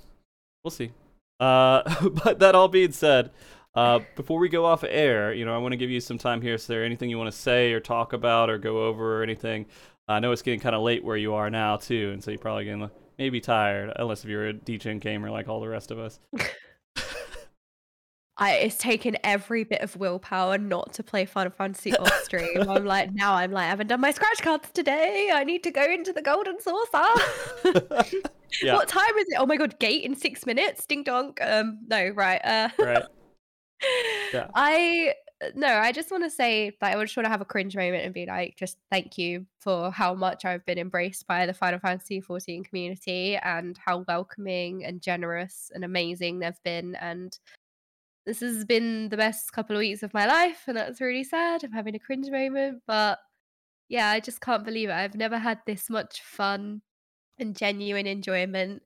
[0.64, 0.92] we'll see.
[1.40, 3.32] Uh, but that all being said,
[3.74, 6.42] uh, before we go off air, you know, I want to give you some time
[6.42, 6.56] here.
[6.56, 9.66] Is there anything you want to say or talk about or go over or anything?
[10.08, 12.40] I know it's getting kind of late where you are now too, and so you're
[12.40, 16.00] probably getting maybe tired, unless if you're a DJ gamer like all the rest of
[16.00, 16.20] us.
[18.42, 22.70] I, it's taken every bit of willpower not to play Final Fantasy off stream.
[22.70, 25.30] I'm like, now I'm like, I haven't done my scratch cards today.
[25.32, 28.12] I need to go into the golden saucer.
[28.62, 28.76] Yeah.
[28.76, 29.38] What time is it?
[29.40, 30.86] Oh my god, gate in six minutes.
[30.86, 31.34] Ding dong.
[31.42, 32.44] Um, no, right.
[32.44, 33.04] Uh, Right.
[34.32, 34.48] Yeah.
[34.54, 35.16] I
[35.56, 38.06] no, I just want to say that I just want to have a cringe moment
[38.06, 41.80] and be like, just thank you for how much I've been embraced by the Final
[41.80, 46.94] Fantasy 14 community and how welcoming and generous and amazing they've been.
[46.94, 47.38] And
[48.26, 51.64] this has been the best couple of weeks of my life, and that's really sad.
[51.64, 53.20] I'm having a cringe moment, but
[53.90, 54.94] yeah, I just can't believe it.
[54.94, 56.82] I've never had this much fun
[57.40, 58.82] and genuine enjoyment,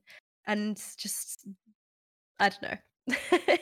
[0.46, 1.46] and just
[2.40, 3.16] I don't know.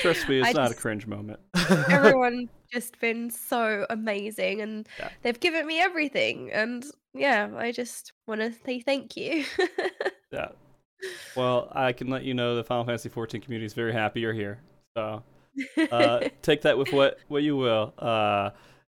[0.00, 1.40] Trust me, it's I not a cringe moment.
[1.88, 5.08] everyone just been so amazing and Yeah.
[5.22, 6.84] they've given me everything and
[7.14, 9.44] yeah i just want to say thank you
[10.32, 10.48] yeah.
[11.36, 14.32] Well, I can let you know the Final Fantasy 14 community is very happy you're
[14.32, 14.60] here.
[14.96, 15.22] So
[15.90, 17.92] uh, take that with what what you will.
[17.98, 18.50] Uh,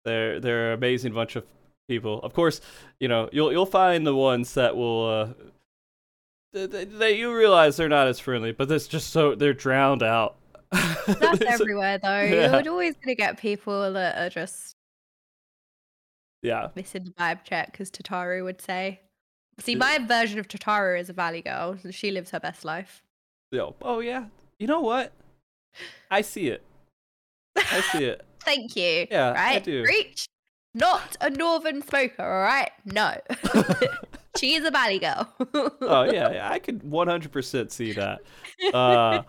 [0.05, 1.45] they're they're an amazing bunch of
[1.87, 2.19] people.
[2.21, 2.61] Of course,
[2.99, 5.05] you know you'll you'll find the ones that will.
[5.07, 5.33] Uh,
[6.53, 10.03] th- th- that you realize they're not as friendly, but that's just so they're drowned
[10.03, 10.35] out.
[11.07, 12.59] that's everywhere though yeah.
[12.59, 14.75] you're always going to get people that are just
[16.41, 18.99] Yeah, missing the vibe check as tataru would say
[19.61, 19.77] see Yeah.
[19.77, 23.01] my version of tataru is a valley girl she lives her best life
[23.51, 24.25] Yo, oh yeah.
[24.59, 25.13] You know what?
[26.11, 26.63] I see it.
[27.55, 28.23] I see it.
[28.41, 29.83] thank you Yeah, I do.
[29.83, 30.25] reach
[30.73, 33.13] not a northern smoker all right no
[34.37, 35.33] she is a valley girl
[35.81, 38.19] oh yeah, yeah, I could 100% see that.
[38.73, 39.23] Uh,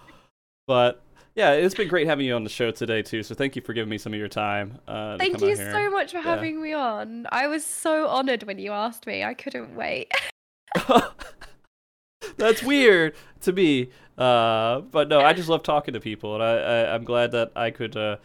[0.66, 1.02] but
[1.34, 3.22] yeah, it's been great having you on the show today too.
[3.22, 4.78] So thank you for giving me some of your time.
[4.88, 6.22] Uh, Thank you so much for Yeah.
[6.24, 7.26] having me on.
[7.30, 9.22] I was so honored when you asked me.
[9.24, 10.12] I couldn't wait.
[12.39, 13.90] That's weird to me.
[14.16, 17.52] Uh, but no, I just love talking to people, and I, I I'm glad that
[17.55, 18.16] I could uh,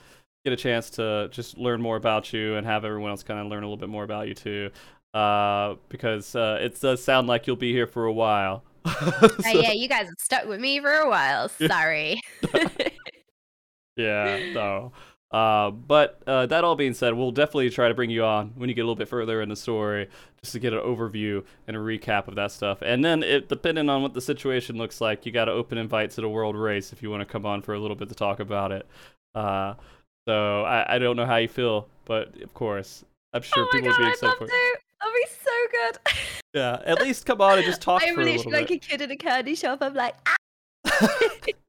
[0.45, 3.47] get a chance to just learn more about you and have everyone else kind of
[3.47, 4.69] learn a little bit more about you too.
[5.13, 8.63] Uh, because uh, it does sound like you'll be here for a while.
[8.85, 11.47] Uh, So- yeah, you guys have stuck with me for a while.
[11.67, 12.19] Sorry.
[13.95, 14.91] Yeah, no.
[15.33, 18.69] Uh, but uh, that all being said, we'll definitely try to bring you on when
[18.69, 20.07] you get a little bit further in the story,
[20.39, 22.83] just to get an overview and a recap of that stuff.
[22.83, 26.11] And then, it depending on what the situation looks like, you got to open invite
[26.11, 28.15] to the world race if you want to come on for a little bit to
[28.15, 28.85] talk about it.
[29.33, 29.73] Uh,
[30.27, 33.03] so I, I don't know how you feel, but of course,
[33.33, 34.51] I'm sure oh people god, would be excited for it.
[35.01, 36.13] That'd be so good.
[36.55, 38.85] Yeah, at least come on and just talk I'm for a literally little like bit.
[38.85, 39.79] a kid in a candy shop.
[39.81, 41.17] I'm like, ah.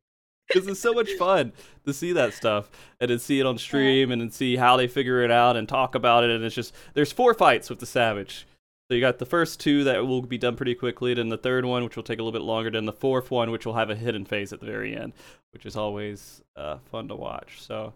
[0.48, 1.52] Because it's so much fun
[1.86, 4.86] to see that stuff and to see it on stream and then see how they
[4.86, 6.30] figure it out and talk about it.
[6.30, 8.46] And it's just, there's four fights with the Savage.
[8.90, 11.64] So you got the first two that will be done pretty quickly, then the third
[11.64, 13.88] one, which will take a little bit longer, then the fourth one, which will have
[13.88, 15.14] a hidden phase at the very end,
[15.54, 17.62] which is always uh, fun to watch.
[17.62, 17.94] So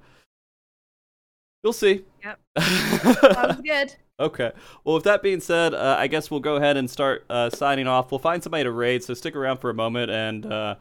[1.62, 2.04] you'll see.
[2.24, 2.40] Yep.
[3.34, 3.94] Sounds good.
[4.18, 4.50] Okay.
[4.82, 7.86] Well, with that being said, uh, I guess we'll go ahead and start uh, signing
[7.86, 8.10] off.
[8.10, 10.74] We'll find somebody to raid, so stick around for a moment and uh,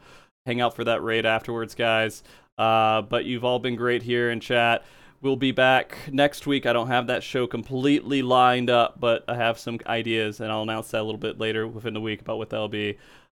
[0.48, 2.22] hang out for that raid afterwards, guys.
[2.56, 4.82] Uh, but you've all been great here in chat.
[5.20, 6.64] We'll be back next week.
[6.64, 10.62] I don't have that show completely lined up, but I have some ideas, and I'll
[10.62, 12.96] announce that a little bit later within the week about what that'll be.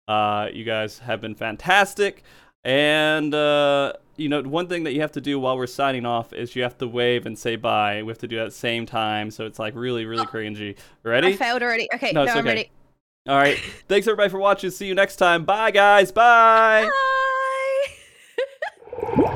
[0.07, 2.23] Uh, you guys have been fantastic.
[2.63, 6.33] And uh, you know, one thing that you have to do while we're signing off
[6.33, 8.03] is you have to wave and say bye.
[8.03, 10.31] We have to do that at the same time, so it's like really, really Oh.
[10.31, 10.77] cringy.
[11.03, 11.29] Ready?
[11.29, 11.87] I failed already.
[11.95, 12.69] Okay, No, no, it's I'm ready.
[13.29, 13.59] All right.
[13.87, 14.71] Thanks everybody for watching.
[14.71, 15.45] See you next time.
[15.45, 16.11] Bye guys.
[16.11, 16.89] Bye.
[19.13, 19.35] Bye.